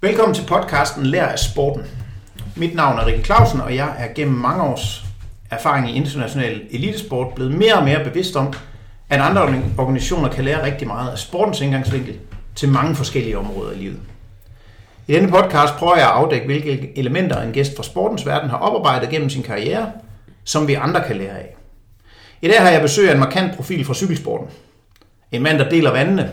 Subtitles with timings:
[0.00, 1.82] Velkommen til podcasten Lær af sporten.
[2.56, 5.04] Mit navn er Rikke Clausen, og jeg er gennem mange års
[5.50, 8.52] erfaring i international elitesport blevet mere og mere bevidst om,
[9.08, 12.18] at andre organisationer kan lære rigtig meget af sportens indgangsvinkel
[12.54, 14.00] til mange forskellige områder i livet.
[15.06, 18.56] I denne podcast prøver jeg at afdække, hvilke elementer en gæst fra sportens verden har
[18.56, 19.92] oparbejdet gennem sin karriere,
[20.44, 21.56] som vi andre kan lære af.
[22.42, 24.46] I dag har jeg besøg af en markant profil fra cykelsporten.
[25.32, 26.30] En mand, der deler vandene,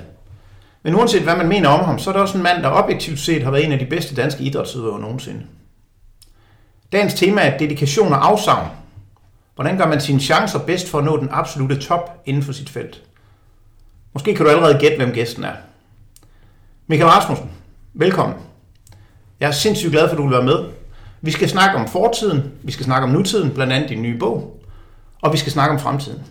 [0.86, 3.20] men uanset hvad man mener om ham, så er det også en mand, der objektivt
[3.20, 5.42] set har været en af de bedste danske idrætsudøvere nogensinde.
[6.92, 8.68] Dagens tema er dedikation og afsavn.
[9.56, 12.70] Hvordan gør man sine chancer bedst for at nå den absolute top inden for sit
[12.70, 13.02] felt?
[14.14, 15.54] Måske kan du allerede gætte, hvem gæsten er.
[16.88, 17.52] Michael Rasmussen,
[17.94, 18.38] velkommen.
[19.40, 20.66] Jeg er sindssygt glad for, at du vil være med.
[21.22, 24.60] Vi skal snakke om fortiden, vi skal snakke om nutiden, blandt andet din nye bog,
[25.22, 26.24] og vi skal snakke om fremtiden.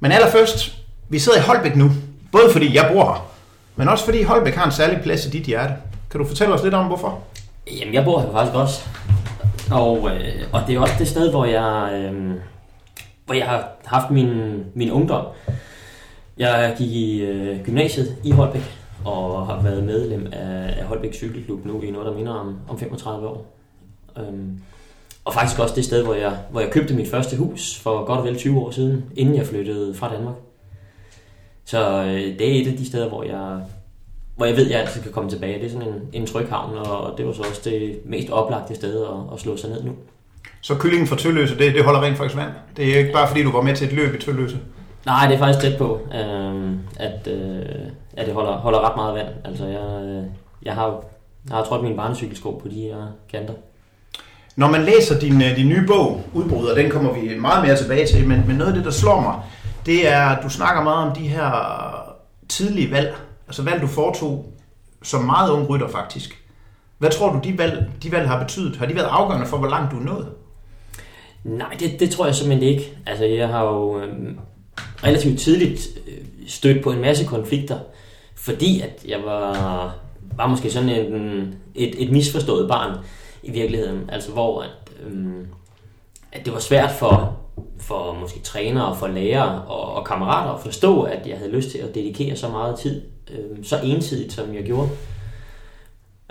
[0.00, 0.76] Men allerførst,
[1.08, 1.90] vi sidder i Holbæk nu,
[2.32, 3.33] både fordi jeg bor her,
[3.76, 5.74] men også fordi Holbæk har en særlig plads i dit hjerte.
[6.10, 7.22] Kan du fortælle os lidt om, hvorfor?
[7.80, 8.88] Jamen, jeg bor her faktisk også.
[9.70, 12.32] Og, øh, og det er også det sted, hvor jeg, øh,
[13.26, 15.26] hvor jeg har haft min, min ungdom.
[16.38, 21.64] Jeg gik i øh, gymnasiet i Holbæk, og har været medlem af, af Holbæk Cykelklub
[21.64, 23.46] nu i noget, der minder om, om 35 år.
[24.18, 24.60] Øhm,
[25.24, 28.18] og faktisk også det sted, hvor jeg, hvor jeg købte mit første hus for godt
[28.18, 30.34] og vel 20 år siden, inden jeg flyttede fra Danmark.
[31.64, 33.60] Så øh, det er et af de steder, hvor jeg,
[34.36, 35.58] hvor jeg ved, at jeg altid kan komme tilbage.
[35.58, 38.74] Det er sådan en, en tryg havn, og det var så også det mest oplagte
[38.74, 39.92] sted at, at slå sig ned nu.
[40.60, 42.50] Så kyllingen fra Tølløse, det, det holder rent faktisk vand?
[42.76, 44.58] Det er ikke bare fordi, du var med til et løb i Tølløse?
[45.06, 47.62] Nej, det er faktisk tæt på, øh, at, øh,
[48.16, 49.28] at det holder, holder ret meget vand.
[49.44, 50.24] Altså, jeg, øh,
[50.62, 51.04] jeg har
[51.48, 52.96] jeg har trådt min barnecykelsko på de her
[53.32, 53.54] kanter.
[54.56, 58.06] Når man læser din, øh, din nye bog, Udbrud, den kommer vi meget mere tilbage
[58.06, 59.34] til, men, men noget af det, der slår mig,
[59.86, 61.50] det er, at du snakker meget om de her
[62.48, 64.52] tidlige valg, altså valg, du foretog
[65.02, 66.44] som meget ung rytter faktisk.
[66.98, 68.76] Hvad tror du, de valg, de valg har betydet?
[68.76, 70.28] Har de været afgørende for, hvor langt du er nået?
[71.44, 72.98] Nej, det, det tror jeg simpelthen ikke.
[73.06, 74.36] Altså, jeg har jo øh,
[75.04, 77.78] relativt tidligt øh, stødt på en masse konflikter,
[78.36, 79.94] fordi at jeg var,
[80.36, 82.98] var måske sådan en, et, et misforstået barn
[83.42, 84.10] i virkeligheden.
[84.10, 84.70] Altså, hvor at,
[85.06, 85.46] øh,
[86.32, 87.38] at det var svært for
[87.78, 91.70] for måske trænere, og for lærere og, og kammerater at forstå, at jeg havde lyst
[91.70, 94.88] til at dedikere så meget tid, øh, så ensidigt som jeg gjorde.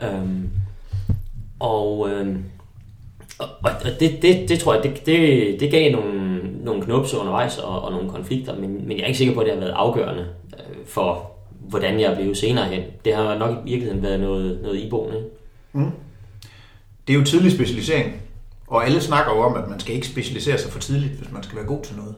[0.04, 0.50] Øhm,
[1.60, 2.36] og, øh,
[3.40, 7.58] og, og det, det, det tror jeg, det, det, det gav nogle, nogle knupser undervejs
[7.58, 9.74] og, og nogle konflikter, men, men jeg er ikke sikker på, at det har været
[9.76, 12.84] afgørende øh, for, hvordan jeg blev senere hen.
[13.06, 15.24] Det har nok i virkeligheden været noget, noget iboende.
[15.74, 15.92] Mm.
[17.08, 18.23] Det er jo tidlig specialisering.
[18.68, 21.44] Og alle snakker jo om, at man skal ikke specialisere sig for tidligt, hvis man
[21.44, 22.16] skal være god til noget.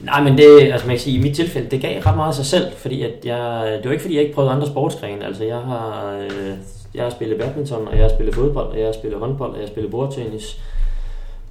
[0.00, 2.34] Nej, men det, altså man kan sige, i mit tilfælde, det gav ret meget af
[2.34, 5.26] sig selv, fordi at jeg, det var ikke fordi, jeg ikke prøvede andre sportsgrene.
[5.26, 6.52] Altså jeg har, øh,
[6.94, 9.56] jeg har spillet badminton, og jeg har spillet fodbold, og jeg har spillet håndbold, og
[9.56, 10.60] jeg har spillet bordtennis.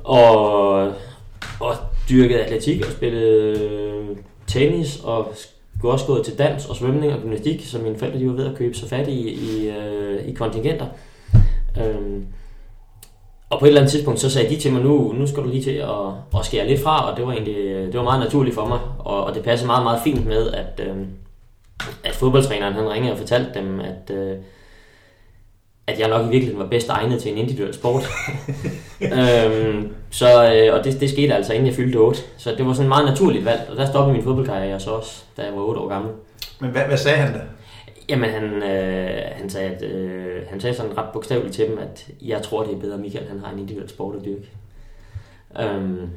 [0.04, 0.72] Og,
[1.60, 1.76] og
[2.10, 4.08] dyrket atletik og spillet øh,
[4.48, 5.34] tennis, og
[5.78, 8.46] skulle også gået til dans og svømning og gymnastik, som mine forældre de var ved
[8.46, 10.86] at købe så fat i, i, øh, i kontingenter.
[11.82, 12.26] Øhm,
[13.50, 15.48] og på et eller andet tidspunkt, så sagde de til mig, nu, nu skal du
[15.48, 18.56] lige til at, at skære lidt fra, og det var egentlig det var meget naturligt
[18.56, 18.80] for mig.
[19.00, 20.96] Og, og det passede meget, meget fint med, at, øh,
[22.04, 24.38] at fodboldtræneren han ringede og fortalte dem, at, øh,
[25.88, 28.04] at jeg nok i virkeligheden var bedst egnet til en individuel sport.
[29.02, 32.20] øhm, så, øh, og det, det skete altså, inden jeg fyldte 8.
[32.38, 35.24] Så det var sådan et meget naturligt valg, og der stoppede min fodboldkarriere så også,
[35.38, 36.12] da jeg var 8 år gammel.
[36.60, 37.40] Men hvad, hvad sagde han da?
[38.10, 42.08] Jamen, han, øh, han, sagde, at, øh, han sagde sådan ret bogstaveligt til dem, at
[42.22, 44.50] jeg tror, det er bedre, Michael han har en individuel sport at dyrke.
[45.78, 46.10] Um,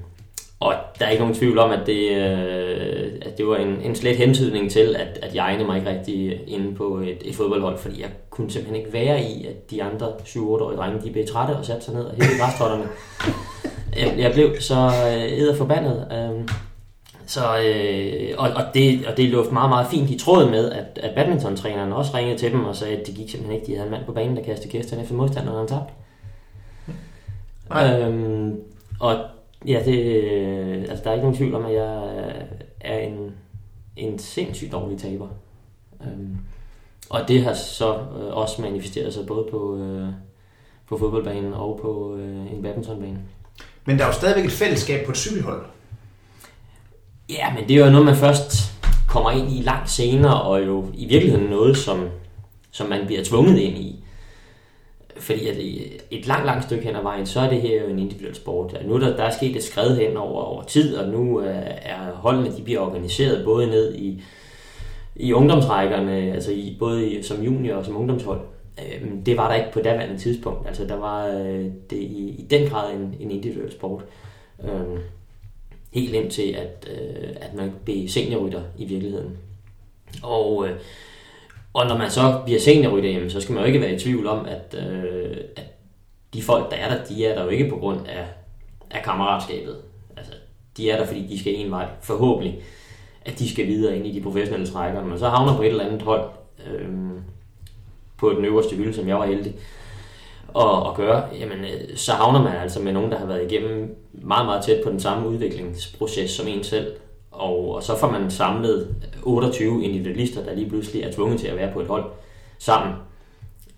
[0.60, 3.96] og der er ikke nogen tvivl om, at det, øh, at det var en, en
[3.96, 7.78] slet hentydning til, at, at jeg egnede mig ikke rigtig inde på et, et fodboldhold,
[7.78, 11.52] fordi jeg kunne simpelthen ikke være i, at de andre 7-8-årige drenge, de blev trætte
[11.52, 12.84] og satte sig ned og hævde græstotterne.
[13.96, 14.90] Jeg, jeg blev så
[15.50, 16.06] øh, forbandet.
[16.30, 16.48] Um,
[17.26, 20.98] så, øh, og, og, det, og det luft meget, meget fint i tråd med, at,
[21.02, 23.66] at badmintontræneren også ringede til dem og sagde, at det gik simpelthen ikke.
[23.66, 25.92] De havde en mand på banen, der kastede gæsterne efter modstanderen, og han tabte.
[27.76, 28.60] Øhm,
[29.00, 29.24] og
[29.66, 30.24] ja, det,
[30.90, 32.02] altså, der er ikke nogen tvivl om, at jeg
[32.80, 33.34] er en,
[33.96, 35.28] en sindssygt dårlig taber.
[36.06, 36.36] Øhm,
[37.10, 40.08] og det har så øh, også manifesteret sig både på, øh,
[40.88, 43.18] på fodboldbanen og på øh, en badmintonbane.
[43.84, 45.64] Men der er jo stadigvæk et fællesskab på et cykelhold.
[47.32, 48.72] Ja, men det er jo noget, man først
[49.08, 52.08] kommer ind i langt senere, og jo i virkeligheden noget, som,
[52.70, 54.04] som man bliver tvunget ind i.
[55.16, 57.88] Fordi at øh, et langt, langt stykke hen ad vejen, så er det her jo
[57.88, 58.76] en individuel sport.
[58.86, 61.56] Nu er der, der er sket et skred hen over, over tid, og nu øh,
[61.82, 64.22] er holdene, de bliver organiseret både ned i,
[65.16, 68.40] i ungdomsrækkerne, altså i, både i, som junior og som ungdomshold.
[68.78, 70.68] Øhm, det var der ikke på daværende tidspunkt.
[70.68, 74.04] Altså der var øh, det i, i den grad en, en individuel sport.
[74.64, 74.98] Øhm,
[75.92, 79.38] Helt ind til, at, øh, at man blev seniorrytter i virkeligheden.
[80.22, 80.76] Og, øh,
[81.72, 84.26] og når man så bliver seniorrytter, jamen, så skal man jo ikke være i tvivl
[84.26, 85.64] om, at, øh, at
[86.34, 88.26] de folk, der er der, de er der jo ikke på grund af,
[88.90, 89.76] af kammeratskabet.
[90.16, 90.32] Altså,
[90.76, 92.62] de er der, fordi de skal en vej, forhåbentlig,
[93.24, 95.04] at de skal videre ind i de professionelle trækker.
[95.04, 96.30] Men så havner på et eller andet hold
[96.66, 96.88] øh,
[98.16, 99.54] på den øverste hylde, som jeg var heldig
[100.56, 103.96] at, at gøre, jamen, øh, så havner man altså med nogen, der har været igennem
[104.12, 106.92] meget, meget tæt på den samme udviklingsproces som en selv.
[107.30, 111.56] Og, og så får man samlet 28 individualister, der lige pludselig er tvunget til at
[111.56, 112.04] være på et hold
[112.58, 112.94] sammen,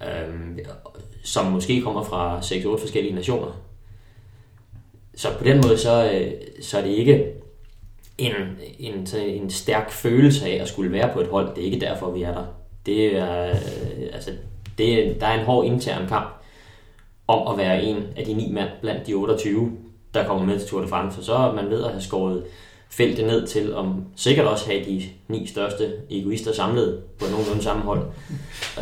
[0.03, 0.59] øhm,
[1.25, 3.61] som måske kommer fra 6-8 forskellige nationer.
[5.17, 6.33] Så på den måde, så, øh,
[6.63, 7.33] så er det ikke
[8.19, 8.33] en,
[8.79, 11.55] en, en stærk følelse af at skulle være på et hold.
[11.55, 12.45] Det er ikke derfor, vi er der.
[12.87, 13.57] Det er, øh,
[14.13, 14.31] altså,
[14.79, 16.44] det, der er en hård intern kamp
[17.27, 19.73] om at være en af de ni mand blandt de 28,
[20.15, 21.19] der kommer med til Tour de France.
[21.19, 22.45] Og så er man ved at have skåret
[22.91, 27.83] feltet ned til om sikkert også have de ni største egoister samlet på nogenlunde samme
[27.83, 28.03] hold.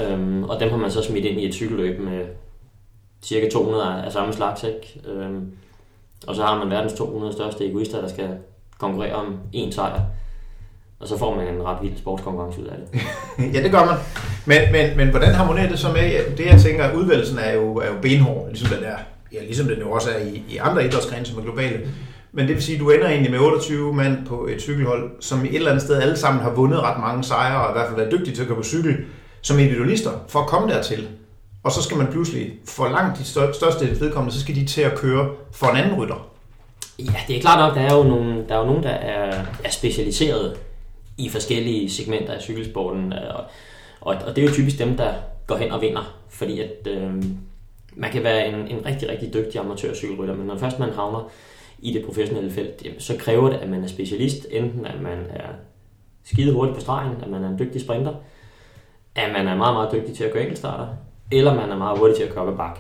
[0.02, 2.24] Øhm, og dem har man så smidt ind i et cykelløb med
[3.22, 4.64] cirka 200 af samme slags.
[4.64, 5.00] Ikke?
[5.08, 5.52] Øhm,
[6.26, 8.28] og så har man verdens 200 største egoister, der skal
[8.78, 10.00] konkurrere om én sejr.
[11.02, 13.00] Og så får man en ret vild sportskonkurrence ud af det.
[13.54, 13.96] ja, det gør man.
[14.46, 17.76] Men, men, men hvordan harmonerer det så med, det jeg tænker, at udvalgelsen er jo,
[17.76, 18.96] er jo benhård, ligesom den er,
[19.32, 21.80] ja, ligesom den jo også er i, i andre idrætsgrene, som er globale.
[22.32, 25.44] Men det vil sige, at du ender egentlig med 28 mand på et cykelhold, som
[25.44, 27.86] i et eller andet sted alle sammen har vundet ret mange sejre, og i hvert
[27.86, 28.96] fald været dygtige til at køre på cykel,
[29.42, 31.08] som individualister, for at komme dertil.
[31.64, 34.98] Og så skal man pludselig, for langt de største vedkommende, så skal de til at
[34.98, 36.28] køre for en anden rytter.
[36.98, 39.44] Ja, det er klart nok, der er jo nogle, der er jo nogen, der er,
[39.64, 40.56] er specialiseret
[41.18, 43.12] i forskellige segmenter af cykelsporten.
[43.12, 43.44] Øh, og,
[44.00, 45.14] og, og det er jo typisk dem, der
[45.46, 47.24] går hen og vinder, fordi at øh,
[47.94, 51.30] man kan være en, en rigtig, rigtig dygtig amatørcykelrytter, men når først man havner
[51.78, 55.18] i det professionelle felt, jamen, så kræver det, at man er specialist, enten at man
[55.30, 55.48] er
[56.24, 58.14] skide hurtigt på stregen, at man er en dygtig sprinter,
[59.14, 60.86] at man er meget, meget dygtig til at køre enkeltstarter,
[61.32, 62.78] eller man er meget hurtig til at køre bak.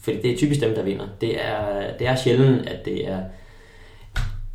[0.00, 1.06] Fordi det er typisk dem, der vinder.
[1.20, 3.20] Det er, det er sjældent, at det er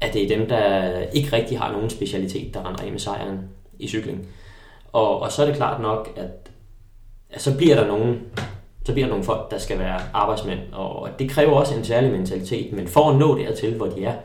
[0.01, 3.39] at det er dem, der ikke rigtig har nogen specialitet, der render af med sejren
[3.79, 4.27] i cykling.
[4.93, 6.49] Og, og så er det klart nok, at,
[7.29, 8.21] at så bliver der nogen,
[8.85, 12.11] så bliver der nogle folk, der skal være arbejdsmænd, og det kræver også en særlig
[12.11, 14.15] mentalitet, men for at nå dertil, hvor de er,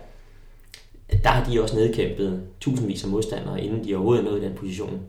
[1.22, 4.54] der har de også nedkæmpet tusindvis af modstandere, inden de overhovedet er nået i den
[4.54, 5.00] position,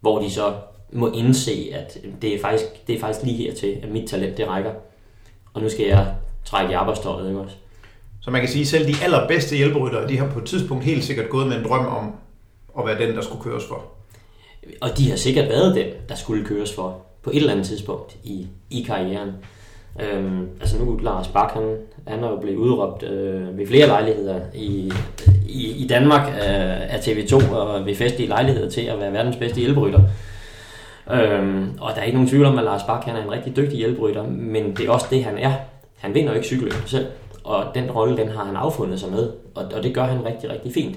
[0.00, 0.54] hvor de så
[0.92, 4.48] må indse, at det er faktisk, det er faktisk lige hertil, at mit talent det
[4.48, 4.72] rækker,
[5.54, 6.14] og nu skal jeg
[6.44, 7.56] trække i arbejdstøjet, ikke også?
[8.20, 11.04] Så man kan sige, at selv de allerbedste hjælperyttere, de har på et tidspunkt helt
[11.04, 12.12] sikkert gået med en drøm om
[12.78, 13.84] at være den, der skulle køres for.
[14.80, 18.16] Og de har sikkert været den, der skulle køres for på et eller andet tidspunkt
[18.24, 19.30] i, i karrieren.
[20.00, 21.76] Øhm, altså nu Lars Bak, han,
[22.06, 24.92] han er jo blevet udråbt øh, ved flere lejligheder i,
[25.48, 29.60] i, i Danmark øh, af TV2 og ved festlige lejligheder til at være verdens bedste
[29.60, 30.00] hjælperytter.
[31.12, 33.56] Øhm, og der er ikke nogen tvivl om, at Lars Bak han er en rigtig
[33.56, 35.52] dygtig hjælperytter, men det er også det, han er.
[35.96, 37.06] Han vinder jo ikke cykelløb selv
[37.48, 40.50] og den rolle, den har han affundet sig med, og, og det gør han rigtig,
[40.50, 40.96] rigtig fint.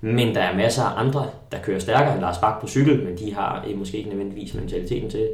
[0.00, 3.18] Men der er masser af andre, der kører stærkere end Lars Bak på cykel, men
[3.18, 5.28] de har måske ikke nødvendigvis mentaliteten til,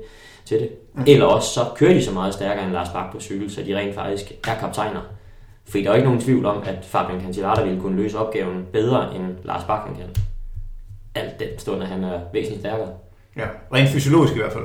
[0.44, 0.70] til det.
[0.94, 1.04] Mm.
[1.06, 3.76] Eller også så kører de så meget stærkere end Lars Bak på cykel, så de
[3.76, 5.00] rent faktisk er kaptajner.
[5.68, 9.14] For der er ikke nogen tvivl om, at Fabian Cancellara ville kunne løse opgaven bedre
[9.14, 10.22] end Lars Bak kan.
[11.14, 12.88] Alt den stund, at han er væsentligt stærkere.
[13.36, 14.64] Ja, rent fysiologisk i hvert fald.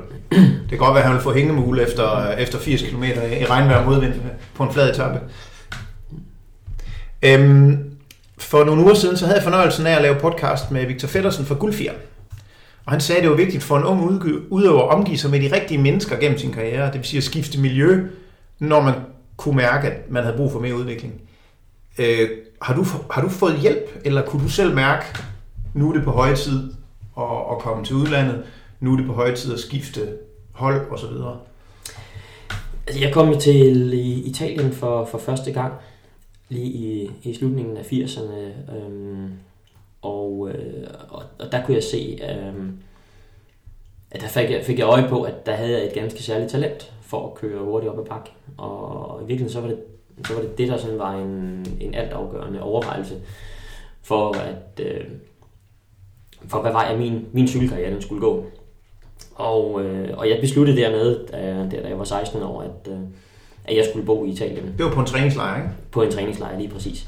[0.61, 3.77] Det kan godt være, at han vil få hængemule efter, efter 80 km i regnvejr
[3.77, 4.13] og modvind
[4.55, 5.19] på en flad etape.
[7.25, 7.91] Øhm,
[8.37, 11.45] for nogle uger siden, så havde jeg fornøjelsen af at lave podcast med Victor Feddersen
[11.45, 11.93] fra Guldfjer.
[12.85, 15.39] Og han sagde, at det var vigtigt for en ung udøver at omgive sig med
[15.39, 16.85] de rigtige mennesker gennem sin karriere.
[16.85, 18.07] Det vil sige at skifte miljø,
[18.59, 18.93] når man
[19.37, 21.13] kunne mærke, at man havde brug for mere udvikling.
[21.97, 22.29] Øh,
[22.61, 25.05] har, du, har du fået hjælp, eller kunne du selv mærke,
[25.73, 26.73] nu er det på høje tid
[27.17, 28.43] at, at komme til udlandet,
[28.79, 30.09] nu er det på høje tid at skifte
[30.51, 31.07] hold osv.?
[32.87, 33.93] Altså, jeg kom til
[34.25, 35.73] Italien for, for første gang
[36.49, 38.73] lige i, i slutningen af 80'erne.
[38.75, 39.31] Øhm,
[40.01, 42.77] og, øh, og, og der kunne jeg se, øhm,
[44.11, 46.51] at der fik jeg, fik jeg øje på, at der havde jeg et ganske særligt
[46.51, 48.31] talent for at køre hurtigt op ad bakke.
[48.57, 49.77] Og, og i virkeligheden så var det
[50.27, 53.15] så var det det, der sådan var en, en altafgørende overvejelse
[54.01, 55.05] for, at, øh,
[56.47, 58.45] for hvad vej min, min cykelkarriere den skulle gå.
[59.35, 62.99] Og, øh, og jeg besluttede dernede, øh, da, da jeg var 16 år, at, øh,
[63.67, 64.73] at jeg skulle bo i Italien.
[64.77, 65.69] Det var på en træningslejr, ikke?
[65.91, 67.07] På en træningslejr, lige præcis.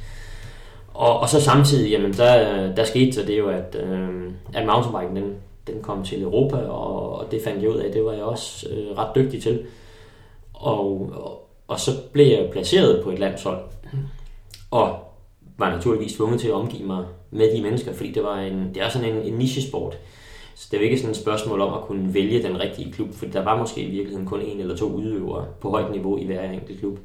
[0.93, 4.09] Og, og så samtidig, jamen, der, der skete så det jo, at, øh,
[4.53, 5.35] at mountainbiken, den,
[5.67, 8.67] den kom til Europa, og, og det fandt jeg ud af, det var jeg også
[8.69, 9.65] øh, ret dygtig til.
[10.53, 13.59] Og, og, og så blev jeg placeret på et landshold,
[14.71, 14.95] og
[15.57, 18.83] var naturligvis tvunget til at omgive mig med de mennesker, fordi det var en, det
[18.83, 19.97] er sådan en, en nichesport.
[20.57, 23.25] Så det er ikke sådan et spørgsmål om at kunne vælge den rigtige klub, for
[23.25, 26.51] der var måske i virkeligheden kun en eller to udøvere på højt niveau i hver
[26.51, 26.99] enkelt klub.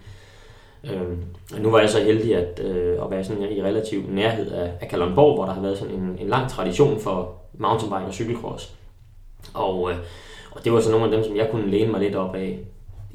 [0.85, 4.51] Øhm, og nu var jeg så heldig at, øh, at være sådan i relativ nærhed
[4.51, 8.15] af, af Kalundborg, hvor der har været sådan en, en lang tradition for mountainbike og
[8.15, 8.75] cykelcross.
[9.55, 9.97] Og, øh,
[10.51, 12.59] og det var så nogle af dem, som jeg kunne læne mig lidt op af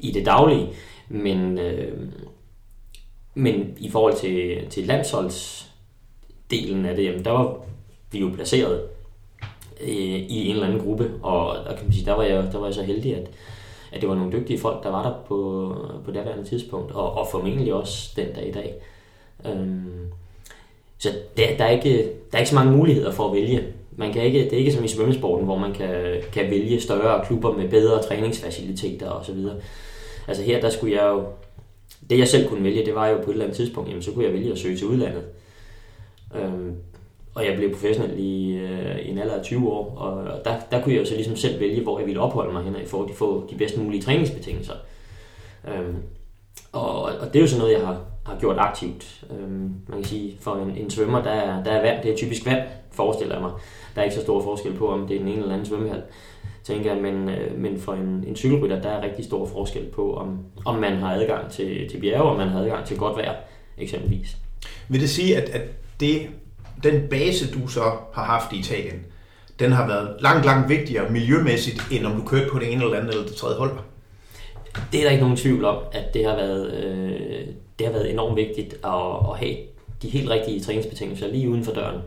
[0.00, 0.68] i det daglige.
[1.08, 1.98] Men, øh,
[3.34, 7.56] men i forhold til, til landsholdsdelen af det, jamen, der var
[8.12, 8.97] vi jo placeret
[9.80, 12.58] øh, i en eller anden gruppe, og og kan man sige, der, var jeg, der
[12.58, 13.30] var jeg så heldig, at,
[13.92, 17.12] at det var nogle dygtige folk, der var der på, på det daværende tidspunkt, og,
[17.12, 18.74] og formentlig også den dag i dag.
[19.46, 20.12] Øhm,
[20.98, 23.64] så der, der, er ikke, der er ikke så mange muligheder for at vælge.
[23.96, 27.24] Man kan ikke, det er ikke som i svømmesporten, hvor man kan, kan vælge større
[27.26, 29.36] klubber med bedre træningsfaciliteter osv.
[30.28, 31.24] Altså her, der skulle jeg jo...
[32.10, 34.12] Det jeg selv kunne vælge, det var jo på et eller andet tidspunkt, jamen så
[34.12, 35.22] kunne jeg vælge at søge til udlandet.
[36.34, 36.76] Øhm,
[37.38, 40.82] og jeg blev professionel i, øh, i en alder af 20 år, og der, der
[40.82, 43.08] kunne jeg jo så ligesom selv vælge, hvor jeg ville opholde mig hen, i forhold
[43.08, 44.72] til at få de bedst mulige træningsbetingelser.
[45.68, 45.96] Øhm,
[46.72, 49.24] og, og det er jo sådan noget, jeg har, har gjort aktivt.
[49.30, 52.16] Øhm, man kan sige, for en, en svømmer, der er, der er vand, det er
[52.16, 53.52] typisk vand, forestiller jeg mig.
[53.94, 56.02] Der er ikke så stor forskel på, om det er den ene eller anden svømmehal,
[56.64, 60.14] tænker jeg, men, øh, men for en, en cykelrytter, der er rigtig stor forskel på,
[60.14, 63.34] om, om man har adgang til, til bjerge, om man har adgang til godt vejr,
[63.78, 64.36] eksempelvis.
[64.88, 65.62] Vil det sige, at, at
[66.00, 66.28] det
[66.82, 67.82] den base, du så
[68.14, 69.06] har haft i Italien,
[69.58, 72.96] den har været langt, langt vigtigere miljømæssigt, end om du kørte på det ene eller
[72.96, 73.72] andet eller det tredje hold?
[74.92, 77.46] Det er der ikke nogen tvivl om, at det har været, øh,
[77.78, 79.56] det har været enormt vigtigt at, at have
[80.02, 82.00] de helt rigtige træningsbetingelser lige uden for døren.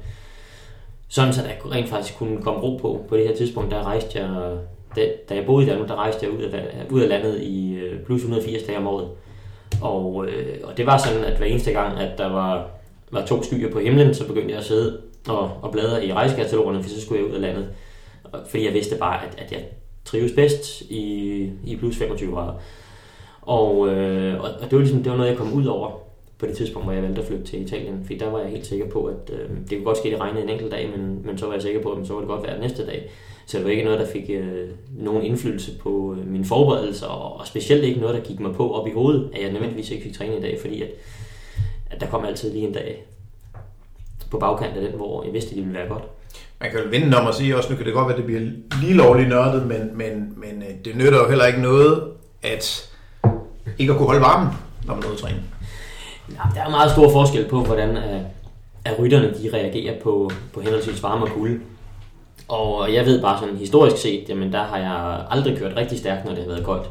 [1.07, 3.05] Sådan så der rent faktisk kunne komme ro på.
[3.09, 4.57] På det her tidspunkt, der rejste jeg,
[4.95, 7.73] da, da jeg boede i Danmark, der rejste jeg ud af, ud af landet i
[7.73, 9.09] øh, plus 180 dage om året.
[9.81, 12.67] Og, øh, og det var sådan, at hver eneste gang, at der var
[13.11, 16.83] var to skyer på himlen, så begyndte jeg at sidde og, og bladre i rejsekatalogerne,
[16.83, 17.67] for så skulle jeg ud af landet.
[18.49, 19.65] Fordi jeg vidste bare, at, at jeg
[20.05, 22.53] trives bedst i, i plus 25 grader.
[23.41, 25.91] Og, øh, og det var ligesom det var noget, jeg kom ud over
[26.37, 28.03] på det tidspunkt, hvor jeg valgte at flytte til Italien.
[28.05, 30.21] For der var jeg helt sikker på, at øh, det kunne godt ske, at det
[30.21, 32.29] regnede en enkelt dag, men, men så var jeg sikker på, at så var det
[32.29, 33.09] godt være næste dag.
[33.45, 37.39] Så det var ikke noget, der fik øh, nogen indflydelse på øh, mine forberedelser, og,
[37.39, 40.03] og specielt ikke noget, der gik mig på op i hovedet, at jeg nødvendigvis ikke
[40.03, 40.89] fik træning i dag, fordi at
[41.91, 43.03] at der kom altid lige en dag
[44.31, 46.03] på bagkant af den, hvor jeg vidste, at det ville være godt.
[46.61, 48.25] Man kan jo vende om at sige også, nu kan det godt være, at det
[48.25, 48.41] bliver
[48.81, 52.03] lige lovligt nørdet, men, men, men øh, det nytter jo heller ikke noget,
[52.41, 52.91] at
[53.77, 54.53] ikke at kunne holde varmen,
[54.87, 55.43] når man er ude at træne.
[56.29, 58.21] Ja, der er meget stor forskel på, hvordan at,
[58.85, 61.59] at rytterne de reagerer på, på henholdsvis varme og kulde.
[62.47, 66.25] Og jeg ved bare sådan historisk set, jamen der har jeg aldrig kørt rigtig stærkt,
[66.25, 66.89] når det har været koldt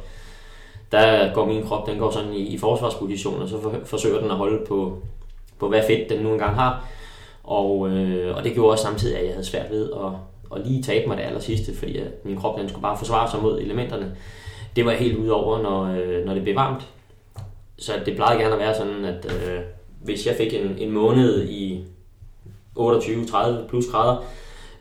[0.92, 4.30] der går min krop, den går sådan i, i forsvarsposition, og så for, forsøger den
[4.30, 4.98] at holde på,
[5.58, 6.88] på hvad fedt den nu engang har.
[7.44, 10.12] Og, øh, og det gjorde også samtidig, at jeg havde svært ved at,
[10.56, 13.30] at lige tabe mig det aller sidste, fordi at min krop den skulle bare forsvare
[13.30, 14.16] sig mod elementerne.
[14.76, 16.88] Det var helt ud over, når, øh, når det blev varmt.
[17.78, 19.60] Så det plejede gerne at være sådan, at øh,
[20.02, 21.84] hvis jeg fik en, en måned i
[22.78, 24.24] 28-30 plus grader,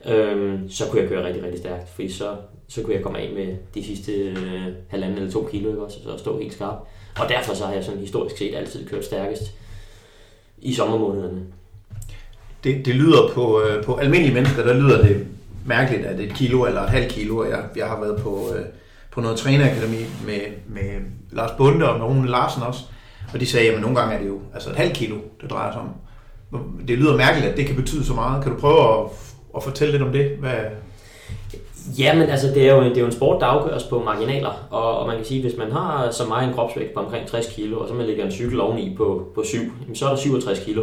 [0.05, 2.35] øh, så kunne jeg køre rigtig, rigtig stærkt, fordi så,
[2.69, 5.83] så kunne jeg komme af med de sidste øh, halvanden eller to kilo, ikke?
[5.83, 6.77] Også, så stå helt skarp.
[7.19, 9.41] Og derfor så har jeg sådan historisk set altid kørt stærkest
[10.61, 11.41] i sommermånederne.
[12.63, 15.27] Det, det lyder på, øh, på almindelige mennesker, der lyder det
[15.65, 18.65] mærkeligt, at et kilo eller et halvt kilo, jeg, jeg har været på, øh,
[19.11, 22.79] på noget trænerakademi med, med Lars Bunde og Rune Larsen også,
[23.33, 25.71] og de sagde, at nogle gange er det jo altså et halvt kilo, det drejer
[25.71, 25.89] sig om.
[26.88, 28.43] Det lyder mærkeligt, at det kan betyde så meget.
[28.43, 29.09] Kan du prøve at,
[29.55, 30.29] at fortælle lidt om det?
[30.39, 30.55] Hvad,
[31.98, 34.67] Ja, men altså, det er, jo, det er jo en sport, der afgøres på marginaler,
[34.72, 37.53] og, og man kan sige, hvis man har så meget en kropsvægt på omkring 60
[37.55, 39.58] kg, og så man lægger en cykel oveni på, på 7,
[39.93, 40.77] så er der 67 kg.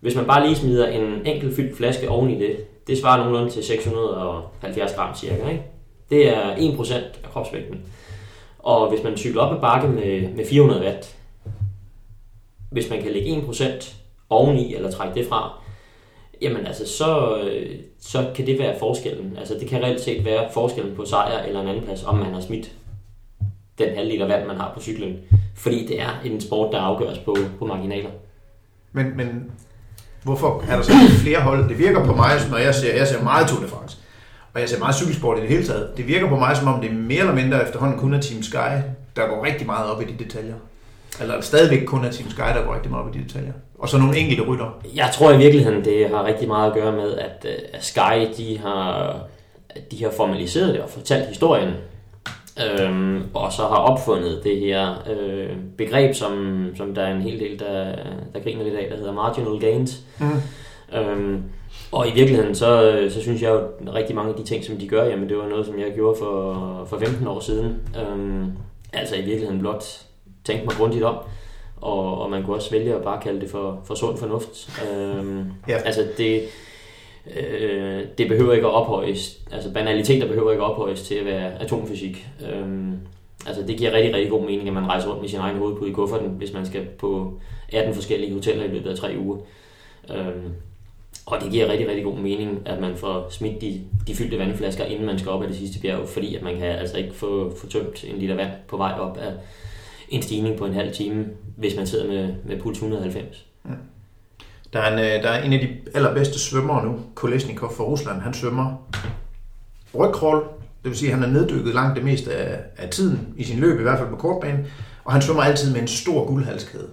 [0.00, 3.64] Hvis man bare lige smider en enkelt fyldt flaske oveni det, det svarer nogenlunde til
[3.64, 5.48] 670 gram cirka.
[5.48, 5.62] Ikke?
[6.10, 7.80] Det er 1% af kropsvægten.
[8.58, 11.16] Og hvis man cykler op ad bakke med, med 400 watt,
[12.70, 13.94] hvis man kan lægge 1%
[14.30, 15.60] oveni eller trække det fra,
[16.42, 19.36] jamen altså, så, øh, så kan det være forskellen.
[19.36, 22.34] Altså, det kan reelt set være forskellen på sejr eller en anden plads, om man
[22.34, 22.72] har smidt
[23.78, 25.16] den halv liter vand, man har på cyklen.
[25.54, 28.10] Fordi det er en sport, der afgøres på, på marginaler.
[28.92, 29.50] Men, men
[30.22, 30.92] hvorfor er der så
[31.22, 31.68] flere hold?
[31.68, 33.98] Det virker på mig, når jeg ser, jeg ser meget Tour de France,
[34.54, 35.96] og jeg ser meget cykelsport i det hele taget.
[35.96, 38.42] Det virker på mig, som om det er mere eller mindre efterhånden kun er Team
[38.42, 38.82] Sky,
[39.16, 40.54] der går rigtig meget op i de detaljer.
[41.20, 43.52] Eller stadigvæk kun er Team Sky, der går rigtig meget op i de detaljer.
[43.78, 44.80] Og så nogle enkelte rytter.
[44.94, 48.58] Jeg tror i virkeligheden, det har rigtig meget at gøre med, at, øh, Sky de
[48.58, 49.16] har,
[49.90, 51.70] de har formaliseret det og fortalt historien,
[52.80, 57.40] øhm, og så har opfundet det her øh, begreb, som, som der er en hel
[57.40, 57.94] del, der,
[58.34, 60.00] der griner lidt af, der hedder marginal gains.
[60.20, 60.98] Mm.
[60.98, 61.42] Øhm,
[61.92, 64.76] og i virkeligheden, så, så synes jeg jo, at rigtig mange af de ting, som
[64.76, 67.76] de gør, jamen det var noget, som jeg gjorde for, for 15 år siden.
[68.00, 68.52] Øhm,
[68.92, 69.84] altså i virkeligheden blot
[70.44, 71.16] tænke mig grundigt om,
[71.80, 74.80] og, og man kunne også vælge at bare kalde det for, for sund fornuft.
[74.90, 75.76] Øhm, ja.
[75.76, 76.42] Altså det,
[77.36, 81.62] øh, det behøver ikke at ophøjes, altså banaliteter behøver ikke at ophøjes til at være
[81.62, 82.26] atomfysik.
[82.52, 82.98] Øhm,
[83.46, 85.90] altså det giver rigtig, rigtig god mening, at man rejser rundt med sin egen hovedpude
[85.90, 87.40] i kufferten, hvis man skal på
[87.72, 89.38] 18 forskellige hoteller i løbet af tre uger.
[90.14, 90.52] Øhm,
[91.26, 94.84] og det giver rigtig, rigtig god mening, at man får smidt de, de fyldte vandflasker,
[94.84, 97.56] inden man skal op ad det sidste bjerg, fordi at man kan altså ikke få,
[97.56, 99.32] få tømt en liter vand på vej op af
[100.08, 103.46] en stigning på en halv time, hvis man sidder med, med puls 190.
[103.64, 103.70] Ja.
[104.72, 108.20] Der er, en, øh, der er en af de allerbedste svømmere nu, Kolesnikov fra Rusland.
[108.20, 108.88] Han svømmer
[109.94, 110.44] rygcrawl,
[110.82, 113.58] det vil sige, at han er neddykket langt det meste af, af tiden i sin
[113.58, 114.66] løb, i hvert fald på kortbanen,
[115.04, 116.88] og han svømmer altid med en stor guldhalskæde.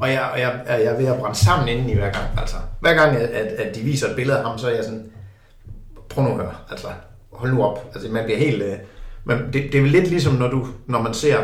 [0.00, 2.26] Og jeg, og jeg, jeg er ved at brænde sammen inden i hver gang.
[2.38, 5.10] Altså, hver gang, at, at de viser et billede af ham, så er jeg sådan,
[6.08, 6.86] prøv nu at høre, altså,
[7.32, 7.90] hold nu op.
[7.94, 8.62] Altså, man bliver helt...
[8.62, 8.78] Øh,
[9.24, 11.38] man, det, det er vel lidt ligesom, når, du, når man ser,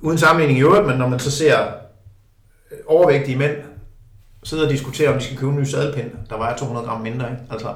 [0.00, 1.58] uden sammenligning i øvrigt, men når man så ser
[2.70, 3.56] øh, overvægtige mænd
[4.42, 7.30] sidde og diskutere, om de skal købe en ny sadelpind, der vejer 200 gram mindre.
[7.30, 7.42] Ikke?
[7.50, 7.74] Altså,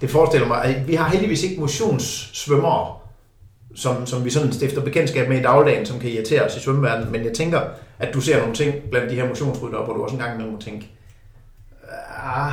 [0.00, 2.94] det forestiller mig, at vi har heldigvis ikke motionssvømmere,
[3.74, 7.12] som, som vi sådan stifter bekendtskab med i dagligdagen, som kan irritere os i svømmeverdenen.
[7.12, 7.60] Men jeg tænker,
[7.98, 10.90] at du ser nogle ting blandt de her motionsryttere, hvor du også engang må tænke,
[12.24, 12.52] ah,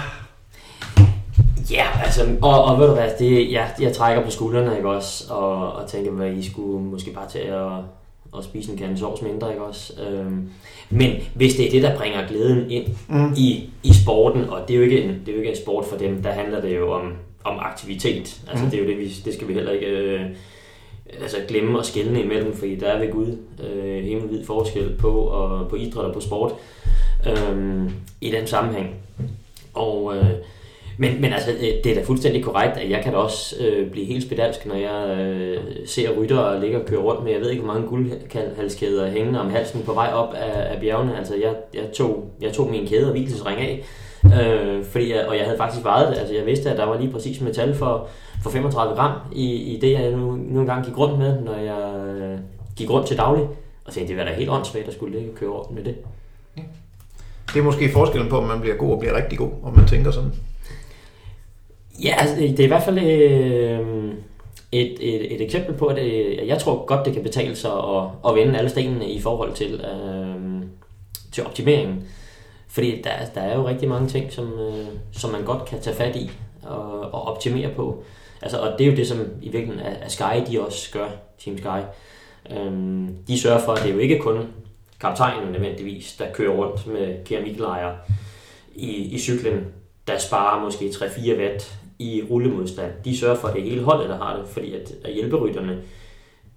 [1.72, 5.34] Ja, altså, og, og ved du hvad, det, ja, jeg trækker på skuldrene, ikke også,
[5.34, 7.84] og, og tænker, hvad I skulle måske bare tage og,
[8.32, 9.94] og spise en kande sovs mindre, ikke også?
[10.04, 10.50] Øhm,
[10.90, 13.34] men hvis det er det, der bringer glæden ind mm.
[13.38, 15.86] i, i sporten, og det er, jo ikke en, det er jo ikke en sport
[15.86, 18.42] for dem, der handler det jo om, om aktivitet.
[18.48, 18.72] Altså, mm.
[18.72, 19.86] det er jo det, vi, det skal vi heller ikke...
[19.86, 20.22] Øh,
[21.22, 25.70] altså glemme at skælne imellem, fordi der er ved Gud øh, himmelvid forskel på, og,
[25.70, 26.52] på idræt og på sport
[27.28, 28.96] øh, i den sammenhæng.
[29.74, 30.30] Og, øh,
[31.00, 33.92] men, men altså, øh, det er da fuldstændig korrekt, at jeg kan da også øh,
[33.92, 37.50] blive helt spedalsk, når jeg øh, ser ryttere ligge og køre rundt med, jeg ved
[37.50, 41.18] ikke, hvor mange guldhalskæder hængende om halsen på vej op af, af bjergene.
[41.18, 43.86] Altså, jeg, jeg, tog, jeg tog min kæde og hvilesesring af,
[44.26, 46.20] øh, fordi jeg, og jeg havde faktisk vejet det.
[46.20, 48.08] Altså, jeg vidste, at der var lige præcis metal for
[48.44, 52.08] for 35 gram i, i det, jeg nu, nu engang gik rundt med, når jeg
[52.08, 52.40] øh,
[52.76, 53.48] gik rundt til daglig.
[53.86, 55.96] Og tænkte, det var da helt åndssvagt at skulle ligge og køre rundt med det.
[57.54, 59.88] Det er måske forskellen på, om man bliver god og bliver rigtig god, om man
[59.88, 60.32] tænker sådan.
[62.04, 64.14] Ja, altså, det er i hvert fald øh,
[64.72, 67.72] et, et, et eksempel på, at det, øh, jeg tror godt, det kan betale sig
[67.72, 70.64] at, at vende alle stenene i forhold til, øh,
[71.32, 72.08] til optimeringen.
[72.68, 75.96] Fordi der, der er jo rigtig mange ting, som, øh, som man godt kan tage
[75.96, 76.32] fat i
[76.64, 78.04] og, og optimere på.
[78.42, 81.08] Altså, og det er jo det, som i virkeligheden at Sky de også gør,
[81.44, 81.86] Team Sky.
[82.52, 84.48] Øhm, de sørger for, at det er jo ikke kun
[85.02, 87.96] kaptajnen nødvendigvis, der kører rundt med keramiklejer
[88.76, 89.66] i, i cyklen,
[90.08, 92.92] der sparer måske 3-4 watt i rullemodstand.
[93.06, 95.82] De sørger for, at det er hele holdet, der har det, fordi at, at hjælperytterne,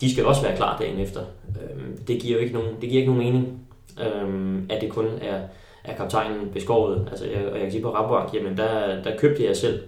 [0.00, 1.20] de skal også være klar dagen efter.
[1.62, 3.68] Øhm, det giver jo ikke nogen, det giver ikke nogen mening,
[4.07, 5.40] øhm, at det kun er,
[5.85, 7.09] er kaptajnen beskåret.
[7.11, 9.83] Altså, jeg, og jeg kan sige på Rabobank, jamen der, der købte jeg selv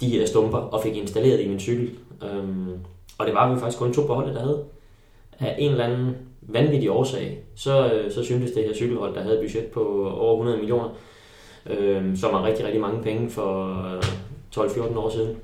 [0.00, 1.90] de her stumper og fik installeret i min cykel.
[2.22, 2.78] Øhm,
[3.18, 4.64] og det var vi faktisk kun to på holdet, der havde.
[5.40, 9.40] Af en eller anden vanvittig årsag, så, øh, så syntes det her cykelhold, der havde
[9.42, 10.88] budget på over 100 millioner,
[11.66, 13.80] øh, som er rigtig, rigtig mange penge for
[14.56, 15.36] 12-14 år siden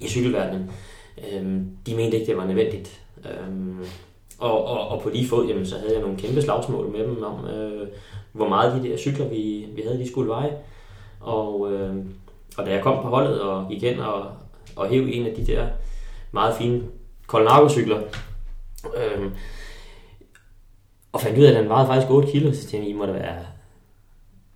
[0.00, 0.70] i cykelverdenen.
[1.32, 3.02] Øhm, de mente ikke, det var nødvendigt.
[3.24, 3.84] Øhm,
[4.38, 7.22] og, og, og på lige fod, jamen, så havde jeg nogle kæmpe slagsmål med dem
[7.22, 7.88] om, øh,
[8.32, 10.56] hvor meget de der cykler, vi, vi havde, de skulle veje.
[11.20, 11.96] Og, øh,
[12.56, 14.26] og da jeg kom på holdet og gik hen og,
[14.76, 15.66] og hæv en af de der
[16.32, 16.82] meget fine
[17.26, 18.02] Colnago-cykler,
[18.96, 19.32] øh,
[21.12, 23.06] og fandt ud af, at den vejede faktisk 8 kilo, så tænkte jeg, I må
[23.06, 23.38] da være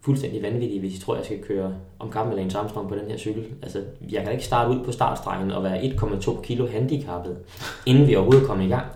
[0.00, 3.16] fuldstændig vanvittige, hvis I tror, jeg skal køre om med Lance Armstrong på den her
[3.16, 3.44] cykel.
[3.62, 7.36] Altså, jeg kan ikke starte ud på startstregen og være 1,2 kilo handicappet,
[7.86, 8.86] inden vi overhovedet kom i gang.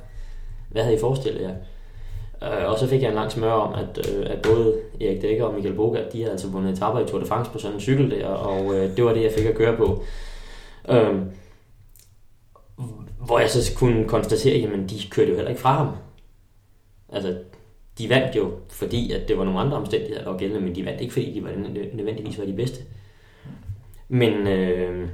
[0.70, 1.54] Hvad havde I forestillet jer?
[2.42, 5.44] Øh, og så fik jeg en lang smør om, at, øh, at både Erik Dækker
[5.44, 7.80] og Michael Bogart, de havde altså vundet etapper i Tour de France på sådan en
[7.80, 10.02] cykel der, og øh, det var det, jeg fik at køre på.
[10.88, 11.16] Øh,
[13.26, 15.88] hvor jeg så kunne konstatere, jamen de kørte jo heller ikke fra ham.
[17.08, 17.36] Altså,
[18.00, 20.84] de vandt jo, fordi at det var nogle andre omstændigheder, der var gældende, men de
[20.84, 21.50] vandt ikke, fordi de var
[21.94, 22.80] nødvendigvis var de bedste.
[24.08, 25.08] Men, øh,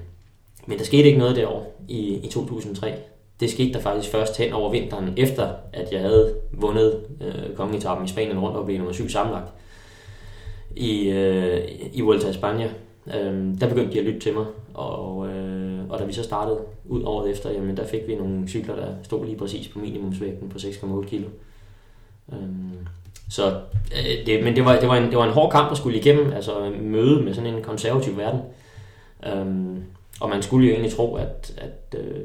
[0.66, 2.94] men der skete ikke noget derovre i, i 2003
[3.40, 8.06] det skete der faktisk først hen over vinteren, efter at jeg havde vundet øh, kongetappen
[8.06, 9.52] i Spanien rundt og blev nummer syv sammenlagt
[10.76, 12.68] i, øh, i Vuelta a España
[13.14, 16.58] Øh, der begyndte de at lytte til mig, og, øh, og da vi så startede
[16.84, 20.48] ud året efter, jamen der fik vi nogle cykler, der stod lige præcis på minimumsvægten
[20.48, 21.28] på 6,8 kilo
[23.36, 23.60] så,
[23.92, 25.98] øh, det, men det var, det, var en, det var en hård kamp at skulle
[25.98, 28.40] igennem, altså møde med sådan en konservativ verden.
[29.26, 29.84] Øhm,
[30.20, 32.20] og man skulle jo egentlig tro, at, at, øh,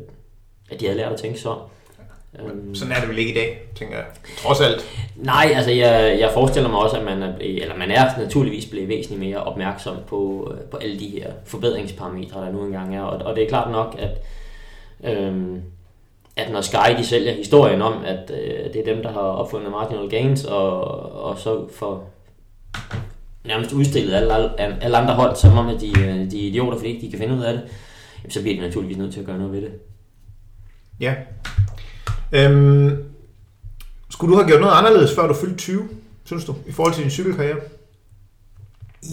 [0.71, 1.55] at de havde lært at tænke så.
[2.39, 4.05] Øhm, Sådan er det vel ikke i dag, tænker jeg.
[4.37, 4.85] Trods alt.
[5.15, 8.65] Nej, altså jeg, jeg forestiller mig også, at man er, blevet, eller man er naturligvis
[8.65, 13.01] blevet væsentligt mere opmærksom på, på alle de her forbedringsparametre, der nu engang er.
[13.01, 14.23] Og, og det er klart nok, at,
[15.11, 15.61] øhm,
[16.35, 19.71] at når Sky de sælger historien om, at øh, det er dem, der har opfundet
[19.71, 20.81] marginal gains, og,
[21.23, 22.09] og så får
[23.45, 26.99] nærmest udstillet alle, alle, alle andre hold, som om at de, øh, de idioter, fordi
[26.99, 27.63] de kan finde ud af det,
[28.29, 29.71] så bliver de naturligvis nødt til at gøre noget ved det.
[30.99, 31.15] Ja,
[32.31, 33.03] Øhm,
[34.09, 35.89] skulle du have gjort noget anderledes, før du fyldte 20,
[36.23, 37.57] synes du, i forhold til din cykelkarriere?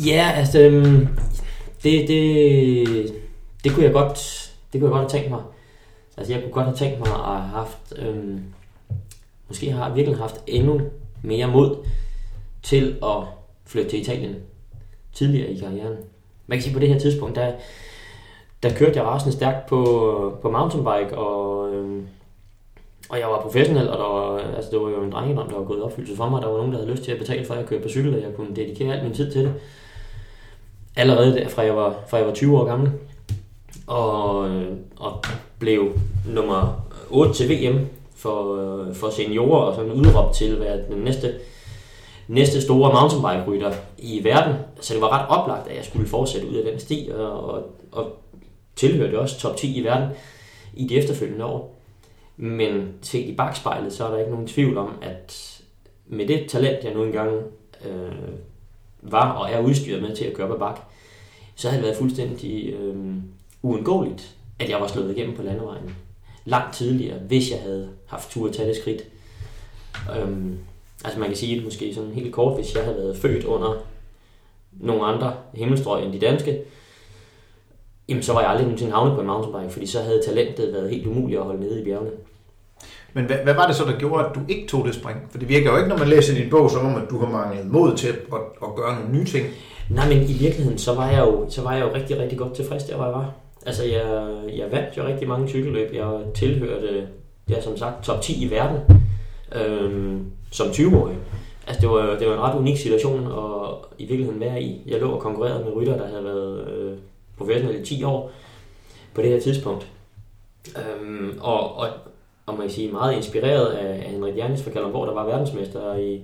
[0.06, 1.08] Ja, altså, øhm,
[1.82, 3.12] det, det,
[3.64, 4.18] det kunne jeg godt,
[4.72, 5.40] det kunne jeg godt have tænkt mig.
[6.18, 8.42] Altså, jeg kunne godt have tænkt mig at have haft, øhm,
[9.48, 10.80] måske har jeg virkelig haft endnu
[11.22, 11.76] mere mod
[12.62, 13.24] til at
[13.66, 14.36] flytte til Italien
[15.12, 15.96] tidligere i karrieren.
[16.46, 17.52] Man kan sige, på det her tidspunkt, der,
[18.62, 22.06] der kørte jeg rasende stærkt på, på mountainbike, og øhm,
[23.08, 25.64] og jeg var professionel, og der var, altså det var jo en drengedrøm, der var
[25.64, 26.42] gået opfyldelse for mig.
[26.42, 28.14] Der var nogen, der havde lyst til at betale for, at jeg kørte på cykel,
[28.14, 29.54] og jeg kunne dedikere al min tid til det.
[30.96, 32.92] Allerede der, fra jeg var, fra jeg var 20 år gammel.
[33.86, 35.24] Og, øh, og
[35.58, 35.92] blev
[36.26, 41.04] nummer 8 til VM for, øh, for seniorer, og sådan udråbt til at være den
[41.04, 41.34] næste,
[42.28, 44.56] næste store mountainbike-rytter i verden.
[44.80, 47.62] Så det var ret oplagt, at jeg skulle fortsætte ud af den sti, og, og,
[47.92, 48.16] og
[48.76, 50.08] tilhørte også top 10 i verden
[50.74, 51.74] i de efterfølgende år.
[52.36, 55.60] Men set i bagspejlet, så er der ikke nogen tvivl om, at
[56.06, 57.30] med det talent, jeg nu engang
[57.84, 58.12] øh,
[59.02, 60.80] var og er udstyret med til at køre på bak,
[61.54, 62.96] så havde det været fuldstændig øh,
[63.62, 65.94] uundgåeligt, at jeg var slået igennem på landevejen
[66.44, 69.02] langt tidligere, hvis jeg havde haft tur at tage det skridt.
[70.16, 70.58] Øhm,
[71.04, 73.74] altså man kan sige det måske sådan helt kort, hvis jeg havde været født under
[74.72, 76.60] nogle andre himmelstrøg end de danske,
[78.08, 80.90] jamen så var jeg aldrig nogensinde havnet på en mountainbike, fordi så havde talentet været
[80.90, 82.10] helt umuligt at holde nede i bjergene.
[83.12, 85.18] Men hvad, hvad var det så, der gjorde, at du ikke tog det spring?
[85.30, 87.30] For det virker jo ikke, når man læser din bog, som om, at du har
[87.30, 89.46] manglet mod til at, at, at gøre nogle nye ting.
[89.90, 92.54] Nej, men i virkeligheden, så var jeg jo, så var jeg jo rigtig, rigtig godt
[92.54, 93.32] tilfreds der, hvor jeg var.
[93.66, 95.94] Altså, jeg, jeg vandt jo rigtig mange cykelløb.
[95.94, 97.08] Jeg tilhørte,
[97.50, 98.80] ja, som sagt, top 10 i verden
[99.54, 101.16] øhm, som 20-årig.
[101.66, 104.82] Altså, det var, det var en ret unik situation at i virkeligheden være i.
[104.86, 106.98] Jeg lå og konkurrerede med rytter, der havde været øh,
[107.38, 108.30] professionelle i 10 år
[109.14, 109.86] på det her tidspunkt.
[110.76, 111.88] Øhm, og, og,
[112.46, 116.22] og man kan sige, meget inspireret af Henrik Jernis fra Kalundborg, der var verdensmester i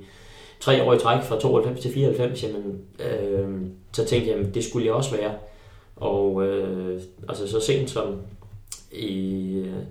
[0.60, 3.48] tre år i træk fra 92 til 94, jamen, øh,
[3.92, 5.32] så tænkte jeg, at det skulle jeg også være.
[6.04, 8.16] Og øh, altså så sent som
[8.92, 9.82] i, øh,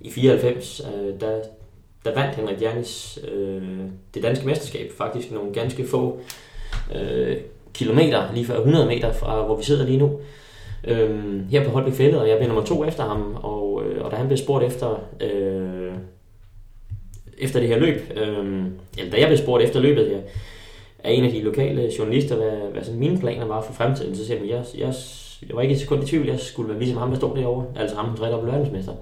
[0.00, 1.42] i 94, øh, der,
[2.04, 3.62] der vandt Henrik Jernis øh,
[4.14, 6.18] det danske mesterskab, faktisk nogle ganske få
[6.94, 7.36] øh,
[7.74, 10.20] kilometer, lige før 100 meter fra hvor vi sidder lige nu
[10.84, 14.10] øh, her på Holbæk Fældet, og jeg blev nummer to efter ham, og, øh, og
[14.10, 15.92] da han blev spurgt efter, øh,
[17.38, 18.64] efter det her løb, øh,
[18.98, 20.20] eller da jeg blev spurgt efter løbet her,
[21.04, 24.26] af en af de lokale journalister, hvad, hvad sådan mine planer var for fremtiden, så
[24.26, 24.94] siger jeg, jeg, jeg,
[25.48, 27.66] jeg var ikke i sekund i tvivl, jeg skulle være ligesom ham, der stod derovre,
[27.76, 28.92] altså ham, der er verdensmester.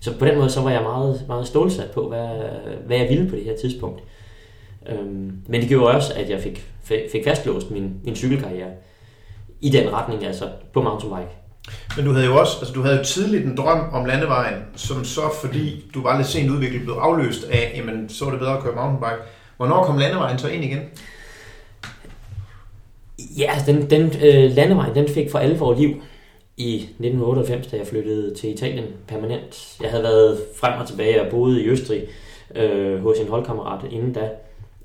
[0.00, 2.28] Så på den måde, så var jeg meget, meget stålsat på, hvad,
[2.86, 4.02] hvad jeg ville på det her tidspunkt.
[4.88, 6.72] Øhm, men det gjorde også, at jeg fik,
[7.12, 8.70] fik fastlåst min, min cykelkarriere
[9.60, 11.30] i den retning, altså på mountainbike.
[11.96, 15.04] Men du havde jo også, altså du havde jo tidligt en drøm om landevejen, som
[15.04, 18.56] så fordi du var lidt sent udviklet, blev afløst af, jamen så var det bedre
[18.56, 19.22] at køre mountainbike.
[19.56, 20.80] Hvornår kom landevejen så ind igen?
[23.38, 26.02] Ja, altså den, den øh, landevej, den fik for alvor liv
[26.56, 29.76] i 1998, da jeg flyttede til Italien permanent.
[29.82, 32.02] Jeg havde været frem og tilbage og boet i Østrig
[32.54, 34.30] øh, hos en holdkammerat inden da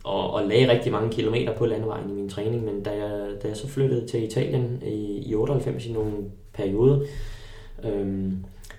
[0.04, 3.48] og, og lagde rigtig mange kilometer på landevejen i min træning, men da jeg, da
[3.48, 6.14] jeg så flyttede til Italien i, i 98 i nogle
[6.54, 7.00] perioder,
[7.84, 8.32] øh,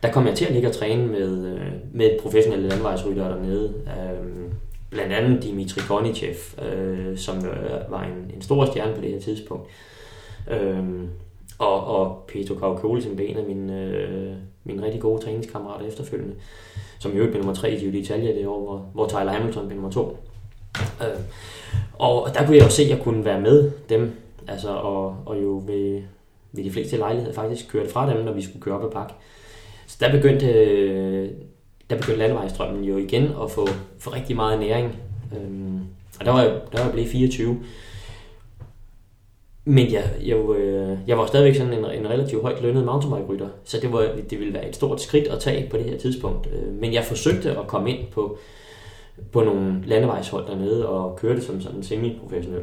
[0.03, 3.75] der kom jeg til at ligge og træne med, øh, med professionelle landevejsryttere dernede.
[3.87, 4.53] Øh,
[4.91, 9.21] blandt andet Dimitri Konichev, øh, som øh, var en, en stor stjerne på det her
[9.21, 9.69] tidspunkt.
[10.51, 10.85] Øh,
[11.59, 14.33] og, og Peter Kaukoli, som blev en af mine, øh,
[14.65, 16.35] mine rigtig gode træningskammerater efterfølgende,
[16.99, 19.67] som i øvrigt blev nummer 3 i Giro d'Italia det år, hvor, hvor Tyler Hamilton
[19.67, 20.19] blev nummer 2.
[21.01, 21.21] Øh,
[21.99, 24.13] og der kunne jeg jo se, at jeg kunne være med dem,
[24.49, 26.03] altså, og, og jo ved,
[26.53, 29.15] ved de fleste lejligheder faktisk kørte fra dem, når vi skulle køre op ad bakke.
[29.87, 31.31] Så der begyndte, øh,
[31.91, 33.69] der begyndte landevejstrømmen jo igen at få,
[33.99, 34.97] få rigtig meget næring.
[35.37, 35.81] Øhm,
[36.21, 37.61] og der var, jeg, der var jeg blevet 24.
[39.65, 43.79] men jeg, jeg, øh, jeg var stadigvæk sådan en, en relativt højt lønnet mountainbike-rytter, så
[43.83, 46.49] det, var, det ville være et stort skridt at tage på det her tidspunkt.
[46.53, 48.39] Øh, men jeg forsøgte at komme ind på,
[49.33, 52.63] på nogle landevejshold dernede og køre det som sådan semi-professionel.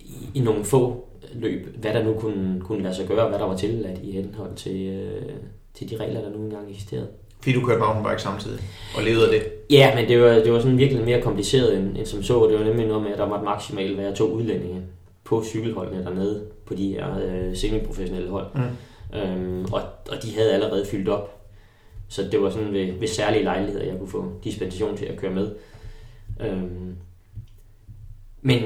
[0.00, 3.46] I, I nogle få løb, hvad der nu kunne, kunne lade sig gøre, hvad der
[3.46, 5.32] var tilladt i henhold til, øh,
[5.74, 7.08] til de regler, der nu engang eksisterede.
[7.44, 8.60] Fordi du kørte mountainbike samtidig
[8.96, 9.42] og levede af det?
[9.70, 12.48] Ja, men det var, det var sådan virkelig mere kompliceret end, end som så.
[12.50, 14.82] Det var nemlig noget med, at der måtte maksimalt være to udlændinge
[15.24, 18.46] på cykelholdene dernede, på de her øh, semi-professionelle hold.
[18.54, 19.18] Mm.
[19.18, 21.46] Øhm, og, og de havde allerede fyldt op.
[22.08, 25.30] Så det var sådan ved, ved særlige lejligheder, jeg kunne få dispensation til at køre
[25.30, 25.50] med.
[26.40, 26.96] Øhm,
[28.42, 28.60] men,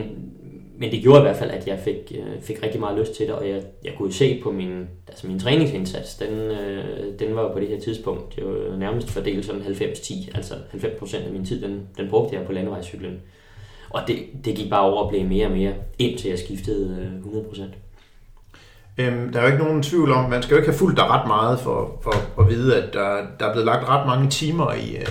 [0.80, 3.26] men det gjorde i hvert fald, at jeg fik, øh, fik rigtig meget lyst til
[3.26, 7.52] det, og jeg, jeg kunne se på min, altså min træningsindsats, den, øh, den var
[7.52, 11.86] på det her tidspunkt jo nærmest fordelt sådan 90-10, altså 90% af min tid, den,
[11.96, 13.20] den brugte jeg på landevejscyklen.
[13.90, 17.32] Og det, det gik bare over at blive mere og mere, indtil jeg skiftede øh,
[17.32, 17.62] 100%.
[18.98, 21.04] Øhm, der er jo ikke nogen tvivl om, man skal jo ikke have fulgt dig
[21.04, 24.72] ret meget for, for at vide, at der, der er blevet lagt ret mange timer
[24.72, 25.08] i, øh,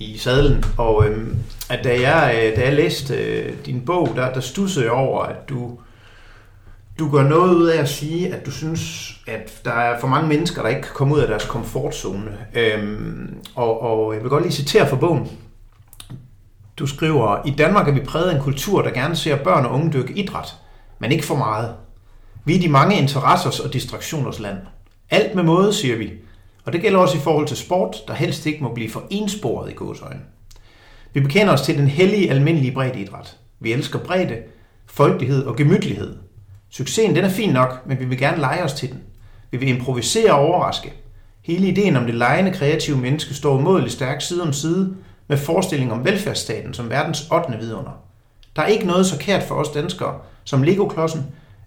[0.00, 0.64] i sadlen.
[0.78, 1.34] Og øh,
[1.70, 5.22] at da jeg, øh, da jeg læste øh, din bog, der, der stussede jeg over,
[5.22, 5.78] at du,
[6.98, 10.28] du gør noget ud af at sige, at du synes, at der er for mange
[10.28, 12.38] mennesker, der ikke kan komme ud af deres komfortzone.
[12.54, 15.28] Øhm, og, og jeg vil godt lige citere fra bogen.
[16.76, 19.72] Du skriver, i Danmark er vi præget af en kultur, der gerne ser børn og
[19.72, 20.54] unge dyrke idræt,
[20.98, 21.74] men ikke for meget.
[22.44, 24.56] Vi er de mange interessers og distraktioners land.
[25.10, 26.12] Alt med måde, siger vi.
[26.64, 29.70] Og det gælder også i forhold til sport, der helst ikke må blive for ensporet
[29.70, 30.20] i gåsøjne.
[31.12, 33.36] Vi bekender os til den hellige almindelige breddeidræt.
[33.60, 34.38] Vi elsker bredde,
[34.86, 36.16] folkelighed og gemytlighed.
[36.70, 39.00] Succesen den er fin nok, men vi vil gerne lege os til den.
[39.50, 40.92] Vi vil improvisere og overraske.
[41.42, 44.96] Hele ideen om det lejende kreative menneske står umådeligt stærkt side om side
[45.28, 47.58] med forestillingen om velfærdsstaten som verdens 8.
[47.60, 48.02] vidunder.
[48.56, 51.26] Der er ikke noget så kært for os danskere som Lego-klodsen,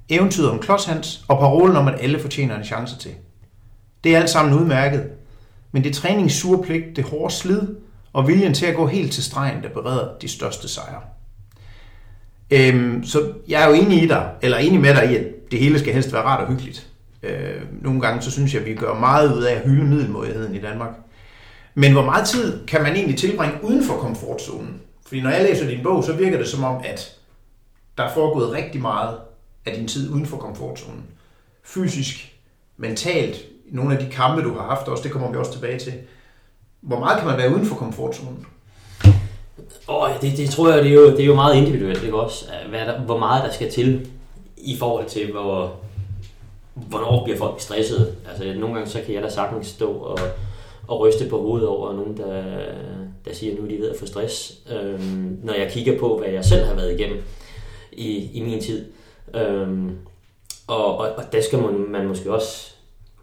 [0.09, 3.11] eventyret om Klodshans og parolen om, at alle fortjener en chance til.
[4.03, 5.09] Det er alt sammen udmærket,
[5.71, 7.61] men det er træningens pligt, det hårde slid
[8.13, 11.01] og viljen til at gå helt til stregen, der bereder de største sejre.
[12.51, 15.59] Øhm, så jeg er jo enig i dig, eller enig med dig i, at det
[15.59, 16.87] hele skal helst være rart og hyggeligt.
[17.23, 20.55] Øh, nogle gange så synes jeg, at vi gør meget ud af at hylde middelmådigheden
[20.55, 20.89] i Danmark.
[21.75, 24.81] Men hvor meget tid kan man egentlig tilbringe uden for komfortzonen?
[25.07, 27.15] Fordi når jeg læser din bog, så virker det som om, at
[27.97, 29.17] der er foregået rigtig meget
[29.65, 31.03] af din tid uden for komfortzonen.
[31.63, 32.35] Fysisk,
[32.77, 33.35] mentalt,
[33.73, 35.93] nogle af de kampe, du har haft også, det kommer vi også tilbage til.
[36.81, 38.45] Hvor meget kan man være uden for komfortzonen?
[39.87, 42.45] Oh, det, det tror jeg, det er, jo, det er jo meget individuelt, ikke også?
[42.69, 44.07] Hvad der, hvor meget der skal til
[44.57, 45.75] i forhold til, hvor,
[46.73, 48.15] hvornår bliver folk stresset.
[48.29, 50.19] Altså, nogle gange så kan jeg da sagtens stå og,
[50.87, 52.43] og ryste på hovedet over nogen, der,
[53.25, 54.57] der siger, at nu er de ved at få stress.
[54.71, 57.23] Øhm, når jeg kigger på, hvad jeg selv har været igennem
[57.91, 58.85] i, i min tid.
[59.33, 59.97] Øhm,
[60.67, 62.72] og, og, og der skal man, man måske også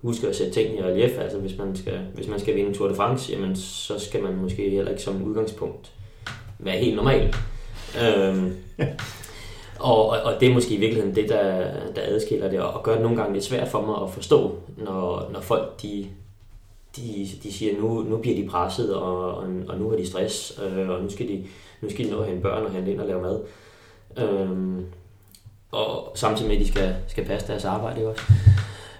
[0.03, 1.19] huske at sætte ting i relief.
[1.19, 4.37] Altså hvis man skal, hvis man skal vinde Tour de France, jamen, så skal man
[4.37, 5.93] måske heller ikke som udgangspunkt
[6.59, 7.35] være helt normal.
[8.05, 8.57] øhm,
[9.79, 12.93] og, og, og det er måske i virkeligheden det, der, der adskiller det, og gør
[12.93, 16.07] det nogle gange lidt svært for mig at forstå, når, når folk de,
[16.97, 20.61] de, de siger, nu, nu bliver de presset, og, og, og nu har de stress,
[20.65, 21.45] øh, og nu skal de,
[21.81, 23.41] nu skal de nå at hente børn og hente ind og lave mad.
[24.17, 24.87] Øhm,
[25.71, 28.23] og samtidig med, at de skal, skal passe deres arbejde, også?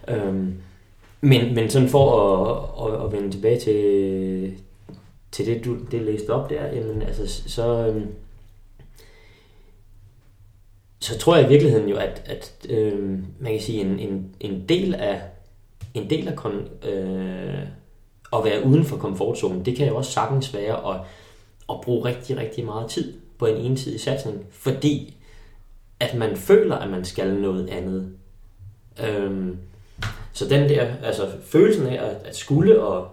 [0.09, 0.55] Øhm,
[1.21, 4.55] men, men sådan for at, at, at vende tilbage til,
[5.33, 8.07] til det, du det læste op der, jamen altså, så, øhm,
[11.01, 14.69] så tror jeg i virkeligheden jo, at, at øhm, man kan sige, en, en, en
[14.69, 15.23] del af,
[15.95, 17.67] en del af kon, øh,
[18.33, 21.01] at være uden for komfortzonen, det kan jo også sagtens være at,
[21.71, 25.17] at bruge rigtig, rigtig meget tid på en ensidig satsning, fordi
[26.01, 28.13] at man føler, at man skal noget andet.
[29.07, 29.59] Øhm,
[30.33, 33.09] så den der, altså følelsen af at, at skulle og,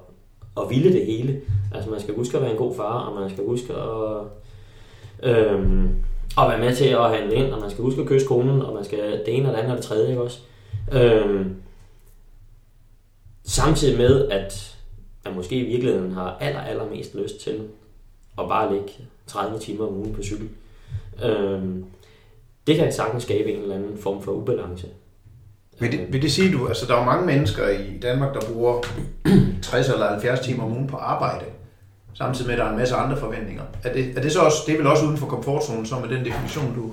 [0.55, 1.41] og ville det hele.
[1.73, 4.23] Altså man skal huske at være en god far, og man skal huske at,
[5.23, 5.89] øhm,
[6.37, 8.73] at være med til at handle ind, og man skal huske at kysse konen, og
[8.73, 10.39] man skal det ene og det andet og det tredje, ikke også?
[10.91, 11.55] Øhm,
[13.43, 14.77] samtidig med, at
[15.25, 17.61] man måske i virkeligheden har aller, allermest lyst til
[18.39, 18.91] at bare ligge
[19.27, 20.49] 30 timer om ugen på cykel.
[21.23, 21.85] Øhm,
[22.67, 24.87] det kan sagtens skabe en eller anden form for ubalance.
[25.79, 28.81] Vil det, vil det sige, du, altså der er mange mennesker i Danmark, der bruger
[29.61, 31.45] 60 eller 70 timer om ugen på arbejde,
[32.13, 33.63] samtidig med, at der er en masse andre forventninger.
[33.83, 36.17] Er det, er det så også, det er vel også uden for komfortzonen, så med
[36.17, 36.91] den definition, du,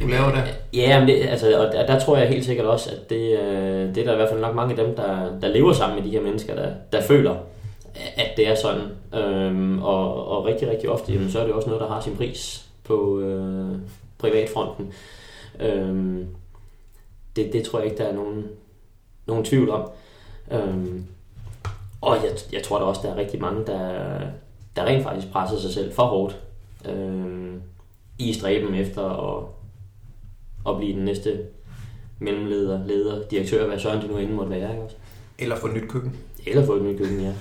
[0.00, 0.42] du laver der?
[0.72, 3.94] Ja, men det, altså, og der, der, tror jeg helt sikkert også, at det, øh,
[3.94, 6.10] det er der i hvert fald nok mange af dem, der, der lever sammen med
[6.10, 7.34] de her mennesker, der, der føler,
[8.16, 8.82] at det er sådan.
[9.14, 12.16] Øhm, og, og rigtig, rigtig ofte, jamen, så er det også noget, der har sin
[12.16, 13.78] pris på øh,
[14.18, 14.92] privatfronten.
[15.60, 16.26] Øhm,
[17.36, 18.44] det, det tror jeg ikke, der er nogen,
[19.26, 19.90] nogen tvivl om.
[20.50, 21.06] Øhm,
[22.00, 24.18] og jeg, jeg tror da også, der er rigtig mange, der,
[24.76, 26.40] der rent faktisk presser sig selv for hårdt
[26.88, 27.62] øhm,
[28.18, 29.02] i stræben efter
[29.36, 29.44] at,
[30.68, 31.38] at blive den næste
[32.18, 34.70] mellemleder, leder, direktør, hvad søren det nu end måtte være.
[34.70, 34.96] Ikke også?
[35.38, 36.16] Eller få et nyt køkken.
[36.46, 37.32] Eller få et nyt køkken, ja.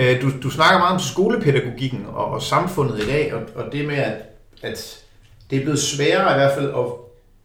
[0.00, 3.86] Øh, Du, du snakker meget om skolepædagogikken og, og samfundet i dag, og, og det
[3.86, 4.22] med, at,
[4.62, 5.04] at
[5.50, 6.86] det er blevet sværere i hvert fald at,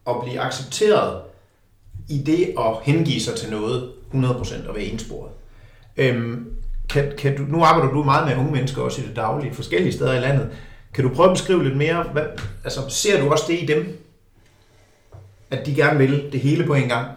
[0.06, 1.20] at blive accepteret
[2.08, 5.30] i det at hengive sig til noget 100% og være ensporet.
[5.96, 6.52] Øhm,
[6.88, 9.92] kan, kan du, nu arbejder du meget med unge mennesker også i det daglige, forskellige
[9.92, 10.48] steder i landet.
[10.94, 12.22] Kan du prøve at beskrive lidt mere, hvad,
[12.64, 13.98] altså ser du også det i dem,
[15.50, 17.10] at de gerne vil det hele på en gang,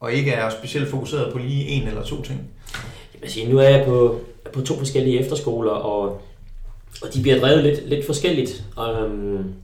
[0.00, 2.40] og ikke er specielt fokuseret på lige en eller to ting?
[3.22, 4.20] Jeg sige, altså, nu er jeg på,
[4.52, 6.22] på to forskellige efterskoler, og,
[7.02, 8.64] og de bliver drevet lidt, lidt forskelligt.
[8.76, 9.54] Um,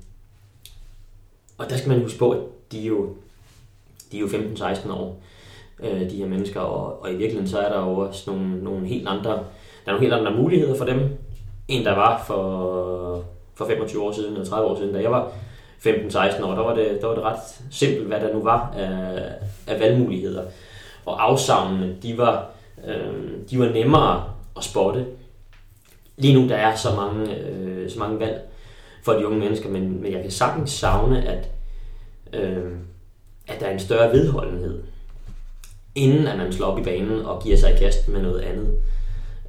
[1.58, 2.38] og der skal man huske på, at
[2.72, 3.14] de jo,
[4.12, 5.22] de er jo 15-16 år,
[5.82, 8.86] øh, de her mennesker, og, og i virkeligheden så er der jo også nogle, nogle
[8.86, 11.18] helt andre, der er nogle helt andre muligheder for dem,
[11.68, 15.32] end der var for, for 25 år siden, eller 30 år siden, da jeg var
[15.86, 17.38] 15-16 år, der var, det, der var det ret
[17.70, 19.32] simpelt, hvad der nu var af,
[19.66, 20.42] af valgmuligheder.
[21.04, 22.50] Og afsavnene, de var,
[22.86, 24.24] øh, de var nemmere
[24.56, 25.06] at spotte.
[26.16, 28.40] Lige nu der er så mange, øh, så mange valg
[29.04, 31.50] for de unge mennesker, men, men jeg kan sagtens savne, at,
[32.32, 32.72] øh,
[33.50, 34.82] at der er en større vedholdenhed,
[35.94, 38.68] inden at man slår op i banen og giver sig i kast med noget andet.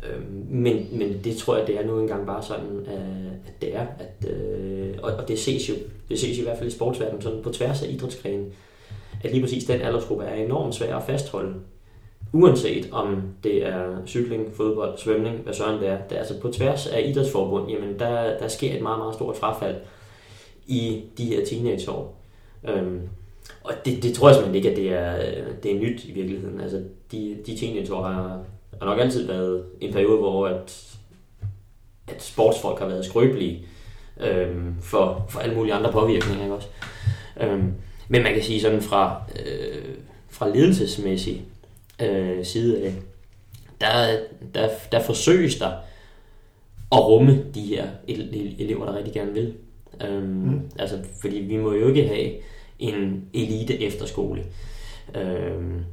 [0.03, 3.75] Øh, men, men det tror jeg, det er nu engang bare sådan, øh, at det
[3.75, 3.85] er.
[3.99, 5.73] At, øh, og, og det ses jo,
[6.09, 8.53] det ses i hvert fald i sportsverdenen, sådan på tværs af idrætsgrenen,
[9.23, 11.53] at lige præcis den aldersgruppe er enormt svær at fastholde.
[12.33, 15.97] Uanset om det er cykling, fodbold, svømning, hvad søren det er.
[16.09, 19.37] Det er altså på tværs af idrætsforbund, jamen der, der sker et meget, meget stort
[19.37, 19.75] frafald
[20.67, 22.21] i de her teenageår.
[22.69, 23.09] Øhm,
[23.63, 26.61] og det, det tror jeg simpelthen ikke, at det er, det er nyt i virkeligheden.
[26.61, 28.43] Altså, de, de teenageår har,
[28.79, 30.97] har nok altid været en periode, hvor at,
[32.07, 33.65] at sportsfolk har været skrøbelige
[34.19, 36.43] øhm, for, for alle mulige andre påvirkninger.
[36.43, 36.67] Ikke også?
[37.41, 37.73] Øhm,
[38.07, 39.95] men man kan sige sådan fra, øh,
[40.29, 41.45] fra ledelsesmæssig
[42.01, 42.93] øh, side af,
[43.81, 44.19] der,
[44.53, 45.71] der, der forsøges der
[46.91, 49.53] at rumme de her elever, der rigtig gerne vil.
[50.01, 50.61] Øhm, mm.
[50.79, 52.31] Altså, fordi vi må jo ikke have
[52.81, 54.43] en elite efterskole.
[55.15, 55.83] Øhm,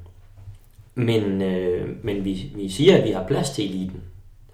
[0.94, 4.02] men øh, men vi, vi siger, at vi har plads til eliten.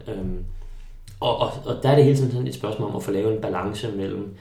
[0.09, 0.45] Øhm,
[1.21, 3.35] og, og, og der er det hele tiden sådan et spørgsmål om at få lavet
[3.35, 4.37] en balance mellem,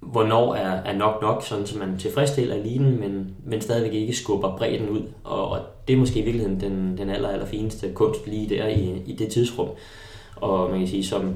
[0.00, 4.56] hvornår er, er nok nok, sådan så man tilfredsstiller eliten, men, men stadigvæk ikke skubber
[4.56, 5.02] bredden ud.
[5.24, 8.66] Og, og det er måske i virkeligheden den, den aller, aller fineste kunst lige der
[8.66, 9.68] i, i det tidsrum.
[10.36, 11.34] Og man kan sige, som,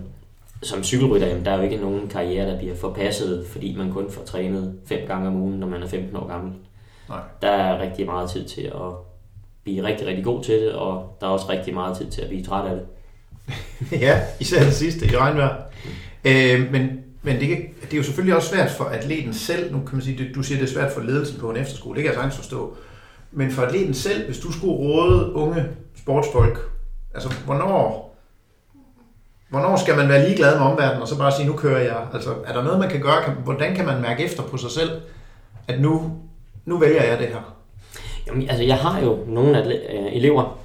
[0.62, 4.11] som cykelrytter, jamen, der er jo ikke nogen karriere, der bliver forpasset, fordi man kun
[4.11, 6.53] får trænet fem gange om ugen, når man er 15 år gammel.
[7.09, 7.21] Nej.
[7.42, 8.92] Der er rigtig meget tid til at
[9.64, 12.29] blive rigtig, rigtig god til det, og der er også rigtig meget tid til at
[12.29, 12.87] blive træt af det.
[14.07, 15.62] ja, især det sidste i regnvejr.
[16.25, 19.73] Øh, men men det, det er jo selvfølgelig også svært for atleten selv.
[19.73, 21.97] Nu kan man sige, du siger, det er svært for ledelsen på en efterskole.
[21.97, 22.77] Det kan jeg sagtens forstå.
[23.33, 25.64] Men for atleten selv, hvis du skulle råde unge
[25.97, 26.59] sportsfolk,
[27.14, 28.06] altså hvornår,
[29.48, 31.96] hvornår skal man være ligeglad med omverdenen, og så bare sige, nu kører jeg?
[32.14, 33.22] Altså, er der noget, man kan gøre?
[33.24, 34.90] Kan, hvordan kan man mærke efter på sig selv,
[35.68, 36.12] at nu,
[36.64, 37.56] nu vælger jeg det her?
[38.26, 40.59] Jamen, altså, jeg har jo nogle øh, elever,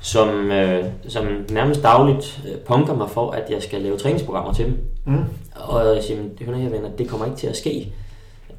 [0.00, 4.64] som, øh, som nærmest dagligt øh, punker mig for, at jeg skal lave træningsprogrammer til
[4.64, 4.78] dem.
[5.04, 5.24] Mm.
[5.54, 7.92] Og jeg siger, det her venner, det kommer ikke til at ske.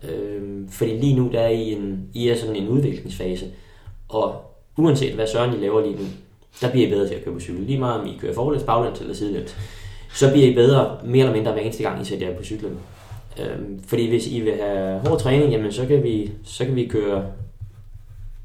[0.09, 3.45] Øh, fordi lige nu der er I, en, I er sådan en udviklingsfase.
[4.09, 4.35] Og
[4.77, 6.03] uanset hvad Søren I laver lige nu,
[6.61, 7.63] der bliver I bedre til at køre på cykel.
[7.63, 9.57] Lige meget om I kører forlæns, baglæns eller sidelæns.
[10.13, 12.77] Så bliver I bedre mere eller mindre hver eneste gang, I sætter jer på cyklen.
[13.39, 16.85] Øh, fordi hvis I vil have hård træning, jamen så kan vi, så kan vi
[16.85, 17.25] køre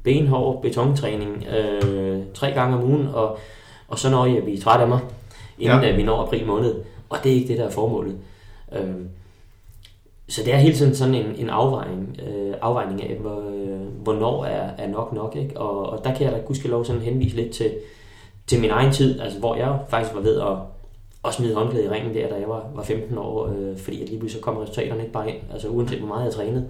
[0.03, 3.37] benhård betontræning øh, tre gange om ugen, og,
[3.87, 4.99] og så når jeg bliver træt af mig,
[5.59, 5.95] inden ja.
[5.95, 6.75] vi når april måned.
[7.09, 8.17] Og det er ikke det, der er formålet.
[8.73, 8.95] Øh,
[10.27, 14.45] så det er hele tiden sådan en, en afvejning, øh, afvejning af, hvor, øh, hvornår
[14.45, 15.35] er, er nok nok.
[15.35, 15.59] Ikke?
[15.59, 17.71] Og, og der kan jeg da gudskelov sådan henvise lidt til,
[18.47, 20.57] til min egen tid, altså hvor jeg faktisk var ved at,
[21.25, 24.09] at smide håndklæde i ringen der, da jeg var, var 15 år, øh, fordi at
[24.09, 26.67] lige pludselig så kom resultaterne ikke bare ind, altså uanset hvor meget jeg trænede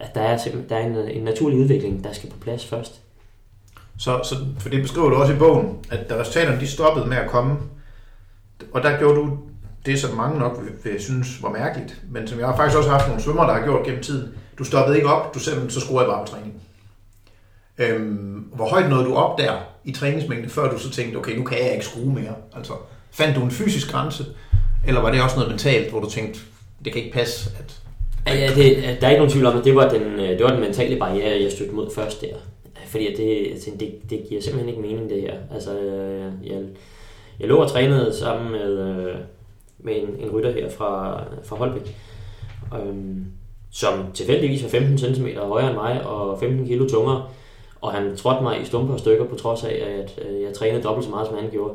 [0.00, 0.38] at der er,
[0.68, 3.00] der er en, en naturlig udvikling, der skal på plads først.
[3.98, 7.16] Så, så for det beskriver du også i bogen, at da resultaterne de stoppede med
[7.16, 7.56] at komme,
[8.72, 9.38] og der gjorde du
[9.86, 12.90] det, som mange nok vil, vil synes var mærkeligt, men som jeg har faktisk også
[12.90, 14.34] haft nogle svømmer, der har gjort gennem tiden.
[14.58, 16.62] Du stoppede ikke op, du simpelthen så skruede bare på træning.
[17.80, 19.52] Øhm, hvor højt nåede du op der
[19.84, 22.34] i træningsmængde, før du så tænkte, okay, nu kan jeg ikke skrue mere?
[22.56, 22.72] Altså,
[23.10, 24.24] fandt du en fysisk grænse,
[24.86, 26.40] eller var det også noget mentalt, hvor du tænkte,
[26.84, 27.80] det kan ikke passe, at
[28.26, 30.42] Ja, ja det, der er ikke nogen tvivl om, at det var den, øh, det
[30.42, 32.34] var den mentale barriere, jeg stødte mod først der.
[32.86, 35.34] Fordi det, altså, det, det giver simpelthen ikke mening, det her.
[35.54, 36.62] Altså, øh, jeg,
[37.40, 39.14] jeg lå og trænede sammen med, øh,
[39.78, 41.96] med en, en rytter her fra, fra Holbæk,
[42.74, 43.24] øhm,
[43.70, 47.28] som tilfældigvis var 15 cm højere end mig og 15 kg tungere.
[47.80, 50.82] Og han trådte mig i stumper og stykker på trods af, at øh, jeg trænede
[50.82, 51.74] dobbelt så meget, som han gjorde.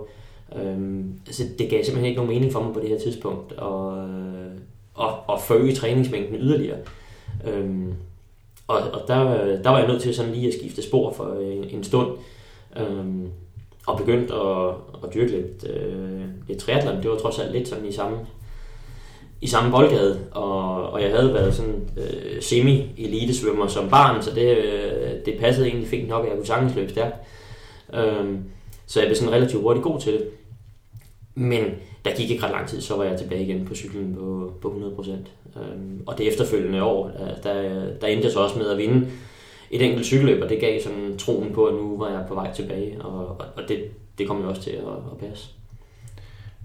[0.56, 4.10] Øhm, altså, det gav simpelthen ikke nogen mening for mig på det her tidspunkt at,
[4.10, 4.52] øh,
[5.00, 6.78] at, at forøge træningsmængden yderligere.
[7.48, 7.94] Øhm,
[8.68, 9.24] og og der,
[9.62, 12.18] der var jeg nødt til sådan lige at skifte spor for en, en stund.
[12.78, 13.30] Øhm,
[13.88, 17.02] og begyndt at, at dyrke lidt, øh, lidt triathlon.
[17.02, 18.18] Det var trods alt lidt sådan i samme,
[19.42, 24.58] i samme boldgade, og, og jeg havde været sådan øh, semi-elite-svømmer som barn, så det,
[24.58, 27.16] øh, det passede egentlig fint nok, at jeg kunne sagtens løbe stærkt.
[27.94, 28.44] Øhm,
[28.86, 30.28] så jeg blev sådan relativt hurtigt god til det.
[31.36, 31.64] Men
[32.06, 34.94] der gik ikke ret lang tid, så var jeg tilbage igen på cyklen på, på
[35.00, 35.12] 100%.
[35.60, 37.12] Øhm, og det efterfølgende år,
[37.44, 37.54] der,
[38.02, 39.08] der endte jeg så også med at vinde
[39.72, 42.54] et enkelt cykelløb, og det gav sådan troen på, at nu var jeg på vej
[42.54, 43.84] tilbage, og, og det,
[44.18, 44.78] det kom jo også til at,
[45.12, 45.50] at passe.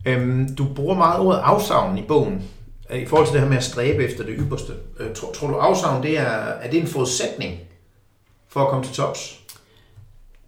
[0.06, 2.50] Øhm, du bruger meget ordet afsavn i bogen,
[2.92, 4.72] Øh, i forhold til det her med at stræbe efter det ypperste.
[5.00, 7.60] Øh, tror, tror du afsavn, det er, er det en forudsætning
[8.48, 9.40] for at komme til tops?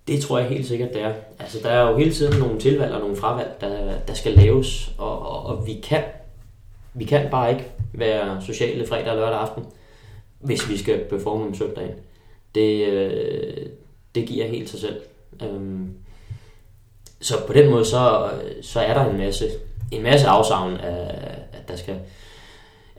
[0.08, 1.12] Det tror jeg helt sikkert, det er.
[1.38, 4.92] Altså, der er jo hele tiden nogle tilvalg og nogle fravalg, der, der skal laves,
[4.98, 6.02] og, og, og vi kan
[6.94, 9.64] vi kan bare ikke være sociale fredag og lørdag aften,
[10.38, 11.94] hvis vi skal performe om søndagen.
[12.54, 13.66] Det, øh,
[14.14, 15.00] det giver helt sig selv.
[15.42, 15.94] Øhm,
[17.20, 18.30] så på den måde, så,
[18.62, 19.44] så er der en masse,
[19.90, 21.96] en masse afsavn, af, at der skal,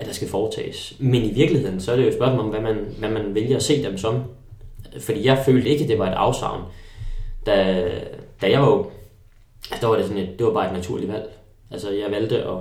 [0.03, 0.95] at der skal foretages.
[0.99, 3.55] Men i virkeligheden, så er det jo et spørgsmål om, hvad man, hvad man vælger
[3.55, 4.23] at se dem som.
[4.99, 6.61] Fordi jeg følte ikke, at det var et afsavn.
[7.45, 7.85] Da,
[8.41, 8.85] da jeg var ung,
[9.71, 11.29] altså, der var det, sådan et, det var bare et naturligt valg.
[11.71, 12.57] Altså, jeg valgte at,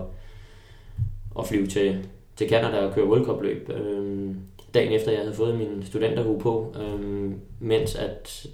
[1.38, 3.70] at flyve til, til Canada og køre World Cup løb.
[3.70, 4.36] Øhm,
[4.74, 8.46] dagen efter jeg havde fået min studenterhue på, øhm, mens at,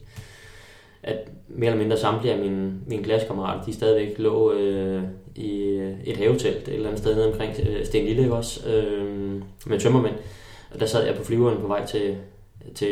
[1.02, 5.02] at mere eller mindre samtlige af mine, mine klassekammerater, de stadigvæk lå øh,
[5.38, 9.80] i et havetelt et eller andet sted nede omkring øh, Sten Lille også, øh, med
[9.80, 10.14] tømmermænd.
[10.70, 12.16] Og der sad jeg på flyveren på vej til,
[12.74, 12.90] til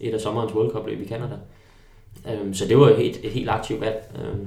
[0.00, 1.34] et af sommerens World Cup løb i Canada.
[2.28, 4.46] Øh, så det var et, et, et helt aktivt valg øh,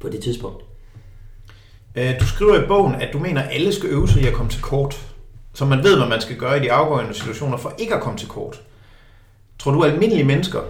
[0.00, 0.64] på det tidspunkt.
[1.94, 4.32] Øh, du skriver i bogen, at du mener, at alle skal øve sig i at
[4.32, 5.12] komme til kort
[5.54, 8.18] så man ved, hvad man skal gøre i de afgørende situationer for ikke at komme
[8.18, 8.62] til kort.
[9.58, 10.60] Tror du, at almindelige mennesker,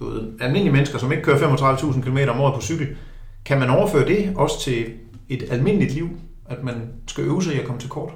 [0.00, 2.96] du ved, almindelige mennesker, som ikke kører 35.000 km om året på cykel,
[3.44, 4.84] kan man overføre det også til
[5.28, 6.08] et almindeligt liv,
[6.48, 8.12] at man skal øve sig i at komme til kort?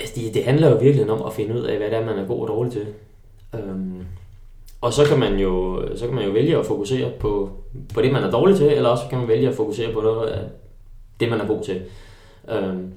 [0.00, 2.18] Altså, det, det handler jo virkelig om at finde ud af, hvad det er, man
[2.18, 2.86] er god og dårlig til.
[3.54, 4.06] Øhm,
[4.80, 7.50] og så kan, man jo, så kan man jo vælge at fokusere på,
[7.94, 10.28] på det, man er dårlig til, eller også kan man vælge at fokusere på noget
[10.28, 10.44] af
[11.20, 11.82] det, man er god til.
[12.50, 12.92] Øhm,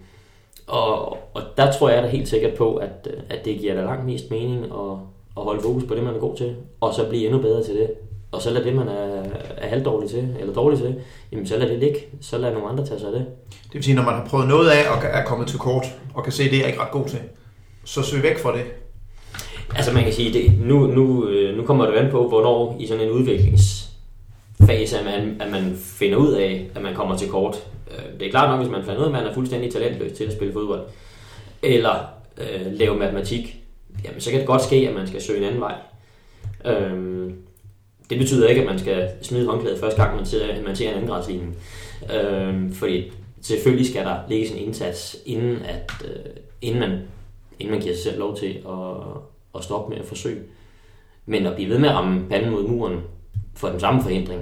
[0.68, 4.06] og, og der tror jeg da helt sikkert på, at, at det giver da langt
[4.06, 4.98] mest mening at,
[5.38, 7.76] at holde fokus på det, man er god til, og så blive endnu bedre til
[7.76, 7.92] det.
[8.32, 9.24] Og så lad det, man er,
[9.58, 10.96] er halvdårlig til, eller dårlig til,
[11.32, 12.00] jamen så lad det ligge.
[12.22, 13.26] Så lad nogle andre tage sig af det.
[13.50, 16.24] Det vil sige, når man har prøvet noget af og er kommet til kort, og
[16.24, 17.20] kan se, at det er ikke ret god til,
[17.84, 18.64] så søg væk fra det.
[19.76, 22.88] Altså man kan sige, det, nu, nu, øh, nu kommer det an på, hvornår i
[22.88, 27.68] sådan en udviklingsfase, at man, at man finder ud af, at man kommer til kort.
[27.92, 30.18] Øh, det er klart nok, hvis man finder ud af, at man er fuldstændig talentløs
[30.18, 30.82] til at spille fodbold,
[31.64, 31.96] eller
[32.38, 33.64] øh, lave matematik,
[34.06, 35.76] jamen så kan det godt ske, at man skal søge en anden vej.
[36.66, 37.30] Øh,
[38.10, 40.94] det betyder ikke, at man skal smide håndklædet første gang, man ser, man ser en
[40.94, 41.56] andengradsligning.
[42.14, 46.32] Øh, fordi selvfølgelig skal der lægges en indsats, inden, at, øh,
[46.62, 47.00] inden, man,
[47.60, 49.02] inden man giver sig selv lov til at,
[49.56, 50.42] at stoppe med at forsøge.
[51.26, 53.00] Men at blive ved med at ramme panden mod muren
[53.56, 54.42] for den samme forhindring,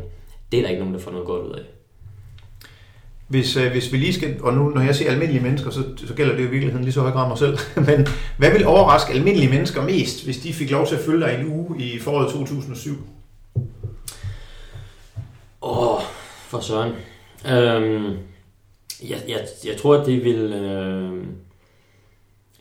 [0.51, 1.61] det er der ikke nogen, der får noget godt ud af.
[3.27, 6.13] Hvis, øh, hvis vi lige skal, og nu når jeg siger almindelige mennesker, så, så
[6.13, 7.57] gælder det jo i virkeligheden lige så høj grad mig selv,
[7.87, 8.07] men
[8.37, 11.47] hvad vil overraske almindelige mennesker mest, hvis de fik lov til at følge dig en
[11.47, 13.07] uge i foråret 2007?
[15.67, 16.01] Åh, oh,
[16.47, 16.93] for søren.
[17.47, 18.17] Øhm,
[19.03, 20.53] jeg, jeg, jeg tror, at det vil...
[20.53, 21.27] Øh,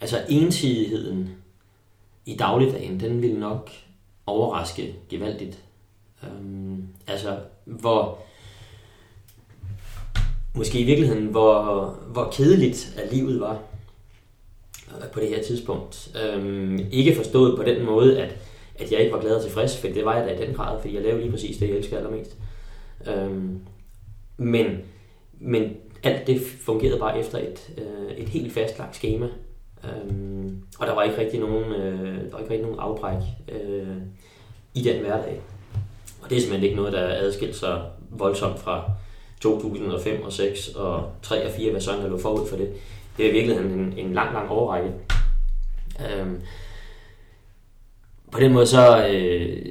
[0.00, 1.30] altså ensidigheden
[2.26, 3.70] i dagligdagen, den vil nok
[4.26, 5.58] overraske gevaldigt.
[6.22, 8.18] Øhm, altså, hvor
[10.54, 13.62] måske i virkeligheden, hvor, hvor kedeligt at livet var
[14.88, 16.16] øh, på det her tidspunkt.
[16.22, 18.36] Øhm, ikke forstået på den måde, at,
[18.78, 20.80] at jeg ikke var glad og tilfreds, for det var jeg da i den grad,
[20.80, 22.36] fordi jeg lavede lige præcis det, jeg elsker allermest.
[23.08, 23.60] Øhm,
[24.36, 24.66] men,
[25.38, 29.28] men alt det fungerede bare efter et, øh, et helt fastlagt schema.
[29.84, 33.96] Øhm, og der var ikke rigtig nogen, øh, der var ikke rigtig nogen afbræk øh,
[34.74, 35.40] i den hverdag.
[36.22, 38.90] Og det er simpelthen ikke noget, der adskilte sig voldsomt fra,
[39.40, 42.68] 2005 og 6 og 3 og 4, hvad sådan der lå forud for det.
[43.16, 44.90] Det er i virkeligheden en, en lang, lang overrække.
[46.10, 46.40] Øhm,
[48.32, 49.66] på den måde så, øh,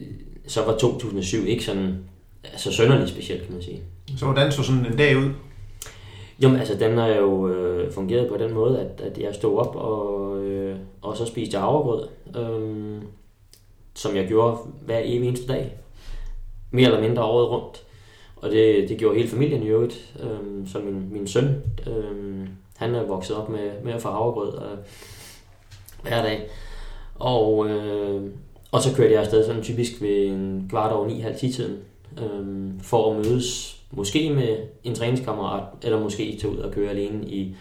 [0.48, 2.04] så var 2007 ikke sådan
[2.52, 3.82] altså sønderligt specielt, kan man sige.
[4.18, 5.30] Så hvordan så sådan en dag ud?
[6.44, 9.58] Jo, men altså den har jo øh, fungeret på den måde, at, at jeg stod
[9.58, 13.02] op og, øh, og så spiste jeg havregrød, øh,
[13.94, 15.74] som jeg gjorde hver evig eneste dag.
[16.72, 17.84] Mere eller mindre året rundt.
[18.36, 20.16] Og det, det gjorde hele familien i øvrigt.
[20.20, 24.58] Øh, så min, min søn, øh, han er vokset op med, med at få havregrød
[24.58, 24.78] øh,
[26.04, 26.50] hver dag.
[27.16, 28.22] Og, øh,
[28.72, 31.78] og så kørte jeg afsted sådan typisk ved en kvart over ni, halv tiden,
[32.20, 37.28] øh, for at mødes måske med en træningskammerat, eller måske tage ud og køre alene
[37.28, 37.56] i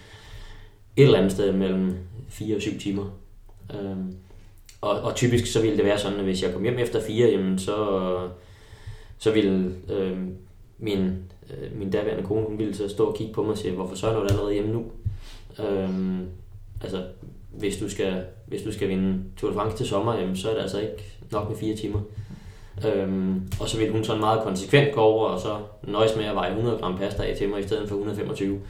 [0.97, 1.97] et eller andet sted mellem
[2.29, 3.05] 4 og 7 timer.
[3.75, 3.97] Øh,
[4.81, 7.29] og, og typisk så ville det være sådan, at hvis jeg kom hjem efter 4,
[7.29, 8.19] jamen så,
[9.19, 10.19] så ville øh,
[10.79, 11.01] min,
[11.51, 13.95] øh, min daværende kone, hun ville så stå og kigge på mig og sige, hvorfor
[13.95, 14.85] så er du allerede hjemme nu?
[15.59, 16.21] Øh,
[16.83, 17.05] altså,
[17.51, 20.55] hvis du skal, hvis du skal vinde Tour de France til sommer, jamen, så er
[20.55, 22.01] det altså ikke nok med fire timer.
[22.87, 26.35] Øhm, og så vil hun sådan meget konsekvent gå over og så nøjes med at
[26.35, 28.61] veje 100 gram pasta af til mig i stedet for 125.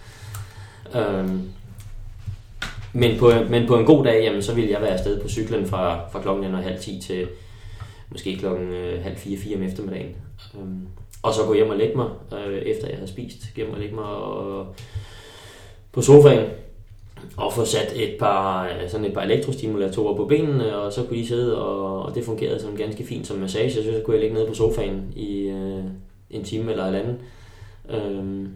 [0.96, 1.42] Øhm,
[2.92, 5.66] men, på, men på en god dag, jamen, så vil jeg være afsted på cyklen
[5.66, 7.28] fra, fra klokken halv 10 til
[8.10, 10.16] måske klokken øh, halv 4-4 om eftermiddagen.
[10.54, 10.88] Øhm,
[11.22, 12.08] og så gå hjem og lægge mig,
[12.46, 13.56] øh, efter jeg har spist.
[13.56, 14.74] Hjem og lægge mig og,
[15.92, 16.46] på sofaen
[17.36, 21.18] og få sat et par, øh, sådan et par elektrostimulatorer på benene, og så kunne
[21.18, 24.20] de sidde, og, og det fungerede sådan ganske fint som massage, så, så kunne jeg
[24.20, 25.84] ligge nede på sofaen i øh,
[26.30, 27.16] en time eller et andet,
[27.90, 28.48] øh,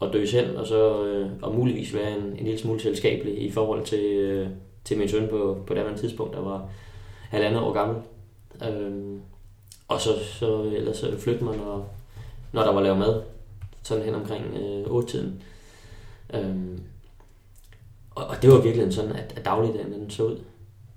[0.00, 3.50] og dø selv, og så øh, og muligvis være en, en lille smule selskabelig i
[3.50, 4.48] forhold til, øh,
[4.84, 6.68] til min søn på, på det andet tidspunkt, der var
[7.30, 7.96] halvandet år gammel.
[8.68, 9.20] Øh,
[9.88, 11.94] og så, så ellers så flytte mig, når,
[12.52, 13.22] når der var lavet mad,
[13.82, 15.42] sådan hen omkring øh, 8-tiden.
[16.34, 16.56] Øh,
[18.14, 20.38] og, og det var virkelig sådan, at, at dagligdagen den så ud.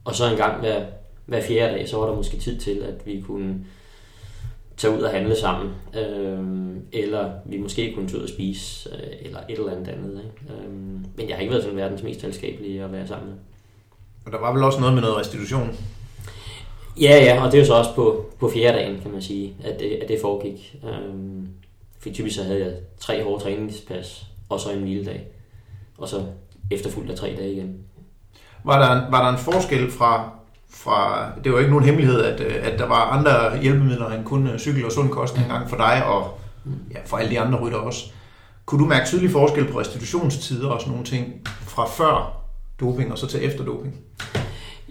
[0.06, 0.86] Og så en gang hver,
[1.26, 3.66] hver fjerde dag, så var der måske tid til, at vi kunne
[4.78, 5.72] tage ud og handle sammen.
[5.96, 6.40] Øh,
[6.92, 10.22] eller vi måske kunne tage ud og spise, øh, eller et eller andet andet.
[10.24, 10.54] Ikke?
[10.54, 10.72] Øh,
[11.16, 13.38] men jeg har ikke været sådan verdens mest selskabelige at være sammen med.
[14.26, 15.78] Og der var vel også noget med noget restitution?
[17.02, 19.56] Ja, ja, og det er jo så også på, på fjerde dagen, kan man sige,
[19.64, 20.76] at det, at det foregik.
[20.84, 21.48] Øhm,
[22.00, 25.28] for typisk så havde jeg tre hårde træningspas, og så en hviledag.
[25.98, 26.26] Og så
[26.72, 27.76] efterfulgt af tre dage igen.
[28.64, 30.30] Var der, var der en forskel fra,
[30.70, 34.86] fra, det var ikke nogen hemmelighed, at, at der var andre hjælpemidler end kun cykel
[34.86, 36.40] og sund kost engang for dig, og
[36.92, 38.06] ja, for alle de andre rytter også.
[38.66, 42.44] Kunne du mærke tydelig forskel på restitutionstider og sådan nogle ting fra før
[42.80, 43.96] doping og så til efter doping?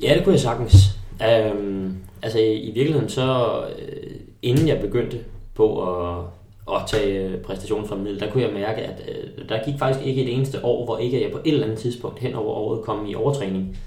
[0.02, 0.74] Ja, det kunne jeg sagtens.
[1.22, 5.18] Øhm, altså i, i virkeligheden så, øh, inden jeg begyndte
[5.54, 6.24] på at
[6.72, 10.06] at tage øh, præstationen fra middel, der kunne jeg mærke, at øh, der gik faktisk
[10.06, 12.82] ikke et eneste år, hvor ikke jeg på et eller andet tidspunkt hen over året
[12.84, 13.78] kom i overtræning.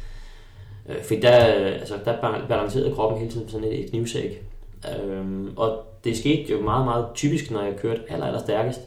[0.90, 4.44] Øh, for der, øh, altså, der balancerede kroppen hele tiden sådan et, et knivsæk.
[4.86, 5.26] Øh,
[5.56, 8.82] og det skete jo meget, meget typisk, når jeg kørte aller, aller stærkest.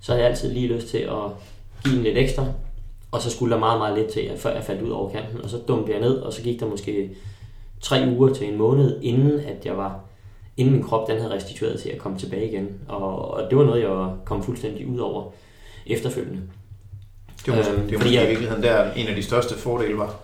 [0.00, 1.24] Så havde jeg altid lige lyst til at
[1.84, 2.46] give en lidt ekstra,
[3.10, 5.40] og så skulle der meget, meget lidt til, før jeg faldt ud over kanten.
[5.42, 7.10] Og så dumpede jeg ned, og så gik der måske
[7.80, 10.00] tre uger til en måned, inden at jeg var
[10.58, 12.68] inden min krop den havde restitueret til at komme tilbage igen.
[12.88, 15.32] Og, og det var noget, jeg kom fuldstændig ud over
[15.86, 16.40] efterfølgende.
[17.46, 19.98] Det var, øhm, det var fordi jeg, i virkeligheden der en af de største fordele
[19.98, 20.20] var?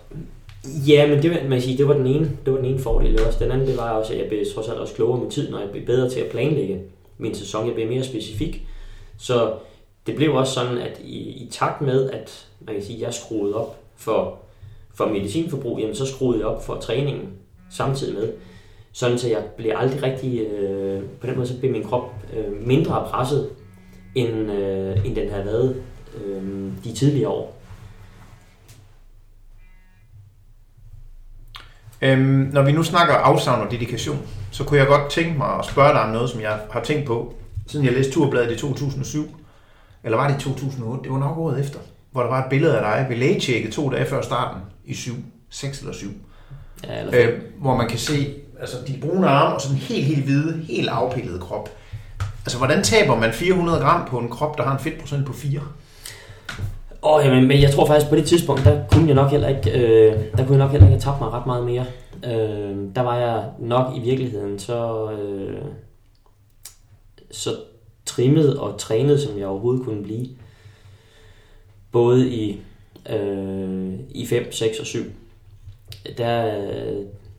[0.87, 3.21] Ja, men det, man sige, det var den ene, det var den ene fordel.
[3.25, 3.39] Også.
[3.39, 5.59] Den anden det var også, at jeg blev trods alt også klogere med tid, når
[5.59, 6.81] jeg blev bedre til at planlægge
[7.17, 7.67] min sæson.
[7.67, 8.67] Jeg blev mere specifik.
[9.17, 9.53] Så
[10.07, 13.55] det blev også sådan, at i, i takt med, at man kan sige, jeg skruede
[13.55, 14.37] op for,
[14.93, 17.29] for medicinforbrug, jamen så skruede jeg op for træningen
[17.71, 18.33] samtidig med.
[18.95, 22.67] Sådan så jeg blev aldrig rigtig, øh, på den måde så blev min krop øh,
[22.67, 23.49] mindre presset,
[24.15, 25.83] end, øh, end den havde været
[26.17, 27.61] øh, de tidligere år.
[32.01, 34.19] Øhm, når vi nu snakker afsavn og dedikation,
[34.51, 37.07] så kunne jeg godt tænke mig at spørge dig om noget, som jeg har tænkt
[37.07, 37.33] på,
[37.67, 39.35] siden jeg læste Turbladet i 2007,
[40.03, 41.79] eller var det i 2008, det var nok året efter,
[42.11, 45.13] hvor der var et billede af dig ved lægetjekket to dage før starten i 7,
[45.49, 46.07] 6 eller 7.
[46.83, 50.05] Ja, eller øh, hvor man kan se altså de brune arme og sådan en helt,
[50.05, 51.69] helt hvide, helt afpillet krop.
[52.45, 55.59] Altså, hvordan taber man 400 gram på en krop, der har en fedtprocent på 4?
[57.03, 59.47] Åh, oh, jamen, men jeg tror faktisk på det tidspunkt, der kunne jeg nok heller
[59.47, 61.85] ikke, øh, der kunne jeg nok heller ikke have tabt mig ret meget mere.
[62.25, 65.61] Øh, der var jeg nok i virkeligheden så, øh,
[67.31, 67.49] så
[68.05, 70.27] trimmet og trænet, som jeg overhovedet kunne blive.
[71.91, 72.61] Både i,
[73.09, 74.99] øh, i 5, 6 og 7.
[76.17, 76.61] Der,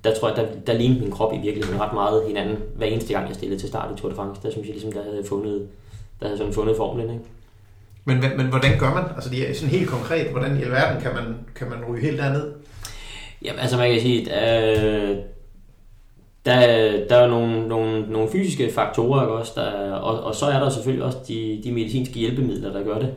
[0.06, 3.12] der tror jeg, der, der lignede min krop i virkeligheden ret meget hinanden, hver eneste
[3.12, 4.42] gang jeg stillede til start i Tour de France.
[4.42, 5.68] Der synes jeg ligesom, der havde fundet,
[6.20, 7.24] der havde sådan fundet formlen, ikke?
[8.04, 9.04] Men, men, men hvordan gør man?
[9.14, 12.18] Altså det er sådan helt konkret, hvordan i alverden kan man, kan man ryge helt
[12.18, 12.52] derned?
[13.42, 15.16] Jamen, altså man kan sige, at øh,
[16.46, 16.60] der,
[17.08, 19.52] der er nogle, nogle, nogle fysiske faktorer, ikke også?
[19.56, 23.14] Der, og, og så er der selvfølgelig også de, de medicinske hjælpemidler, der gør det.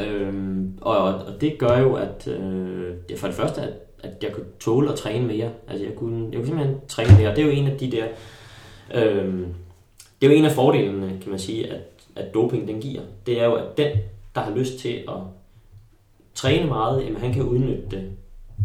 [0.00, 3.72] Øhm, og, og det gør jo, at øh, for det første, at,
[4.02, 5.50] at jeg kunne tåle at træne mere.
[5.68, 7.30] Altså jeg kunne, jeg kunne simpelthen træne mere.
[7.30, 8.06] Det er jo en af de der...
[8.94, 9.46] Øh,
[10.20, 11.80] det er jo en af fordelene, kan man sige, at,
[12.16, 13.02] at doping den giver.
[13.26, 13.90] Det er jo, at den,
[14.34, 15.14] der har lyst til at
[16.34, 18.10] træne meget, jamen han kan udnytte det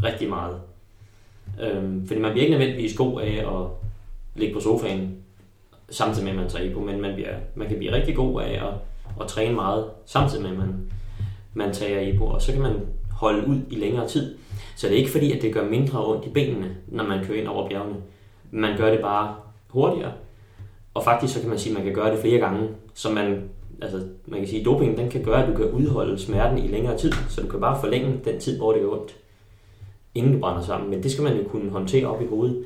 [0.04, 0.58] rigtig meget.
[1.62, 3.68] Øhm, fordi man bliver ikke nødvendigvis god af at
[4.36, 5.18] ligge på sofaen,
[5.90, 8.52] samtidig med, at man træner på, men man, bliver, man kan blive rigtig god af
[8.68, 8.74] at,
[9.22, 10.92] at træne meget, samtidig med, at man,
[11.54, 12.76] man tager i på, og så kan man
[13.12, 14.38] holde ud i længere tid.
[14.76, 17.40] Så det er ikke fordi, at det gør mindre ondt i benene, når man kører
[17.40, 17.96] ind over bjergene.
[18.52, 19.36] Man gør det bare
[19.70, 20.12] hurtigere.
[20.94, 23.50] Og faktisk så kan man sige, at man kan gøre det flere gange, så man,
[23.82, 26.68] altså, man kan sige, at doping den kan gøre, at du kan udholde smerten i
[26.68, 29.16] længere tid, så du kan bare forlænge den tid, hvor det er ondt,
[30.16, 30.90] inden du brænder sammen.
[30.90, 32.66] Men det skal man jo kunne håndtere op i hovedet.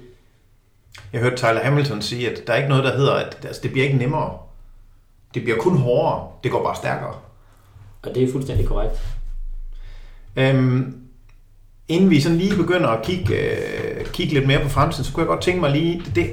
[1.13, 3.71] Jeg hørte Tyler Hamilton sige, at der er ikke noget, der hedder, at altså, det
[3.71, 4.37] bliver ikke nemmere.
[5.33, 6.27] Det bliver kun hårdere.
[6.43, 7.15] Det går bare stærkere.
[8.03, 9.01] Og det er fuldstændig korrekt.
[10.35, 11.06] Øhm,
[11.87, 15.21] inden vi sådan lige begynder at kigge, øh, kigge lidt mere på fremtiden, så kunne
[15.21, 16.03] jeg godt tænke mig lige...
[16.15, 16.29] Det,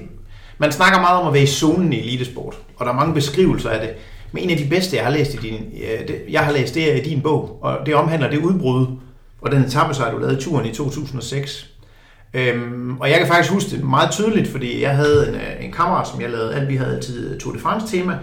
[0.58, 3.70] man snakker meget om at være i zonen i elitesport, og der er mange beskrivelser
[3.70, 3.90] af det.
[4.32, 6.74] Men en af de bedste, jeg har læst i din, øh, det, jeg har læst,
[6.74, 8.86] det er i din bog, og det omhandler det udbrud,
[9.40, 11.70] og den etappesejr, du lavede turen i 2006.
[12.34, 15.72] Øhm, og jeg kan faktisk huske det meget tydeligt, fordi jeg havde en, øh, en
[15.72, 18.18] kammerat, som jeg lavede alt, vi havde altid Tour de France tema,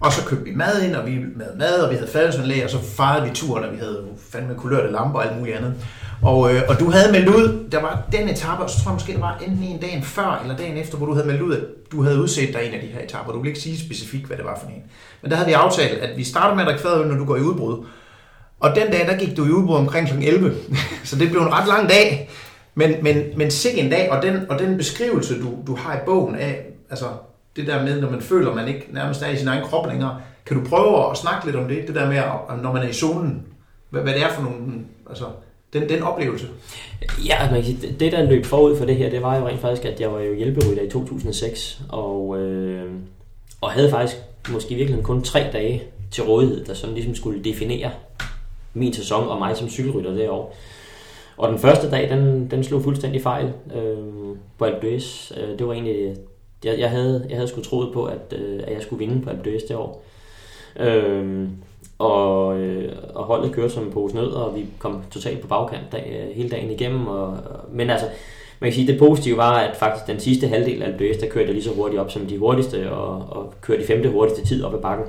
[0.00, 2.70] og så købte vi mad ind, og vi havde mad, og vi havde fadelsanlæg, og
[2.70, 5.74] så fejrede vi turen, og vi havde fandme kulørte lamper og alt muligt andet.
[6.22, 8.94] Og, øh, og du havde meldt ud, der var den etape, og så tror jeg
[8.94, 11.56] måske, det var enten en dagen før eller dagen efter, hvor du havde meldt ud,
[11.56, 11.62] at
[11.92, 13.32] du havde udset dig en af de her etaper.
[13.32, 14.82] Du ville ikke sige specifikt, hvad det var for en.
[15.22, 17.36] Men der havde vi aftalt, at vi starter med at drikke fadøl, når du går
[17.36, 17.86] i udbrud.
[18.60, 20.14] Og den dag, der gik du i udbrud omkring kl.
[20.22, 20.54] 11.
[21.04, 22.30] så det blev en ret lang dag.
[22.74, 25.98] Men, men, men sig en dag, og den, og den beskrivelse, du, du har i
[26.06, 27.06] bogen af, altså
[27.56, 30.20] det der med, når man føler, man ikke nærmest er i sin egen krop længere,
[30.46, 32.22] kan du prøve at snakke lidt om det, det der med,
[32.62, 33.42] når man er i zonen,
[33.90, 34.56] hvad, hvad det er for nogle,
[35.10, 35.24] altså
[35.72, 36.46] den, den oplevelse?
[37.26, 39.46] Ja, altså, man kan sige, det der løb forud for det her, det var jo
[39.46, 42.90] rent faktisk, at jeg var jo hjælperytter i 2006, og, øh,
[43.60, 44.16] og havde faktisk
[44.52, 47.90] måske virkelig kun tre dage til rådighed, der sådan ligesom skulle definere
[48.74, 50.56] min sæson og mig som cykelrytter det år.
[51.36, 55.40] Og den første dag, den, den slog fuldstændig fejl øh, på Alpe d'Huez.
[55.40, 56.16] Øh, det var egentlig,
[56.64, 59.30] jeg, jeg, havde, jeg havde sgu troet på, at, øh, at jeg skulle vinde på
[59.30, 60.04] Alpe d'Huez det år.
[60.76, 61.48] Øh,
[62.02, 65.92] og, øh, og holdet kører som en pose ned, og vi kom totalt på bagkant
[65.92, 67.06] dag, øh, hele dagen igennem.
[67.06, 67.36] Og,
[67.72, 68.06] men altså,
[68.60, 71.46] man kan sige, det positive var, at faktisk den sidste halvdel af Alpe der kørte
[71.46, 74.64] jeg lige så hurtigt op som de hurtigste, og, og kørte de femte hurtigste tid
[74.64, 75.06] op ad bakken.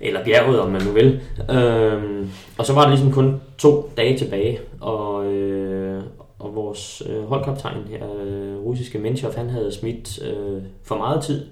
[0.00, 1.20] Eller bjerget, om man nu vil.
[1.50, 6.02] Øhm, og så var der ligesom kun to dage tilbage, og, øh,
[6.38, 11.46] og vores øh, holdkaptajn her, øh, russiske Menchov, han havde smidt øh, for meget tid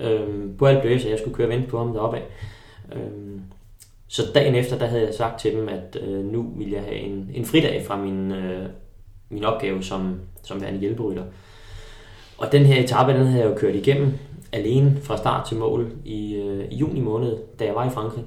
[0.00, 2.22] øh, på Alpe så jeg skulle køre og vente på ham deroppe af.
[2.92, 3.40] Øhm,
[4.08, 6.96] så dagen efter, der havde jeg sagt til dem, at øh, nu vil jeg have
[6.96, 8.68] en, en fridag fra min, øh,
[9.28, 11.24] min opgave som, som værende hjælperytter.
[12.38, 14.12] Og den her etape, den havde jeg jo kørt igennem
[14.52, 18.24] alene fra start til mål i, øh, i juni måned, da jeg var i Frankrig.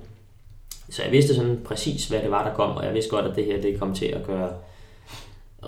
[0.89, 3.35] Så jeg vidste sådan præcis, hvad det var, der kom, og jeg vidste godt, at
[3.35, 4.49] det her det kom til at gøre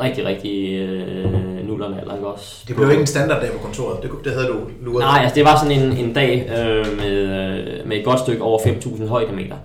[0.02, 2.64] rigtig, rigtig øh, nullerne eller ikke også?
[2.68, 5.46] Det blev ikke en standarddag på kontoret, det, det havde du luret Nej, altså det
[5.46, 9.56] var sådan en, en dag øh, med, øh, med et godt stykke over 5.000 højdemeter.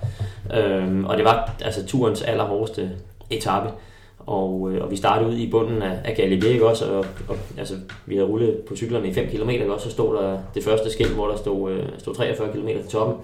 [0.54, 2.90] Øh, og det var altså turens allerhårdeste
[3.30, 3.68] etape.
[4.26, 6.84] Og, øh, og vi startede ud i bunden af, af Galibier, ikke også?
[6.84, 7.74] Og, og, altså,
[8.06, 9.84] vi havde rullet på cyklerne i 5 km, ikke også?
[9.84, 13.16] Så stod der det første skilt, hvor der stod, øh, stod 43 km til toppen.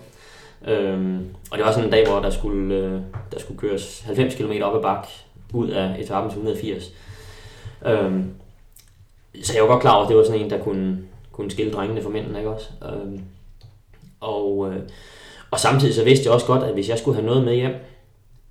[0.68, 3.00] Øhm, og det var sådan en dag, hvor der skulle, øh,
[3.32, 5.06] der skulle køres 90 km op ad bak
[5.53, 6.92] ud af etappen til 180.
[7.86, 8.34] Øhm,
[9.42, 10.98] så jeg var godt klar over, at det var sådan en, der kunne,
[11.32, 12.68] kunne skille drengene fra mændene, ikke også?
[12.84, 13.20] Øhm,
[14.20, 14.82] og, øh,
[15.51, 17.74] og samtidig så vidste jeg også godt, at hvis jeg skulle have noget med hjem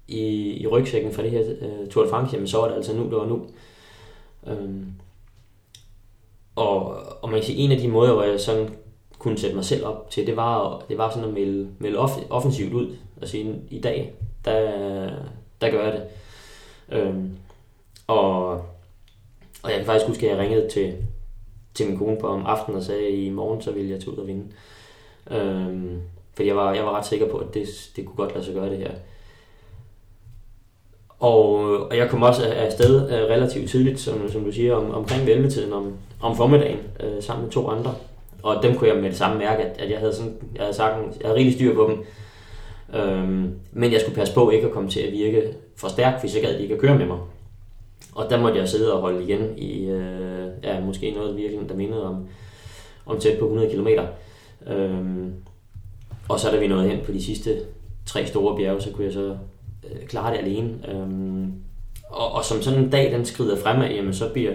[0.08, 2.96] i, i rygsækken fra det her øh, Tour de France, jamen, så var det altså
[2.96, 3.46] nu, det var nu.
[4.48, 4.86] Øhm,
[6.56, 8.70] og, og man kan sige, en af de måder, hvor jeg sådan
[9.20, 12.74] kunne sætte mig selv op til, det var, det var sådan at melde, melde offensivt
[12.74, 14.14] ud og sige, i dag,
[14.46, 15.12] der,
[15.62, 16.04] der gør jeg det.
[16.92, 17.32] Øhm,
[18.08, 18.52] og,
[19.64, 20.94] og jeg kan faktisk huske, at jeg ringede til,
[21.74, 24.12] til min kone på om aftenen og sagde, at i morgen så ville jeg tage
[24.12, 24.46] ud og vinde.
[25.32, 26.02] Øhm,
[26.34, 28.54] fordi jeg var, jeg var ret sikker på, at det, det kunne godt lade sig
[28.54, 28.92] gøre det her.
[31.20, 31.54] Og,
[31.88, 35.74] og jeg kom også afsted øh, relativt tidligt, som, som du siger, om, omkring velvetiden
[35.74, 37.96] om, om formiddagen, øh, sammen med to andre.
[38.44, 40.76] Og dem kunne jeg med det samme mærke, at, at jeg havde, sådan, jeg havde
[40.76, 42.06] sagt, jeg havde rigtig styr på dem.
[42.94, 46.36] Øhm, men jeg skulle passe på ikke at komme til at virke for stærk, hvis
[46.36, 47.18] jeg gad ikke at køre med mig.
[48.16, 51.76] og der måtte jeg sidde og holde igen i øh, ja, måske noget virkelig, der
[51.76, 52.28] mindede om,
[53.06, 53.88] om tæt på 100 km.
[54.72, 55.34] Øhm,
[56.30, 57.60] og så da vi nåede hen på de sidste
[58.06, 59.38] tre store bjerge, så kunne jeg så
[59.84, 60.70] øh, klare det alene.
[60.88, 61.54] Øhm,
[62.10, 64.54] og, og som sådan en dag, den skrider fremad, jamen så bliver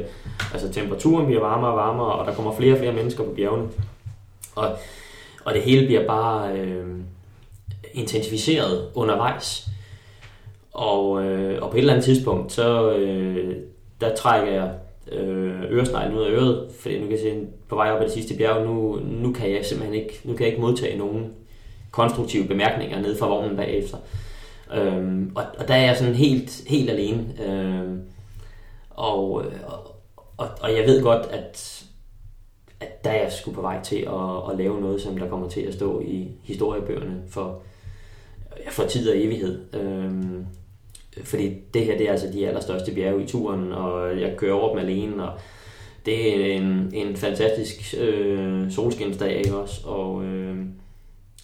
[0.53, 3.69] altså temperaturen bliver varmere og varmere, og der kommer flere og flere mennesker på bjergene.
[4.55, 4.69] Og,
[5.45, 6.87] og det hele bliver bare øh,
[7.93, 9.69] intensiveret undervejs.
[10.73, 13.57] Og, øh, og på et eller andet tidspunkt, så øh,
[14.01, 14.75] der trækker jeg
[15.13, 18.13] øh, øresneglen ud af øret, fordi nu kan jeg se, på vej op ad det
[18.13, 21.33] sidste bjerg, nu, nu kan jeg simpelthen ikke, nu kan jeg ikke modtage nogen
[21.91, 23.99] konstruktive bemærkninger ned fra vognen bagefter.
[24.75, 27.27] Øhm, og, og der er jeg sådan helt, helt alene.
[27.47, 28.03] Øhm,
[28.91, 29.35] og,
[29.67, 29.97] og,
[30.37, 31.85] og, og jeg ved godt, at,
[32.81, 35.49] at der er jeg sgu på vej til at, at lave noget, som der kommer
[35.49, 37.63] til at stå i historiebøgerne for,
[38.71, 39.61] for tid og evighed.
[39.75, 40.47] Øhm,
[41.25, 44.69] fordi det her det er altså de allerstørste bjerge i turen, og jeg kører over
[44.69, 45.39] dem alene, og
[46.07, 49.87] det er en, en fantastisk øh, solskinsdag, også?
[49.87, 50.57] Og, øh,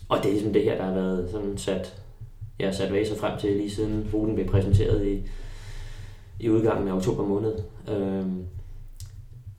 [0.08, 1.94] og det er ligesom det her, der har været sådan sat,
[2.58, 5.22] jeg har sat vaser frem til lige siden ruten blev præsenteret i,
[6.40, 7.54] i udgangen af oktober måned.
[7.88, 8.26] Øh,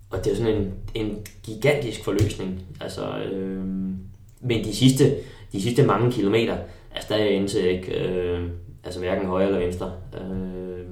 [0.09, 2.61] og det er sådan en, en gigantisk forløsning.
[2.81, 3.65] Altså, øh,
[4.41, 5.15] men de sidste,
[5.51, 6.57] de sidste mange kilometer,
[6.95, 8.49] altså der er jeg indtil ikke, øh,
[8.83, 10.85] altså hverken højre eller venstre, øh,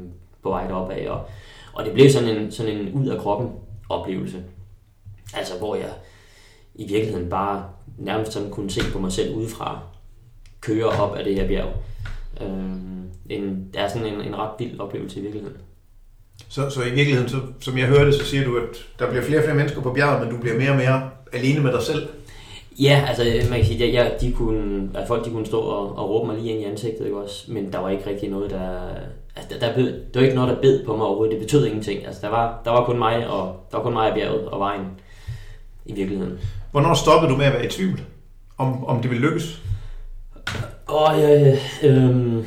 [0.44, 1.10] på vej deroppe af.
[1.10, 1.26] Og,
[1.74, 3.52] og det blev sådan en, sådan en ud af kroppen
[3.90, 4.44] oplevelse.
[5.34, 5.90] Altså hvor jeg
[6.76, 9.80] i virkeligheden bare nærmest sådan kunne se på mig selv udefra,
[10.62, 11.74] køre op af det her bjerg.
[12.42, 12.50] Øh,
[13.30, 15.58] en, det er sådan en, en ret vild oplevelse i virkeligheden.
[16.50, 19.40] Så, så i virkeligheden, så, som jeg hørte, så siger du, at der bliver flere
[19.40, 22.08] og flere mennesker på bjerget, men du bliver mere og mere alene med dig selv?
[22.80, 25.98] Ja, altså man kan sige, at jeg, de kunne, at folk de kunne stå og,
[25.98, 27.52] og råbe mig lige ind i ansigtet, ikke også?
[27.52, 28.80] men der var ikke rigtig noget, der...
[29.36, 31.34] Altså, der, der bed, det var ikke noget, der bed på mig overhovedet.
[31.34, 32.06] Det betød ingenting.
[32.06, 34.60] Altså, der, var, der var kun mig og der var kun mig af bjerget og
[34.60, 34.86] vejen
[35.86, 36.40] i virkeligheden.
[36.72, 38.02] Hvornår stoppede du med at være i tvivl,
[38.58, 39.62] om, om det ville lykkes?
[40.88, 42.46] Og øh, øh,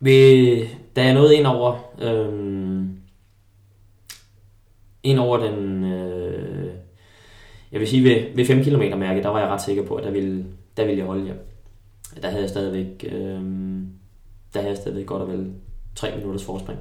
[0.00, 0.66] ved,
[0.96, 2.84] da jeg nåede ind over, øh,
[5.02, 6.25] ind over den, øh,
[7.76, 10.04] jeg vil sige ved, ved 5 km mærke, der var jeg ret sikker på, at
[10.04, 10.44] der ville,
[10.76, 11.48] der ville jeg holde hjem.
[12.22, 13.40] Der havde jeg stadigvæk, øh,
[14.54, 15.50] der havde jeg stadigvæk godt og vel
[15.94, 16.78] 3 minutters forspring.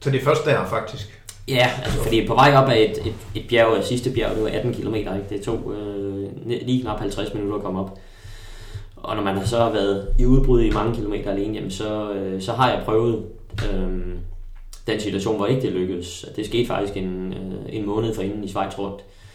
[0.00, 1.22] Så det er først der faktisk?
[1.48, 4.48] Ja, altså fordi på vej op af et, et, et bjerg, sidste bjerg, det var
[4.48, 5.24] 18 km, ikke?
[5.30, 7.98] det tog øh, lige knap 50 minutter at komme op.
[8.96, 12.12] Og når man har så har været i udbrud i mange kilometer alene, jamen så,
[12.12, 13.26] øh, så har jeg prøvet
[13.72, 13.88] øh,
[14.86, 16.26] den situation, hvor ikke det lykkedes.
[16.36, 19.25] Det skete faktisk en, øh, en måned forinden i Schweiz rundt, øh,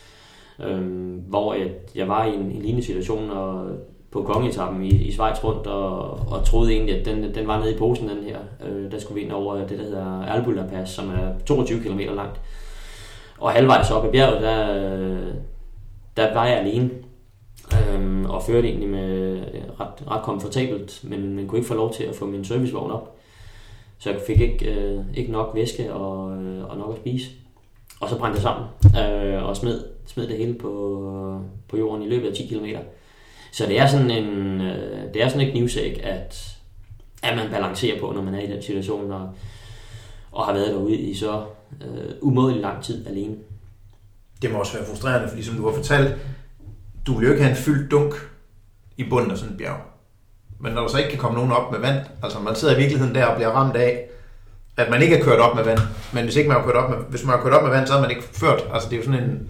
[0.64, 3.66] Øhm, hvor jeg, jeg var i en, en lignende situation og
[4.12, 7.76] på kongetappen i, i Schweiz rundt, og, og troede egentlig, at den, den var nede
[7.76, 8.38] i posen, den her.
[8.66, 12.00] Øh, der skulle vi ind over det, der hedder Albula Pass, som er 22 km
[12.00, 12.42] langt.
[13.40, 14.68] Og halvvejs op i bjerget, der,
[16.18, 16.90] der var jeg alene
[17.74, 19.40] øhm, og førte egentlig med
[19.80, 23.18] ret, ret komfortabelt, men, man kunne ikke få lov til at få min servicevogn op.
[23.98, 27.32] Så jeg fik ikke, øh, ikke nok væske og, øh, og nok at spise.
[28.02, 32.10] Og så brændte jeg sammen øh, og smed, smed det hele på, på jorden i
[32.10, 32.66] løbet af 10 km.
[33.52, 36.58] Så det er sådan en, øh, det er sådan en knivsæk, at,
[37.24, 39.30] at man balancerer på, når man er i den situation, og,
[40.32, 41.46] og har været derude i så
[41.82, 43.36] øh, umådelig lang tid alene.
[44.42, 46.16] Det må også være frustrerende, fordi som du har fortalt,
[47.08, 48.14] du vil jo ikke have en fyldt dunk
[48.98, 49.78] i bunden af sådan et bjerg.
[50.60, 52.78] Men når der så ikke kan komme nogen op med vand, altså man sidder i
[52.78, 54.10] virkeligheden der og bliver ramt af,
[54.78, 55.80] at man ikke er kørt op med vand.
[56.14, 57.88] Men hvis ikke man har kørt op med, hvis man har kørt op med vand,
[57.88, 58.64] så er man ikke ført.
[58.74, 59.50] Altså det er jo sådan en...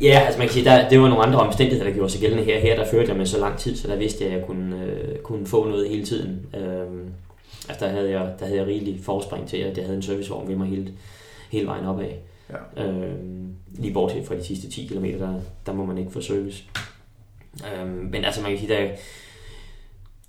[0.00, 2.44] Ja, altså man kan sige, der, det var nogle andre omstændigheder, der gjorde sig gældende
[2.44, 2.60] her.
[2.60, 4.82] Her der førte jeg med så lang tid, så der vidste jeg, at jeg kunne,
[4.84, 6.46] øh, kunne få noget hele tiden.
[6.54, 6.86] Øh,
[7.68, 10.48] altså der havde, jeg, der havde jeg rigelig forspring til, at jeg havde en servicevogn
[10.48, 10.92] ved mig hele,
[11.50, 12.08] hele vejen opad.
[12.50, 12.84] Ja.
[12.84, 13.14] Øh,
[13.78, 16.64] lige bortset fra de sidste 10 km, der, der må man ikke få service.
[17.64, 18.88] Øh, men altså man kan sige, der,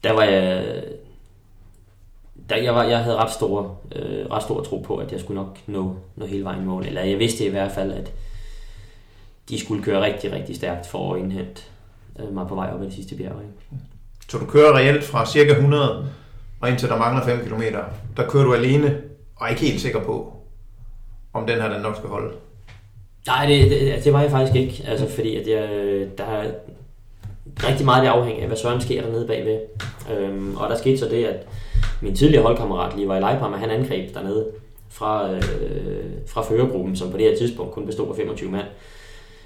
[0.03, 0.83] der var jeg...
[2.49, 5.41] Der, jeg, var, jeg havde ret stor, øh, ret stor tro på, at jeg skulle
[5.41, 6.85] nok nå, nå hele vejen mål.
[6.85, 8.11] Eller jeg vidste i hvert fald, at
[9.49, 11.61] de skulle køre rigtig, rigtig stærkt for at indhente
[12.19, 13.35] øh, mig på vej op ad det sidste bjerg.
[13.41, 13.83] Ikke?
[14.29, 16.09] Så du kører reelt fra cirka 100
[16.59, 17.61] og indtil der mangler 5 km.
[18.17, 19.01] Der kører du alene
[19.35, 20.33] og er ikke helt sikker på,
[21.33, 22.33] om den her den nok skal holde?
[23.27, 24.83] Nej, det, det, det var jeg faktisk ikke.
[24.87, 25.69] Altså, fordi at jeg,
[26.17, 26.51] der er
[27.63, 29.59] rigtig meget det afhænger af, hvad Søren sker dernede bagved.
[30.11, 31.47] Øhm, og der skete så det, at
[32.01, 34.47] min tidligere holdkammerat, Levi Leiphammer, han angreb dernede
[34.89, 35.41] fra, øh,
[36.27, 38.65] fra førergruppen, som på det her tidspunkt kun bestod af 25 mand.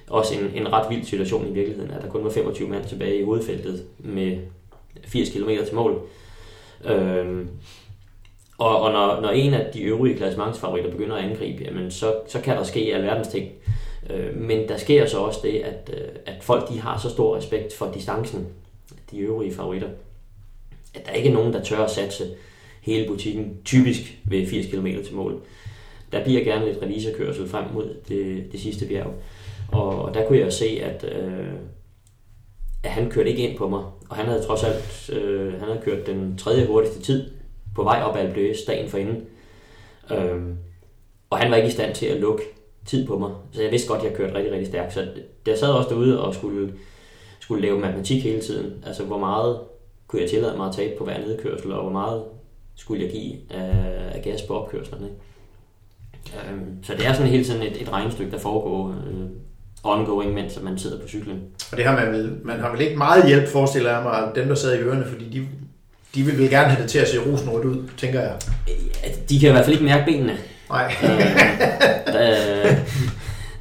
[0.09, 3.19] Også en, en ret vild situation i virkeligheden, at der kun var 25 mand tilbage
[3.19, 4.37] i hovedfeltet med
[5.07, 6.01] 80 km til mål.
[6.85, 7.49] Øhm,
[8.57, 12.41] Og, og når, når en af de øvrige klassementsfavoritter begynder at angribe, jamen så, så
[12.41, 13.49] kan der ske alverdens ting.
[14.09, 17.35] Øh, men der sker så også det, at, øh, at folk de har så stor
[17.37, 18.47] respekt for distancen,
[19.11, 19.87] de øvrige favoritter,
[20.93, 22.23] at der ikke er nogen, der tør at satse
[22.81, 25.41] hele butikken, typisk ved 80 km til mål.
[26.11, 29.13] Der bliver gerne lidt revisorkørsel frem mod det, det sidste bjerg.
[29.71, 31.53] Og, og der kunne jeg se, at, øh,
[32.83, 33.83] at han kørte ikke ind på mig.
[34.09, 37.31] Og han havde trods alt øh, han havde kørt den tredje hurtigste tid
[37.75, 39.25] på vej op ad Alpe dagen forinden.
[40.11, 40.41] Øh,
[41.29, 42.43] og han var ikke i stand til at lukke
[42.85, 43.31] tid på mig.
[43.51, 44.93] Så jeg vidste godt, at jeg kørte rigtig, rigtig stærkt.
[44.93, 45.07] Så
[45.47, 46.73] jeg sad også derude og skulle,
[47.39, 48.83] skulle lave matematik hele tiden.
[48.85, 49.59] Altså, hvor meget
[50.11, 52.23] kunne jeg tillade mig at tabe på hver nedkørsel, og hvor meget
[52.75, 55.07] skulle jeg give af, af gas på opkørslerne.
[56.51, 58.93] Um, så det er sådan hele tiden et, et regnestykke, der foregår uh,
[59.83, 61.41] ongoing, mens man sidder på cyklen.
[61.71, 64.47] Og det har man vel, man har vel ikke meget hjælp, forestiller jeg mig, dem
[64.47, 65.47] der sidder i ørerne, fordi de,
[66.15, 68.37] de vil vel gerne have det til at se rosenrødt ud, tænker jeg.
[69.29, 70.37] De kan i hvert fald ikke mærke benene.
[70.69, 70.93] Nej.
[72.21, 72.77] øh,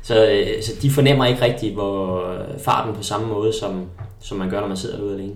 [0.02, 3.86] så, så de fornemmer ikke rigtigt, hvor farten på samme måde, som,
[4.20, 5.34] som man gør, når man sidder derude alene.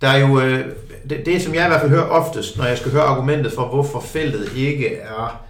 [0.00, 0.64] Der er jo, øh,
[1.10, 3.66] det, det som jeg i hvert fald hører oftest, når jeg skal høre argumentet for,
[3.66, 5.44] hvorfor feltet ikke er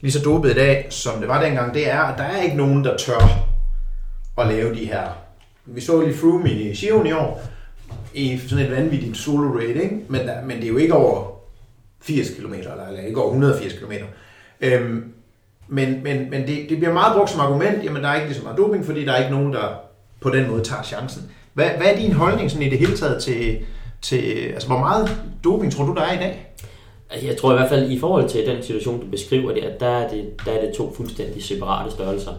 [0.00, 2.56] lige så dopet i dag, som det var dengang, det er, at der er ikke
[2.56, 3.46] nogen, der tør
[4.38, 5.02] at lave de her.
[5.64, 7.42] Vi så lige Froome i Giron i år,
[8.14, 11.36] i sådan et vanvittigt solo rating, men, der, men det er jo ikke over
[12.02, 13.92] 80 km, eller, eller ikke over 180 km.
[14.60, 15.12] Øhm,
[15.68, 18.38] men men, men det, det bliver meget brugt som argument, jamen der er ikke lige
[18.38, 19.80] så meget doping, fordi der er ikke nogen, der
[20.20, 21.30] på den måde tager chancen.
[21.54, 23.58] Hvad, hvad er din holdning sådan i det hele taget til,
[24.02, 25.10] til, altså hvor meget
[25.44, 26.46] doping tror du, der er i dag?
[27.10, 29.80] Altså, jeg tror i hvert fald, i forhold til den situation, du beskriver det, at
[29.80, 32.32] der er det, der er det to fuldstændig separate størrelser.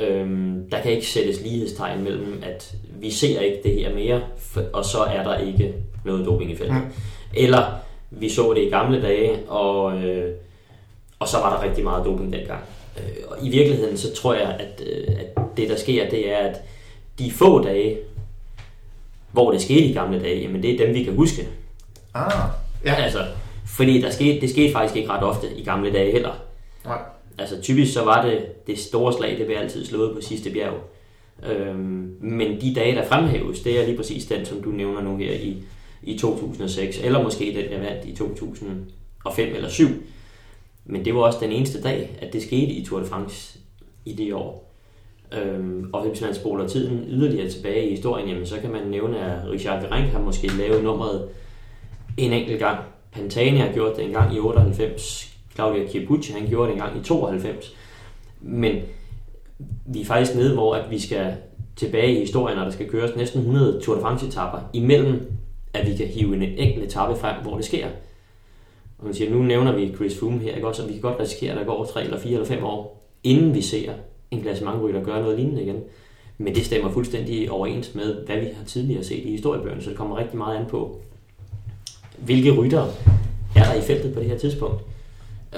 [0.00, 4.20] Øhm, der kan ikke sættes lighedstegn mellem, at vi ser ikke det her mere,
[4.72, 6.76] og så er der ikke noget doping i feltet.
[6.76, 6.92] Mm.
[7.34, 7.64] Eller
[8.10, 10.34] vi så det i gamle dage, og, øh,
[11.18, 12.62] og så var der rigtig meget doping dengang.
[12.98, 16.36] Øh, og i virkeligheden, så tror jeg, at, øh, at det der sker, det er,
[16.36, 16.60] at
[17.18, 17.98] de få dage,
[19.36, 21.48] hvor det skete i gamle dage, jamen det er dem, vi kan huske.
[22.14, 22.32] Ah,
[22.84, 22.94] ja.
[22.94, 23.18] Altså,
[23.66, 26.32] fordi der skete, det skete faktisk ikke ret ofte i gamle dage heller.
[26.84, 26.98] Nej.
[27.38, 30.74] Altså typisk så var det det store slag, det blev altid slået på sidste bjerg.
[31.50, 35.16] Øhm, men de dage, der fremhæves, det er lige præcis den, som du nævner nu
[35.16, 35.56] her i,
[36.02, 39.86] i 2006, eller måske den, jeg vandt i 2005 eller 7.
[40.84, 43.58] Men det var også den eneste dag, at det skete i Tour de France
[44.04, 44.65] i det år.
[45.32, 49.18] Øhm, og hvis man spoler tiden yderligere tilbage i historien, jamen, så kan man nævne,
[49.18, 51.28] at Richard Gerenk har måske lavet nummeret
[52.16, 52.78] en enkelt gang.
[53.12, 55.36] Pantani har gjort det en gang i 98.
[55.54, 57.76] Claudia Kibucci, han gjorde det en gang i 92.
[58.40, 58.76] Men
[59.86, 61.34] vi er faktisk nede, hvor at vi skal
[61.76, 65.32] tilbage i historien, når der skal køres næsten 100 Tour de France-etapper, imellem
[65.74, 67.86] at vi kan hive en enkelt etape frem, hvor det sker.
[68.98, 70.68] Og man siger, nu nævner vi Chris Froome her, ikke?
[70.68, 73.08] Også, og vi kan godt risikere, at der går 3 eller 4 eller 5 år,
[73.24, 73.92] inden vi ser
[74.30, 75.82] en klassementrytter gøre noget lignende igen.
[76.38, 79.98] Men det stemmer fuldstændig overens med, hvad vi har tidligere set i historiebøgerne, så det
[79.98, 81.00] kommer rigtig meget an på,
[82.18, 82.86] hvilke rytter
[83.56, 84.82] er der i feltet på det her tidspunkt.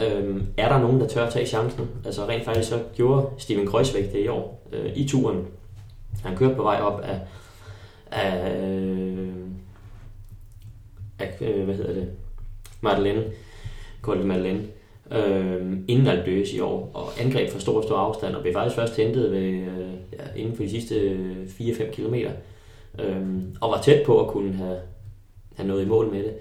[0.03, 1.89] Øhm, er der nogen, der tør at tage chancen?
[2.05, 5.47] Altså rent faktisk så gjorde Steven Kreuzweg det i år øh, i turen.
[6.25, 7.21] Han kørte på vej op af,
[8.11, 8.55] af,
[11.19, 12.09] af øh, hvad hedder det,
[12.81, 13.25] Madeleine,
[14.03, 14.63] Col Madeleine,
[15.13, 18.97] øh, inden Alpe i år, og angreb for stor, stor afstand, og blev faktisk først
[18.97, 21.17] hentet ved, øh, ja, inden for de sidste
[21.61, 22.15] 4-5 km,
[22.99, 23.27] øh,
[23.61, 24.79] og var tæt på at kunne have,
[25.57, 26.33] have noget i mål med det.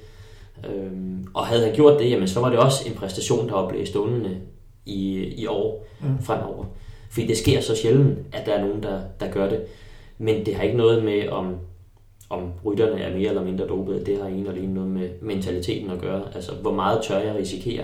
[0.70, 0.92] Øh,
[1.34, 3.88] og havde han gjort det, jamen, så var det også en præstation, der var blevet
[3.88, 4.38] stående
[4.86, 6.24] i, i år mm.
[6.24, 6.66] fremover.
[7.10, 9.62] Fordi det sker så sjældent, at der er nogen, der, der gør det.
[10.18, 11.56] Men det har ikke noget med, om,
[12.30, 14.06] om rytterne er mere eller mindre dopede.
[14.06, 16.24] Det har en eller anden noget med mentaliteten at gøre.
[16.36, 17.84] Altså, hvor meget tør jeg risikere?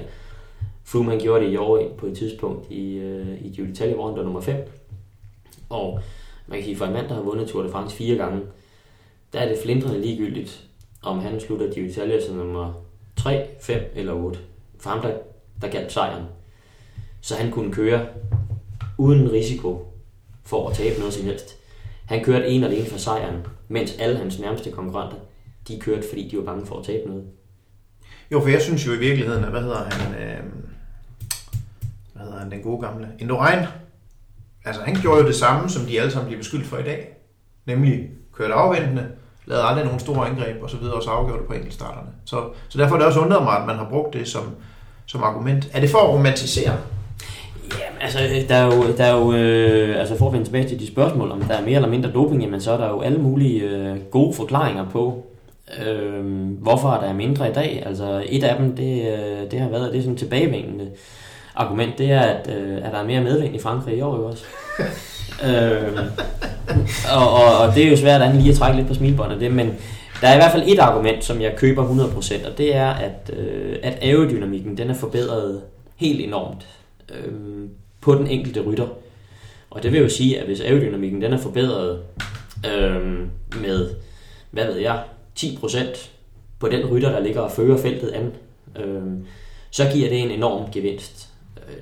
[0.83, 4.07] Froome han gjorde det i år på et tidspunkt i, øh, i Giro d'Italia, hvor
[4.07, 4.55] han var nummer 5.
[5.69, 5.99] Og
[6.47, 8.41] man kan sige, for en mand, der har vundet Tour de France fire gange,
[9.33, 10.63] der er det flindrende ligegyldigt,
[11.03, 12.73] om han slutter Giro d'Italia som nummer
[13.15, 14.39] 3, 5 eller 8.
[14.79, 15.13] For ham, der,
[15.61, 16.23] der galt sejren.
[17.21, 18.07] Så han kunne køre
[18.97, 19.87] uden risiko
[20.43, 21.57] for at tabe noget som helst.
[22.05, 25.17] Han kørte en alene for sejren, mens alle hans nærmeste konkurrenter,
[25.67, 27.23] de kørte, fordi de var bange for at tabe noget.
[28.31, 30.43] Jo, for jeg synes jo i virkeligheden, at hvad hedder han, øh,
[32.13, 33.59] hvad hedder han, den gode gamle, Indorein.
[34.65, 37.07] altså han gjorde jo det samme, som de alle sammen bliver beskyldt for i dag.
[37.65, 39.07] Nemlig kørte afventende,
[39.45, 42.09] lavede aldrig nogen store angreb og så videre, og så afgjorde det på enkeltstarterne.
[42.25, 44.43] Så, så derfor er det også undret mig, at man har brugt det som,
[45.05, 45.69] som argument.
[45.73, 46.77] Er det for at romantisere?
[47.79, 50.79] Jamen, altså, der er jo, der er jo øh, altså for at vende tilbage til
[50.79, 53.17] de spørgsmål, om der er mere eller mindre doping, jamen, så er der jo alle
[53.17, 55.25] mulige øh, gode forklaringer på,
[55.85, 56.23] Øh,
[56.61, 57.83] hvorfor er der mindre i dag?
[57.85, 60.91] Altså et af dem, det, øh, det har været, det er sådan tilbagevendende
[61.55, 64.25] argument, det er, at, øh, at der er mere medvind i Frankrig i år jo
[64.25, 64.43] også.
[65.47, 65.99] øh,
[67.13, 69.51] og, og, og, det er jo svært at lige at trække lidt på smilbåndet det,
[69.51, 69.75] men
[70.21, 73.31] der er i hvert fald et argument, som jeg køber 100%, og det er, at,
[73.37, 75.61] øh, at aerodynamikken den er forbedret
[75.95, 76.67] helt enormt
[77.09, 77.33] øh,
[78.01, 78.87] på den enkelte rytter.
[79.69, 81.99] Og det vil jo sige, at hvis aerodynamikken den er forbedret
[82.65, 83.17] øh,
[83.61, 83.89] med,
[84.51, 85.03] hvad ved jeg,
[85.39, 86.09] 10%
[86.59, 88.31] på den rytter, der ligger og fører feltet an,
[88.83, 89.03] øh,
[89.71, 91.32] så giver det en enorm gevinst.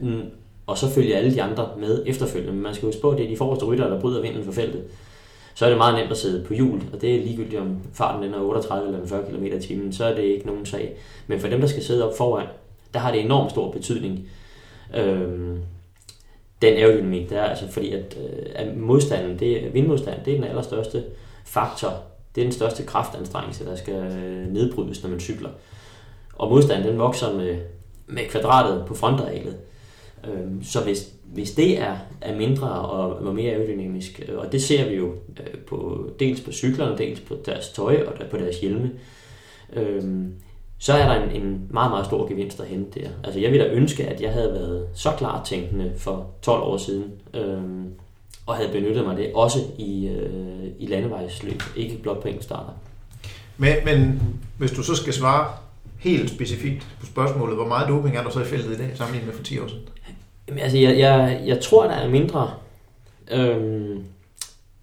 [0.02, 0.22] Mm.
[0.66, 2.54] og så følger alle de andre med efterfølgende.
[2.54, 4.52] Men man skal huske på, at det er de forreste rytter, der bryder vinden for
[4.52, 4.84] feltet.
[5.54, 8.24] Så er det meget nemt at sidde på hjul, og det er ligegyldigt om farten
[8.24, 10.98] den er 38 eller 40 km i timen, så er det ikke nogen sag.
[11.28, 12.48] Men for dem, der skal sidde op foran,
[12.94, 14.30] der har det enormt stor betydning.
[14.98, 15.60] Øhm,
[16.62, 21.04] den aerodynamik der, altså fordi at, øh, at modstanden, det, vindmodstand, det er den allerstørste
[21.46, 22.04] faktor.
[22.36, 25.50] Det er den største kraftanstrengelse, der skal øh, nedbrydes, når man cykler.
[26.36, 27.58] Og modstanden, den vokser med,
[28.08, 29.56] med kvadratet på frontarealet.
[30.28, 34.64] Øh, så hvis, hvis det er, er mindre og, og mere aerodynamisk, øh, og det
[34.64, 38.60] ser vi jo øh, på, dels på cyklerne, dels på deres tøj og på deres
[38.60, 38.92] hjelme,
[39.74, 40.34] øhm,
[40.80, 43.10] så er der en, en meget, meget stor gevinst at hente der.
[43.24, 46.78] Altså jeg ville da ønske, at jeg havde været så klar tænkende for 12 år
[46.78, 47.94] siden, øhm,
[48.46, 52.74] og havde benyttet mig af det, også i, øh, i landevejsløb, ikke blot på enkeltstarter.
[53.58, 54.22] Men, men
[54.58, 55.48] hvis du så skal svare
[56.00, 59.28] helt specifikt på spørgsmålet, hvor meget doping er der så i feltet i dag, sammenlignet
[59.28, 59.84] med for 10 år siden?
[60.48, 62.54] Jamen, altså, jeg, jeg, jeg tror, der er mindre.
[63.32, 64.04] Øhm,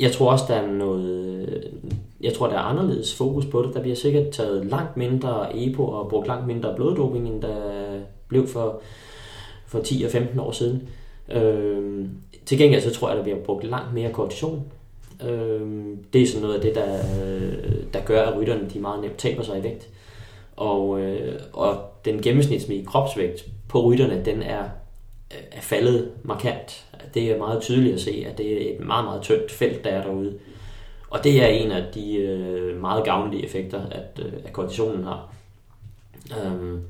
[0.01, 1.65] jeg tror også, der er noget...
[2.21, 3.75] Jeg tror, der er anderledes fokus på det.
[3.75, 7.59] Der bliver sikkert taget langt mindre EPO og brugt langt mindre bloddoping, end der
[8.29, 8.81] blev for,
[9.67, 10.89] for 10 og 15 år siden.
[11.33, 12.11] Øhm,
[12.47, 14.63] til gengæld så tror jeg, der bliver brugt langt mere kortison.
[15.29, 16.99] Øhm, det er sådan noget af det, der,
[17.93, 19.89] der gør, at rytterne de meget nemt taber sig i vægt.
[20.57, 24.65] Og, øh, og den gennemsnitlige kropsvægt på rytterne, den er
[25.31, 26.87] er faldet markant.
[27.14, 29.91] Det er meget tydeligt at se, at det er et meget, meget tyndt felt, der
[29.91, 30.39] er derude.
[31.11, 35.35] Og det er en af de øh, meget gavnlige effekter, at, øh, at konditionen har.
[36.47, 36.81] Um,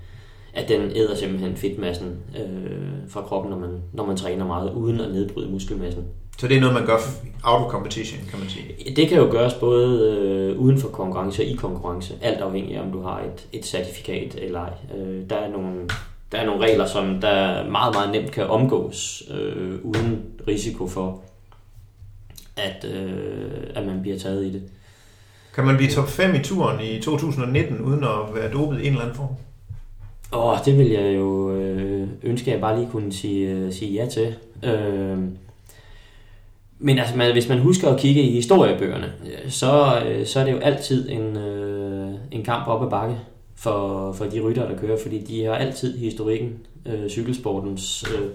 [0.55, 5.01] at den æder simpelthen fedtmassen øh, fra kroppen, når man, når man træner meget, uden
[5.01, 6.05] at nedbryde muskelmassen.
[6.39, 6.97] Så det er noget, man gør
[7.45, 8.95] out of competition, kan man sige?
[8.97, 12.83] Det kan jo gøres både øh, uden for konkurrence og i konkurrence, alt afhængig af,
[12.83, 14.73] om du har et, et certifikat eller ej.
[14.97, 15.89] Øh, der er nogle
[16.33, 21.21] der er nogle regler, som der meget, meget nemt kan omgås, øh, uden risiko for,
[22.57, 24.63] at, øh, at man bliver taget i det.
[25.55, 28.89] Kan man blive top 5 i turen i 2019, uden at være dopet i en
[28.89, 29.29] eller anden form?
[30.33, 33.73] Åh, oh, det vil jeg jo øh, ønske, at jeg bare lige kunne sige, øh,
[33.73, 34.35] sige ja til.
[34.63, 35.19] Øh,
[36.79, 39.13] men altså, man, hvis man husker at kigge i historiebøgerne,
[39.49, 43.17] så, øh, så er det jo altid en, øh, en kamp op ad bakke
[43.59, 48.29] for, for de rytter, der kører, fordi de har altid historikken, øh, cykelsportens, øh,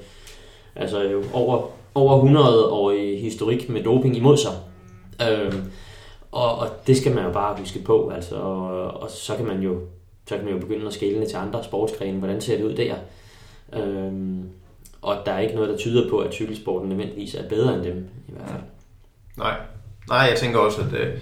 [0.76, 4.52] altså jo over, over 100 år i historik med doping imod sig.
[5.30, 5.54] Øh,
[6.32, 9.62] og, og det skal man jo bare huske på, altså, og, og så kan man
[9.62, 9.80] jo
[10.30, 12.20] så kan man jo begynde at skælne til andre sportsgrene.
[12.20, 12.96] Hvordan ser det ud der?
[13.74, 14.14] Øh,
[15.02, 18.08] og der er ikke noget, der tyder på, at cykelsporten nødvendigvis er bedre end dem,
[18.28, 18.62] i hvert fald.
[19.38, 19.56] Nej,
[20.10, 21.18] Nej jeg tænker også, at øh,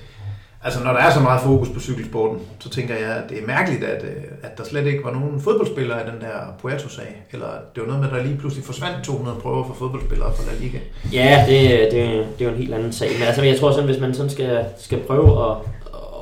[0.63, 3.47] Altså, når der er så meget fokus på cykelsporten, så tænker jeg, at det er
[3.47, 7.23] mærkeligt, at, øh, at der slet ikke var nogen fodboldspillere i den der Puerto-sag.
[7.31, 10.43] Eller det var noget med, at der lige pludselig forsvandt 200 prøver for fodboldspillere fra
[10.51, 10.79] La Liga.
[11.13, 13.09] Ja, det, det, det er jo en helt anden sag.
[13.13, 15.57] Men altså, jeg tror sådan, hvis man sådan skal, skal prøve at,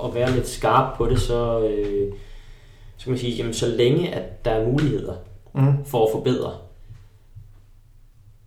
[0.05, 2.13] at være lidt skarp på det, så, øh,
[2.97, 5.13] så kan man sige, jamen så længe at der er muligheder
[5.55, 5.85] mm.
[5.85, 6.51] for at forbedre,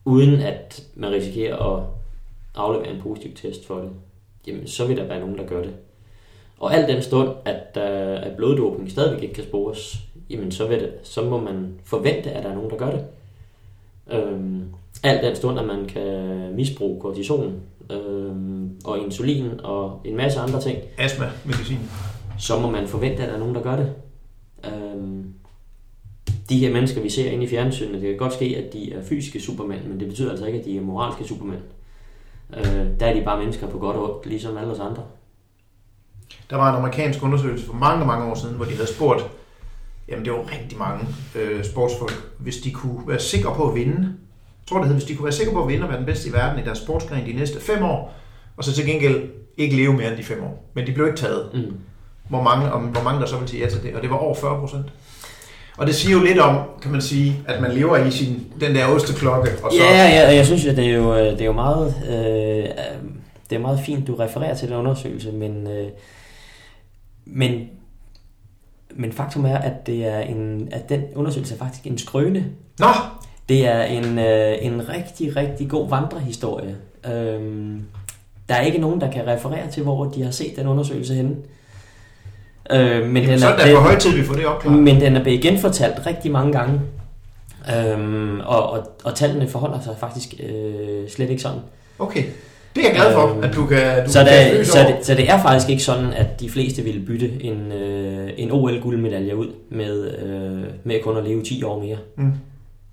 [0.05, 1.83] uden at man risikerer at
[2.55, 3.91] aflevere en positiv test for det,
[4.47, 5.75] jamen så vil der være nogen, der gør det.
[6.59, 9.99] Og alt den stund, at, uh, at bloddoping stadigvæk ikke kan spores,
[10.31, 13.05] jamen så, vil det, så må man forvente, at der er nogen, der gør det.
[14.13, 14.65] Øhm,
[15.03, 20.61] alt den stund, at man kan misbruge kortison øhm, og insulin og en masse andre
[20.61, 20.79] ting.
[20.99, 21.79] Astma, medicin.
[22.39, 23.93] Så må man forvente, at der er nogen, der gør det.
[24.65, 25.35] Øhm,
[26.49, 29.03] de her mennesker, vi ser inde i fjernsynet, det kan godt ske, at de er
[29.03, 31.61] fysiske supermænd, men det betyder altså ikke, at de er moralske supermænd.
[32.57, 35.03] Øh, der er de bare mennesker på godt og ondt, ligesom alle os andre.
[36.51, 39.27] Der var en amerikansk undersøgelse for mange, mange år siden, hvor de havde spurgt,
[40.09, 44.01] jamen det var rigtig mange øh, sportsfolk, hvis de kunne være sikre på at vinde.
[44.01, 46.07] Jeg tror det hed, hvis de kunne være sikre på at vinde og være den
[46.07, 48.15] bedste i verden i deres sportsgren de næste fem år,
[48.57, 50.71] og så til gengæld ikke leve mere end de fem år.
[50.75, 51.51] Men de blev ikke taget.
[51.55, 51.77] Mm.
[52.29, 54.17] Hvor, mange, om, hvor mange der så ville sige ja til det, og det var
[54.17, 54.87] over 40 procent.
[55.77, 58.75] Og det siger jo lidt om, kan man sige, at man lever i sin, den
[58.75, 59.51] der osteklokke.
[59.63, 59.79] Og så...
[59.79, 62.65] Ja, ja, jeg synes, at det er jo, øh, det er jo meget, øh,
[63.51, 65.89] det er meget fint, du refererer til den undersøgelse, men, øh,
[67.25, 67.69] men
[68.95, 72.45] Men faktum er, at, det er en, at den undersøgelse er faktisk en skrøne.
[72.79, 72.87] Nå,
[73.49, 76.77] Det er en, øh, en rigtig, rigtig god vandrehistorie.
[77.13, 77.83] Øhm,
[78.49, 81.37] der er ikke nogen, der kan referere til, hvor de har set den undersøgelse henne.
[82.73, 84.79] Øh, men, Jamen, den så er er, det på høj tid, vi får det opklaret.
[84.79, 86.81] men den er blevet genfortalt rigtig mange gange.
[87.79, 91.59] Øhm, og, og, og tallene forholder sig faktisk øh, slet ikke sådan.
[91.99, 92.25] Okay,
[92.77, 94.97] det er jeg glad for, Øhm, at du kan, du Så kan lys så, over.
[94.97, 98.51] det, så det er faktisk ikke sådan, at de fleste ville bytte en, øh, en
[98.53, 101.97] OL-guldmedalje ud med, øh, med kun at leve 10 år mere.
[102.17, 102.33] Mm.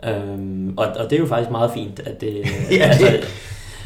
[0.10, 2.34] Øhm, og, og det er jo faktisk meget fint, at det...
[2.72, 3.24] Ja, det-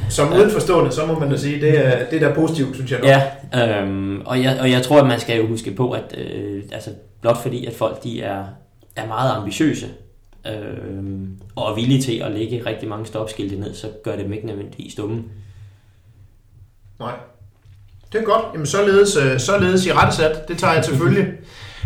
[0.09, 2.99] Som udenforstående, så må man da sige, det er, det er da positivt, synes jeg
[2.99, 3.09] nok.
[3.09, 6.63] Ja, øhm, og, jeg, og jeg tror, at man skal jo huske på, at øh,
[6.71, 6.89] altså,
[7.21, 8.45] blot fordi, at folk de er,
[8.95, 9.87] er meget ambitiøse
[10.47, 10.53] øh,
[11.55, 14.47] og er villige til at lægge rigtig mange stopskilte ned, så gør det dem ikke
[14.47, 15.23] nødvendigvis dumme.
[16.99, 17.13] Nej.
[18.13, 18.43] Det er godt.
[18.53, 20.47] Jamen, således, øh, således i rettesat.
[20.47, 21.27] Det tager jeg til følge.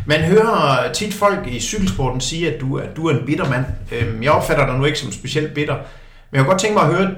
[0.05, 3.65] Man hører tit folk i cykelsporten sige, at du er, du er en bitter mand.
[3.91, 5.75] Øhm, Jeg opfatter dig nu ikke som specielt bitter.
[6.31, 7.15] Men jeg kunne godt tænke mig at høre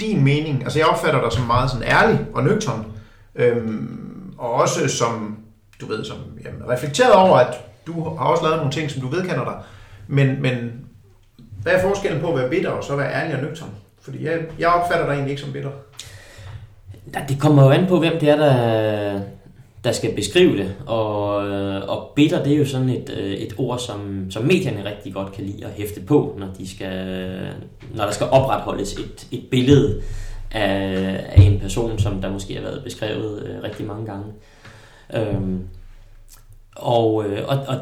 [0.00, 0.62] din mening.
[0.62, 2.86] Altså, jeg opfatter dig som meget sådan ærlig og nøgtern.
[3.34, 5.38] Øhm, og også som,
[5.80, 7.54] du ved, som jamen, reflekteret over, at
[7.86, 9.54] du har også lavet nogle ting, som du vedkender dig.
[10.08, 10.84] Men, men
[11.62, 13.70] hvad er forskellen på at være bitter og så være ærlig og nøgtern?
[14.02, 15.70] Fordi jeg, jeg opfatter dig egentlig ikke som bitter.
[17.28, 19.20] Det kommer jo an på, hvem det er, der,
[19.84, 20.74] der skal beskrive det.
[20.86, 24.84] Og, øh, og bitter, det er jo sådan et, øh, et ord, som, som medierne
[24.84, 27.48] rigtig godt kan lide at hæfte på, når, de skal,
[27.94, 30.02] når der skal opretholdes et, et billede
[30.50, 34.24] af, af en person, som der måske har været beskrevet øh, rigtig mange gange.
[35.14, 35.68] Øhm,
[36.76, 37.76] og, øh, og, og,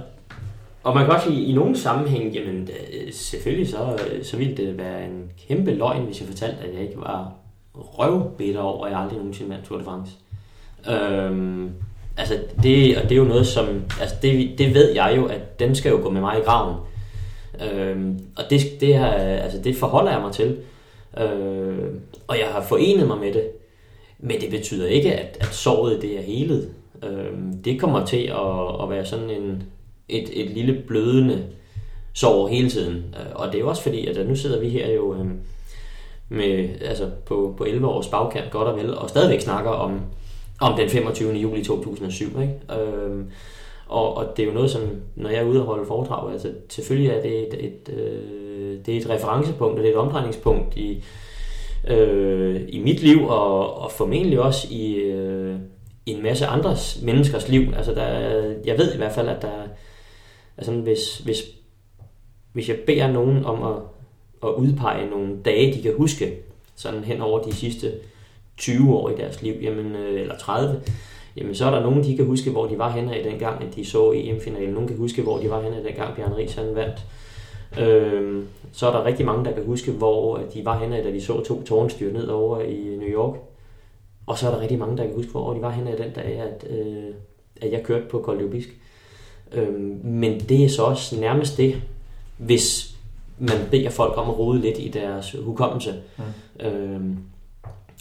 [0.82, 4.56] og man kan også sige, i nogle sammenhæng, jamen øh, selvfølgelig så, øh, så ville
[4.56, 7.32] det være en kæmpe løgn, hvis jeg fortalte, at jeg ikke var
[7.74, 10.12] røvbitter over, at jeg aldrig nogensinde vandt Tour de France.
[10.90, 11.70] Øhm,
[12.20, 13.66] altså det, og det er jo noget som,
[14.00, 16.76] altså det, det ved jeg jo, at den skal jo gå med mig i graven.
[17.72, 20.56] Øh, og det, det, har, altså det forholder jeg mig til.
[21.18, 21.94] Øh,
[22.26, 23.48] og jeg har forenet mig med det.
[24.18, 26.70] Men det betyder ikke, at, at såret det er helet.
[27.04, 27.32] Øh,
[27.64, 29.62] det kommer til at, at være sådan en,
[30.08, 31.44] et, et lille blødende
[32.12, 32.96] sår hele tiden.
[32.96, 35.26] Øh, og det er jo også fordi, at nu sidder vi her jo øh,
[36.28, 40.00] med, altså på, på 11 års bagkant godt og vel, og stadigvæk snakker om,
[40.60, 41.32] om den 25.
[41.32, 42.40] juli 2007.
[42.40, 42.54] Ikke?
[42.80, 43.24] Øh,
[43.86, 44.82] og, og det er jo noget, som,
[45.16, 48.96] når jeg er ude og holde foredrag, altså selvfølgelig er det et, et, øh, det
[48.96, 51.04] er et referencepunkt, og det er et omdrejningspunkt i,
[51.88, 55.56] øh, i mit liv, og, og formentlig også i, øh,
[56.06, 57.72] i en masse andres menneskers liv.
[57.76, 58.06] Altså der,
[58.64, 59.52] jeg ved i hvert fald, at der
[60.60, 61.42] altså hvis, hvis,
[62.52, 63.82] hvis jeg beder nogen om at,
[64.42, 66.36] at udpege nogle dage, de kan huske,
[66.76, 67.92] sådan hen over de sidste
[68.60, 70.80] 20 år i deres liv, jamen, øh, eller 30,
[71.36, 73.62] jamen så er der nogen, de kan huske, hvor de var henne i den gang,
[73.62, 74.74] at de så EM-finalen.
[74.74, 77.06] Nogen kan huske, hvor de var henne i den gang, Bjørn Ries han vandt.
[77.80, 81.20] Øhm, så er der rigtig mange, der kan huske, hvor de var henne, da de
[81.20, 83.34] så to tårnstyr ned over i New York.
[84.26, 86.40] Og så er der rigtig mange, der kan huske, hvor de var henne den dag,
[86.40, 87.14] at, øh,
[87.60, 88.68] at jeg kørte på Col Bisk.
[89.52, 91.82] Øhm, men det er så også nærmest det,
[92.38, 92.96] hvis
[93.38, 95.94] man beder folk om at rode lidt i deres hukommelse.
[96.18, 96.66] Mm.
[96.66, 97.18] Øhm,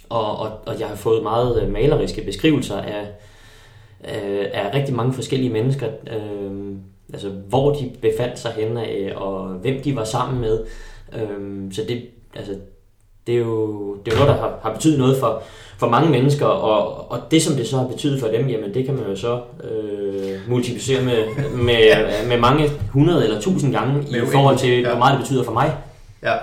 [0.09, 3.07] og, og, og jeg har fået meget øh, maleriske beskrivelser af,
[4.03, 6.75] øh, af rigtig mange forskellige mennesker, øh,
[7.13, 10.65] altså hvor de befandt sig henne af, og hvem de var sammen med.
[11.15, 12.05] Øh, så det,
[12.35, 12.55] altså,
[13.27, 15.43] det, er jo, det er jo noget, der har, har betydet noget for,
[15.77, 18.85] for mange mennesker, og, og det, som det så har betydet for dem, jamen det
[18.85, 21.25] kan man jo så øh, multiplicere med,
[21.55, 25.51] med, med mange hundrede eller tusind gange i forhold til, hvor meget det betyder for
[25.51, 25.75] mig.
[26.23, 26.35] Ja.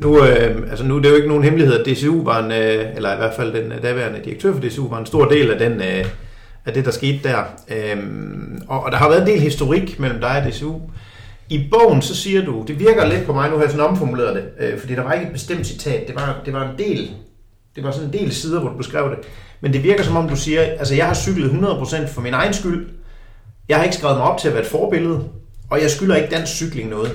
[0.00, 2.52] Nu, øh, altså nu det er det jo ikke nogen hemmelighed, at DCU var en,
[2.52, 5.50] øh, eller i hvert fald den øh, daværende direktør for DCU, var en stor del
[5.50, 6.04] af, den, øh,
[6.66, 7.42] af det, der skete der.
[7.68, 7.98] Øh,
[8.68, 10.80] og, og der har været en del historik mellem dig og DCU.
[11.48, 14.34] I bogen, så siger du, det virker lidt på mig, nu har jeg sådan omformuleret
[14.34, 17.10] det, øh, fordi der var ikke et bestemt citat, det var, det var en del,
[17.76, 19.18] det var sådan en del sider, hvor du beskrev det.
[19.60, 22.52] Men det virker som om, du siger, altså jeg har cyklet 100% for min egen
[22.52, 22.88] skyld,
[23.68, 25.24] jeg har ikke skrevet mig op til at være et forbillede,
[25.70, 27.12] og jeg skylder ikke dansk cykling noget.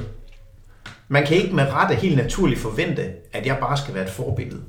[1.07, 3.03] Man kan ikke med rette helt naturligt forvente,
[3.33, 4.61] at jeg bare skal være et forbillede.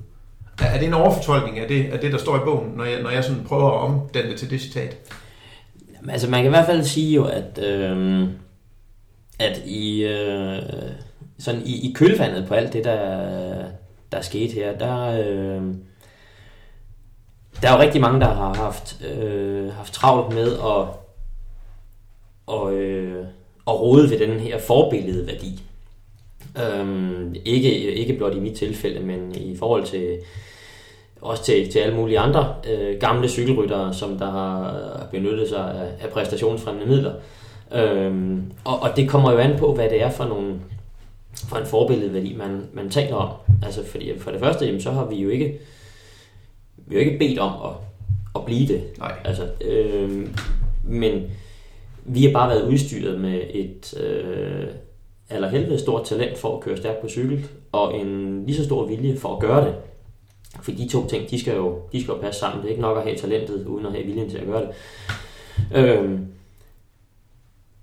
[0.60, 3.10] Er det en overfortolkning af det, af det der står i bogen, når jeg, når
[3.10, 4.96] jeg sådan prøver at omdanne det til det citat?
[5.96, 8.28] Jamen, Altså man kan i hvert fald sige jo, at, øh,
[9.38, 10.62] at i, øh,
[11.38, 12.98] sådan i, i kølvandet på alt det, der,
[14.12, 15.62] der er sket her, der, øh,
[17.62, 20.88] der er jo rigtig mange, der har haft, øh, haft travlt med at,
[22.46, 23.26] og, øh,
[23.66, 25.62] at rode ved den her forbilledeværdi.
[26.64, 30.18] Øhm, ikke, ikke blot i mit tilfælde, men i forhold til,
[31.20, 36.04] også til, til alle mulige andre øh, gamle cykelryttere, som der har benyttet sig af,
[36.04, 37.12] af præstationsfremmende midler.
[37.74, 40.54] Øhm, og, og det kommer jo an på, hvad det er for nogle
[41.48, 43.30] for en forbilledværdi, man, man taler om.
[43.62, 45.58] Altså fordi for det første, jamen, så har vi jo ikke
[46.76, 47.76] vi har ikke bedt om at,
[48.34, 48.84] at blive det.
[48.98, 49.12] Nej.
[49.24, 50.28] Altså, øh,
[50.84, 51.22] men
[52.04, 54.66] vi har bare været udstyret med et øh,
[55.30, 58.86] eller helvede stort talent for at køre stærkt på cykel, og en lige så stor
[58.86, 59.74] vilje for at gøre det.
[60.62, 62.62] For de to ting, de skal jo, de skal jo passe sammen.
[62.62, 64.70] Det er ikke nok at have talentet, uden at have viljen til at gøre det.
[65.74, 66.26] Øhm,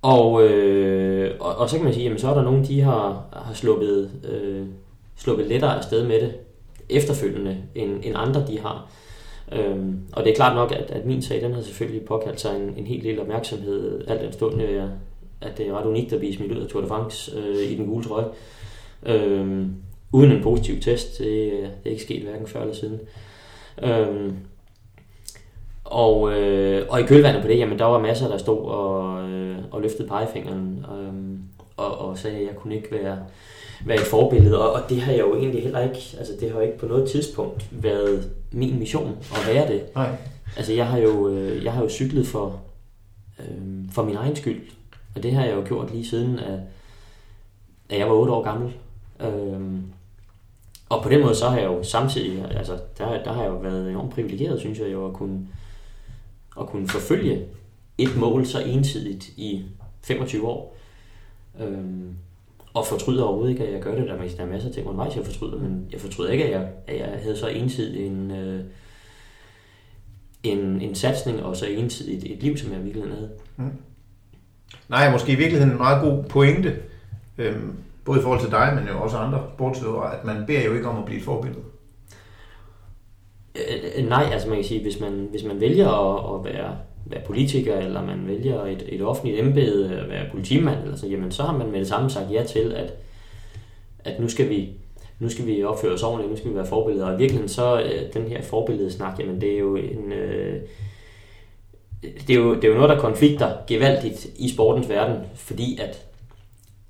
[0.01, 3.25] og, øh, og, og så kan man sige, jamen så er der nogen, de har,
[3.33, 4.65] har sluppet, øh,
[5.17, 6.33] sluppet lettere afsted med det
[6.89, 8.89] efterfølgende, end, end andre de har.
[9.51, 12.55] Øhm, og det er klart nok, at, at min sag, den har selvfølgelig påkaldt sig
[12.55, 14.89] en, en hel del opmærksomhed, alt den stund, jeg,
[15.43, 17.75] at det er ret unikt at blive smidt ud af Tour de France øh, i
[17.75, 18.25] den gule trøje.
[19.05, 19.75] Øhm,
[20.11, 22.99] uden en positiv test, det, det er ikke sket hverken før eller siden.
[23.83, 24.37] Øhm,
[25.83, 29.57] og, øh, og i kølvandet på det, jamen der var masser, der stod og, øh,
[29.71, 31.13] og løftede pegefingeren øh,
[31.77, 33.17] og, og sagde, at jeg kunne ikke være,
[33.85, 34.61] være et forbillede.
[34.61, 36.85] Og, og det har jeg jo egentlig heller ikke, altså det har jo ikke på
[36.85, 39.95] noget tidspunkt været min mission at være det.
[39.95, 40.09] Nej.
[40.57, 42.61] Altså jeg har jo, øh, jeg har jo cyklet for,
[43.39, 44.61] øh, for min egen skyld.
[45.15, 46.59] Og det har jeg jo gjort lige siden, at,
[47.89, 48.73] at jeg var 8 år gammel.
[49.19, 49.61] Øh,
[50.89, 53.57] og på den måde så har jeg jo samtidig, altså der, der har jeg jo
[53.57, 55.47] været enormt privilegeret, synes jeg jo, at kunne,
[56.59, 57.45] at kunne forfølge
[57.97, 59.65] et mål så ensidigt i
[60.01, 60.77] 25 år.
[61.59, 62.15] Øhm,
[62.73, 64.07] og fortryder overhovedet ikke, at jeg gør det.
[64.07, 66.99] Der er masser af ting undervejs, jeg fortryder, men jeg fortryder ikke, at jeg, at
[66.99, 68.63] jeg havde så ensidigt en, øh,
[70.43, 73.31] en, en satsning, og så ensidigt et liv, som jeg virkelig havde.
[73.57, 73.71] Mm.
[74.89, 76.75] Nej, måske i virkeligheden en meget god pointe,
[77.37, 80.73] øhm, både i forhold til dig, men jo også andre sportsledere, at man beder jo
[80.73, 81.63] ikke om at blive et forbillede.
[83.55, 86.77] Øh, øh, nej, altså man kan sige, hvis man, hvis man vælger at, at være,
[87.05, 91.07] være politiker, eller man vælger et, et offentligt embede, øh, at være politimand, eller så,
[91.07, 92.93] jamen, så har man med det samme sagt ja til, at,
[94.05, 94.69] at nu skal vi
[95.19, 97.05] nu skal vi opføre os ordentligt, nu skal vi være forbilleder.
[97.05, 100.11] Og i virkeligheden så, øh, den her forbilledesnak, jamen det er jo en...
[100.11, 100.61] Øh,
[102.27, 106.01] det er, jo, det er jo noget, der konflikter gevaldigt i sportens verden, fordi at,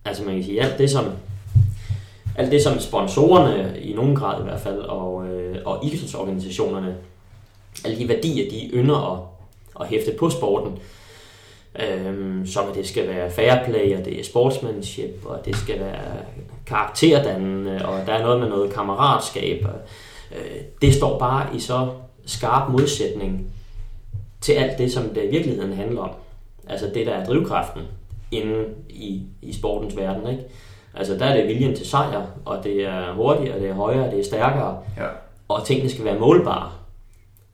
[0.06, 1.06] altså man kan sige, alt det som,
[2.36, 6.96] alt det som sponsorerne i nogen grad i hvert fald, og, øh, og idrætsorganisationerne,
[7.86, 9.20] alle de værdier, de ynder at,
[9.82, 10.80] at hæfte på sporten,
[11.80, 15.80] øh, som at det skal være fair play, og det er sportsmanship, og det skal
[15.80, 16.18] være
[16.66, 19.66] karakterdannende, og der er noget med noget kammeratskab.
[19.66, 19.80] Og,
[20.38, 21.90] øh, det står bare i så
[22.26, 23.54] skarp modsætning
[24.44, 26.10] til alt det, som det i virkeligheden handler om.
[26.68, 27.82] Altså det, der er drivkraften
[28.32, 30.30] inde i, i sportens verden.
[30.30, 30.44] Ikke?
[30.94, 34.20] Altså der er det viljen til sejr, og det er hurtigere, det er højere, det
[34.20, 35.08] er stærkere, ja.
[35.48, 36.72] og tingene skal være målbare.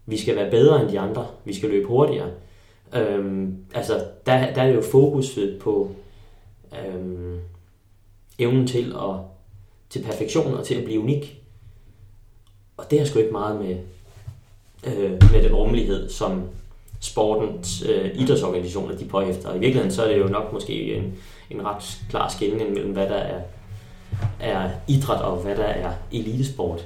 [0.06, 2.30] Vi skal være bedre end de andre, vi skal løbe hurtigere.
[2.94, 3.94] Øhm, altså
[4.26, 5.92] der, der er det jo fokus på
[6.86, 7.40] øhm,
[8.40, 9.16] evnen til at
[9.90, 11.42] til perfektion og til at blive unik.
[12.78, 13.78] Og det har sgu ikke meget med,
[14.88, 16.50] øh, med den rummelighed, som
[17.00, 19.50] sportens øh, idrætsorganisationer de påhæfter.
[19.50, 21.14] Og i virkeligheden så er det jo nok måske en,
[21.50, 23.42] en ret klar skældning mellem, hvad der er,
[24.40, 26.86] er idræt og hvad der er elitesport.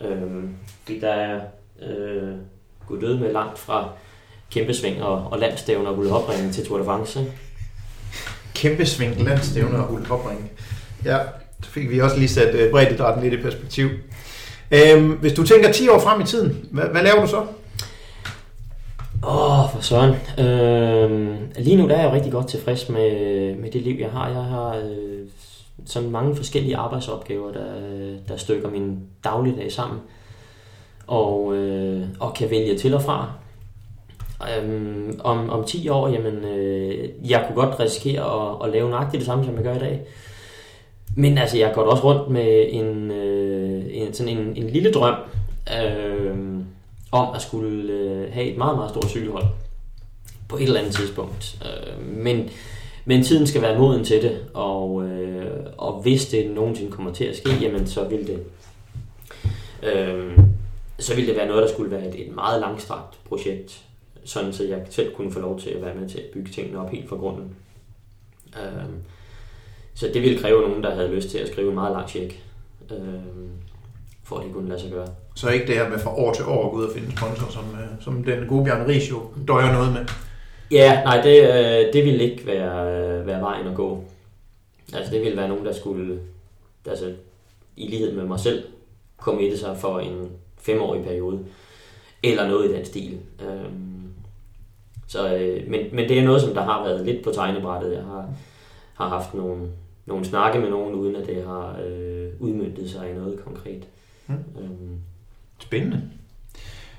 [0.00, 0.44] Øh,
[0.82, 1.40] fordi der er
[1.82, 2.32] øh,
[2.88, 3.88] gået død med langt fra
[4.50, 7.24] kæmpesving og, og landstævner og hulhopringen til Tour de France.
[8.54, 10.50] Kæmpesving, landstævner og hulhopringen.
[11.04, 11.18] Ja,
[11.62, 13.88] så fik vi også lige sat øh, bredt lidt i perspektiv.
[14.70, 17.46] Øh, hvis du tænker 10 år frem i tiden, hvad, hvad laver du så?
[19.26, 20.14] Åh, oh, for søren.
[20.38, 24.10] Øh, lige nu der er jeg jo rigtig godt tilfreds med, med det liv, jeg
[24.10, 24.28] har.
[24.28, 25.26] Jeg har øh,
[25.86, 27.66] sådan mange forskellige arbejdsopgaver, der,
[28.28, 29.98] der stykker min dagligdag sammen.
[31.06, 33.32] Og, øh, og kan vælge til og fra.
[34.58, 39.20] Øhm, om, om 10 år, jamen, øh, jeg kunne godt risikere at, at lave nøjagtigt
[39.20, 40.00] det samme, som jeg gør i dag.
[41.16, 45.14] Men altså, jeg går også rundt med en, øh, en, sådan en, en lille drøm.
[45.84, 46.09] Øh,
[47.12, 49.46] om at skulle øh, have et meget, meget stort cykelhold
[50.48, 51.62] på et eller andet tidspunkt.
[51.64, 52.50] Øh, men,
[53.04, 57.24] men tiden skal være moden til det, og, øh, og hvis det nogensinde kommer til
[57.24, 58.42] at ske, jamen så vil det
[59.82, 60.38] øh,
[61.00, 63.84] så vil det være noget, der skulle være et, et meget langstrakt projekt,
[64.24, 66.78] sådan så jeg selv kunne få lov til at være med til at bygge tingene
[66.78, 67.56] op helt fra grunden.
[68.56, 68.84] Øh,
[69.94, 72.42] så det ville kræve nogen, der havde lyst til at skrive en meget lang check.
[72.90, 72.96] Øh,
[74.30, 75.08] for at det kunne lade sig gøre.
[75.34, 77.50] Så ikke det her med fra år til år at gå ud og finde sponsor,
[77.50, 80.04] som, øh, som den gode Bjørn Ries jo døjer noget med?
[80.70, 84.04] Ja, nej, det, øh, det ville ikke være, øh, være vejen at gå.
[84.94, 86.20] Altså det ville være nogen, der skulle,
[86.86, 87.12] altså
[87.76, 88.64] i lighed med mig selv,
[89.26, 90.30] det sig for en,
[90.60, 91.38] femårig periode,
[92.22, 93.18] eller noget i den stil.
[93.40, 93.70] Øh,
[95.08, 97.92] så, øh, men, men det er noget, som der har været lidt på tegnebrættet.
[97.92, 98.28] Jeg har,
[98.94, 99.68] har haft nogle,
[100.06, 103.88] nogle snakke med nogen, uden at det har øh, udmyndtet sig i noget konkret.
[104.30, 104.62] Mm.
[104.62, 104.98] Øhm.
[105.58, 106.02] Spændende.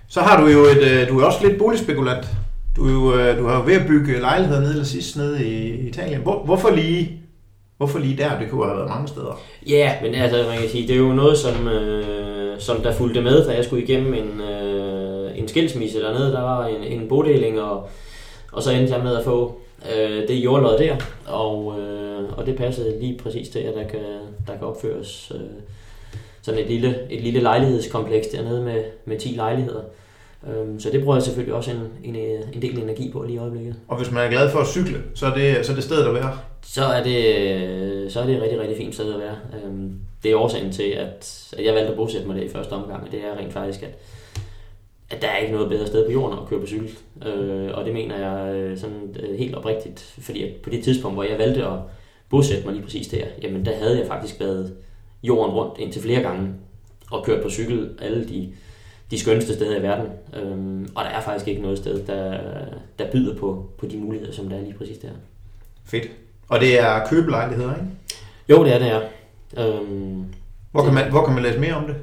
[0.08, 2.28] Så har du jo et, øh, du er også lidt boligspekulant.
[2.76, 5.88] Du, er jo, du har jo ved at bygge lejligheder nede eller sidst nede i
[5.88, 6.22] Italien.
[6.22, 7.22] Hvor, hvorfor lige
[7.82, 8.40] Hvorfor lige der?
[8.40, 9.42] Det kunne have været mange steder.
[9.68, 13.22] Ja, men altså, man kan sige, det er jo noget, som, øh, som der fulgte
[13.22, 16.32] med, da jeg skulle igennem en, øh, en skilsmisse dernede.
[16.32, 17.90] Der var en, en bodeling, og,
[18.52, 19.60] og så endte jeg med at få
[19.96, 20.96] øh, det jordlod der,
[21.28, 24.06] og, øh, og det passede lige præcis til, at der kan,
[24.48, 25.42] der kan opføres øh,
[26.42, 29.82] sådan et lille, et lille lejlighedskompleks dernede med, med 10 lejligheder.
[30.48, 32.16] Øhm, så det bruger jeg selvfølgelig også en, en,
[32.54, 33.76] en del energi på lige i øjeblikket.
[33.88, 36.08] Og hvis man er glad for at cykle, så er det, så er det stedet
[36.08, 36.38] at være?
[36.64, 39.36] Så er det, så er det et rigtig, rigtig fint sted at være.
[39.66, 42.74] Øhm, det er årsagen til, at, at jeg valgte at bosætte mig der i første
[42.74, 43.98] omgang, det er rent faktisk, at,
[45.10, 46.90] at der er ikke noget bedre sted på jorden at køre på cykel.
[47.26, 51.24] Øh, og det mener jeg øh, sådan øh, helt oprigtigt, fordi på det tidspunkt, hvor
[51.24, 51.80] jeg valgte at
[52.30, 54.74] bosætte mig lige præcis der, jamen der havde jeg faktisk været
[55.24, 56.54] jorden rundt indtil flere gange
[57.12, 58.54] og kørt på cykel alle de
[59.12, 60.08] de skønneste steder i verden.
[60.34, 62.40] Øhm, og der er faktisk ikke noget sted, der,
[63.00, 65.10] der byder på, på de muligheder, som der er lige præcis der.
[65.86, 66.08] Fedt.
[66.50, 67.88] Og det er købelejligheder, ikke?
[68.50, 69.00] Jo, det er det, ja.
[69.68, 70.26] Øhm,
[70.72, 71.96] hvor, kan man, hvor kan man læse mere om det?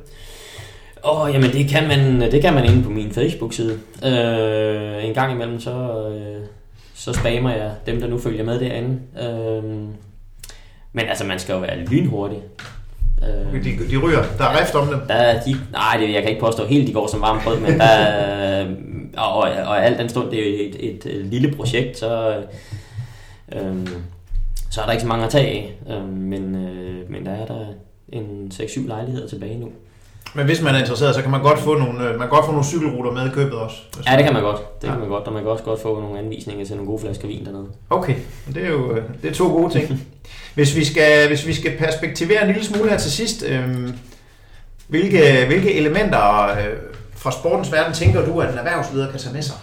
[1.05, 3.79] Åh, oh, jamen det kan man, det kan man inde på min Facebook-side.
[4.05, 6.47] Øh, en gang imellem, så, øh,
[6.95, 9.01] så spammer jeg dem, der nu følger med derinde.
[9.23, 9.65] Øh,
[10.93, 12.39] men altså, man skal jo være lynhurtig.
[13.23, 14.23] Øh, de, de ryger.
[14.39, 15.01] Der er rift om dem.
[15.09, 17.79] Der, de, nej, det, jeg kan ikke påstå helt, de går som varme brød, men
[17.81, 18.67] der,
[19.17, 22.43] og, og, og alt den stund, det er et, et, et lille projekt, så,
[23.53, 23.89] øh,
[24.71, 25.75] så er der ikke så mange at tage af.
[25.91, 27.67] Øh, men, øh, men der er der
[28.09, 29.69] en 6-7 lejligheder tilbage nu.
[30.35, 32.45] Men hvis man er interesseret, så kan man godt få nogle, øh, man kan godt
[32.45, 33.77] få nogle cykelruter med i købet også.
[34.07, 34.83] Ja, det kan man godt.
[34.83, 37.01] Det kan man godt, og man kan også godt få nogle anvisninger til nogle gode
[37.01, 37.67] flasker vin dernede.
[37.91, 38.15] Okay,
[38.55, 40.07] det er jo det er to gode ting.
[40.55, 43.89] hvis, vi skal, hvis vi skal perspektivere en lille smule her til sidst, øh,
[44.89, 46.77] hvilke, hvilke elementer øh,
[47.17, 49.57] fra sportens verden tænker du, at en erhvervsleder kan tage med sig?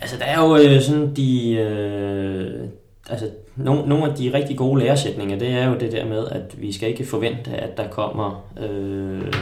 [0.00, 1.52] Altså, der er jo øh, sådan de...
[1.52, 2.68] Øh,
[3.08, 6.60] altså, nogle, nogle af de rigtig gode læresætninger, det er jo det der med, at
[6.60, 9.32] vi skal ikke forvente, at der kommer øh,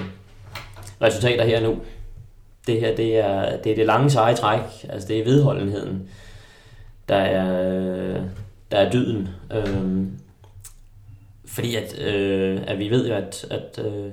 [1.03, 1.77] resultater her nu.
[2.67, 6.09] Det her, det er det, er det lange seje træk, altså det er vedholdenheden,
[7.09, 8.23] der er,
[8.71, 9.29] der er dyden.
[9.53, 10.07] Øh,
[11.47, 14.11] fordi at, øh, at vi ved jo, at, at, øh,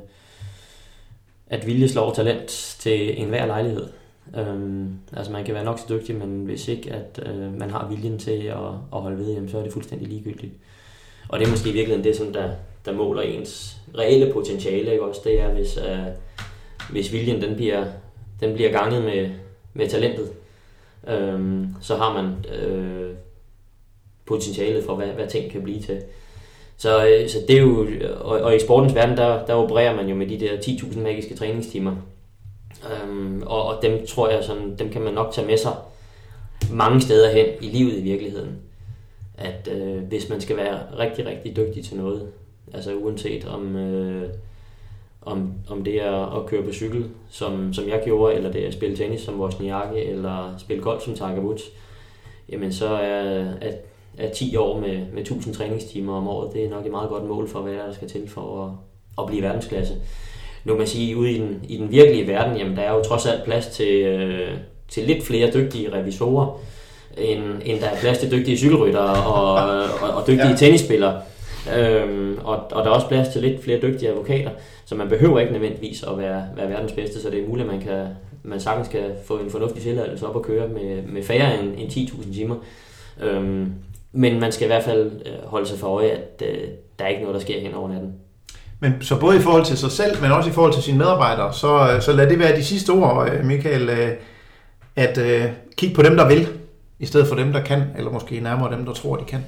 [1.47, 3.87] at vilje slår talent til enhver lejlighed.
[4.37, 7.87] Øhm, altså man kan være nok så dygtig, men hvis ikke at øh, man har
[7.89, 8.57] viljen til at,
[8.93, 10.53] at holde ved, jamen, så er det fuldstændig ligegyldigt.
[11.29, 12.49] Og det er måske i virkeligheden det, som der,
[12.85, 15.21] der måler ens reelle potentiale, ikke også?
[15.23, 15.99] Det er, hvis, øh,
[16.91, 17.85] hvis viljen den bliver,
[18.39, 19.29] den bliver ganget med,
[19.73, 20.31] med talentet,
[21.07, 23.15] øhm, så har man øh,
[24.25, 26.01] potentialet for, hvad, hvad ting kan blive til.
[26.77, 27.87] Så, øh, så det er jo,
[28.19, 31.35] og, og i sportens verden, der, der opererer man jo med de der 10.000 magiske
[31.35, 31.95] træningstimer.
[32.91, 35.75] Øhm, og, og dem tror jeg, sådan, dem kan man nok tage med sig
[36.71, 38.57] mange steder hen i livet i virkeligheden.
[39.37, 42.27] At øh, hvis man skal være rigtig, rigtig dygtig til noget,
[42.73, 44.29] altså uanset om, øh,
[45.21, 48.67] om, om det er at køre på cykel, som, som jeg gjorde, eller det er
[48.67, 51.61] at spille tennis som Wozniacki, eller spille golf som Tiger Woods,
[52.49, 53.75] jamen så er, at,
[54.17, 57.23] at 10 år med, med 1000 træningstimer om året, det er nok et meget godt
[57.23, 58.71] mål for, hvad der skal til for at,
[59.23, 59.93] at blive verdensklasse
[60.65, 63.03] nu kan man sige, ude i den, i den virkelige verden, jamen der er jo
[63.03, 64.51] trods alt plads til, øh,
[64.87, 66.59] til lidt flere dygtige revisorer,
[67.17, 69.53] end, end der er plads til dygtige cykelryttere og,
[70.03, 70.55] og, og dygtige ja.
[70.55, 71.21] tennisspillere.
[71.77, 74.51] Øhm, og, og der er også plads til lidt flere dygtige advokater,
[74.85, 77.73] så man behøver ikke nødvendigvis at være, være verdens bedste, så det er muligt, at
[77.75, 78.07] man, kan,
[78.43, 81.91] man sagtens kan få en fornuftig tilladelse op og køre med, med færre end, end
[81.91, 82.55] 10.000 timer.
[83.21, 83.73] Øhm,
[84.11, 86.67] men man skal i hvert fald øh, holde sig for øje, at øh,
[86.99, 88.13] der er ikke noget, der sker hen over natten.
[88.83, 91.53] Men så både i forhold til sig selv, men også i forhold til sine medarbejdere,
[91.53, 94.09] så, øh, så lad det være de sidste ord, øh, Michael, øh,
[94.95, 96.47] at uh, kigge på dem, der vil,
[96.99, 99.45] i stedet for dem, der kan, eller måske nærmere dem, der tror, de kan.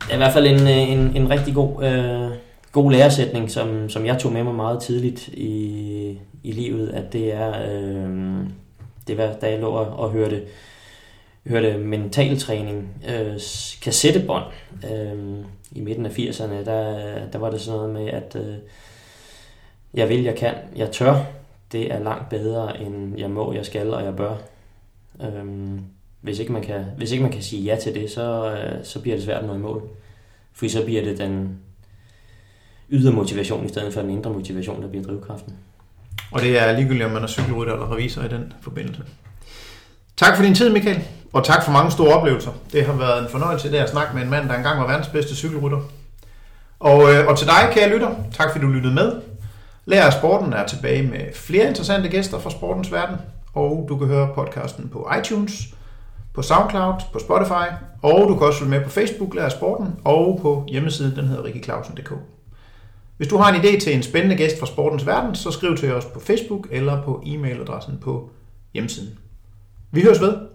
[0.00, 2.30] Det er i hvert fald en, en, en rigtig god, øh,
[2.72, 7.34] god læresætning, som, som jeg tog med mig meget tidligt i, i livet, at det
[7.34, 8.10] er, øh,
[9.06, 10.42] det var, da jeg lå og, og hørte,
[11.46, 13.40] hørte mentaltræning, øh,
[13.82, 14.44] kassettebånd,
[14.92, 18.56] øh, i midten af 80'erne, der, der var det sådan noget med, at øh,
[19.94, 21.24] jeg vil, jeg kan, jeg tør.
[21.72, 24.34] Det er langt bedre end jeg må, jeg skal og jeg bør.
[25.22, 25.80] Øhm,
[26.20, 29.00] hvis, ikke man kan, hvis ikke man kan sige ja til det, så, øh, så
[29.00, 29.88] bliver det svært at nå i mål.
[30.52, 31.58] For så bliver det den
[32.90, 35.54] ydre motivation i stedet for den indre motivation, der bliver drivkraften.
[36.30, 39.02] Og det er ligegyldigt, om man er cykelrytter eller revisor i den forbindelse.
[40.16, 42.50] Tak for din tid, Michael, og tak for mange store oplevelser.
[42.72, 45.08] Det har været en fornøjelse det at snakke med en mand, der engang var verdens
[45.08, 45.80] bedste cykelrytter.
[46.80, 49.12] Og, øh, og til dig, kære lytter, tak fordi du lyttede med.
[49.84, 53.16] Lær af Sporten er tilbage med flere interessante gæster fra sportens verden,
[53.54, 55.52] og du kan høre podcasten på iTunes,
[56.34, 57.66] på SoundCloud, på Spotify,
[58.02, 61.26] og du kan også følge med på Facebook, Lær af Sporten, og på hjemmesiden, den
[61.26, 62.12] hedder rikkiklausen.dk.
[63.16, 65.94] Hvis du har en idé til en spændende gæst fra sportens verden, så skriv til
[65.94, 68.30] os på Facebook eller på e-mailadressen på
[68.74, 69.18] hjemmesiden.
[69.90, 70.51] Vi høres ved.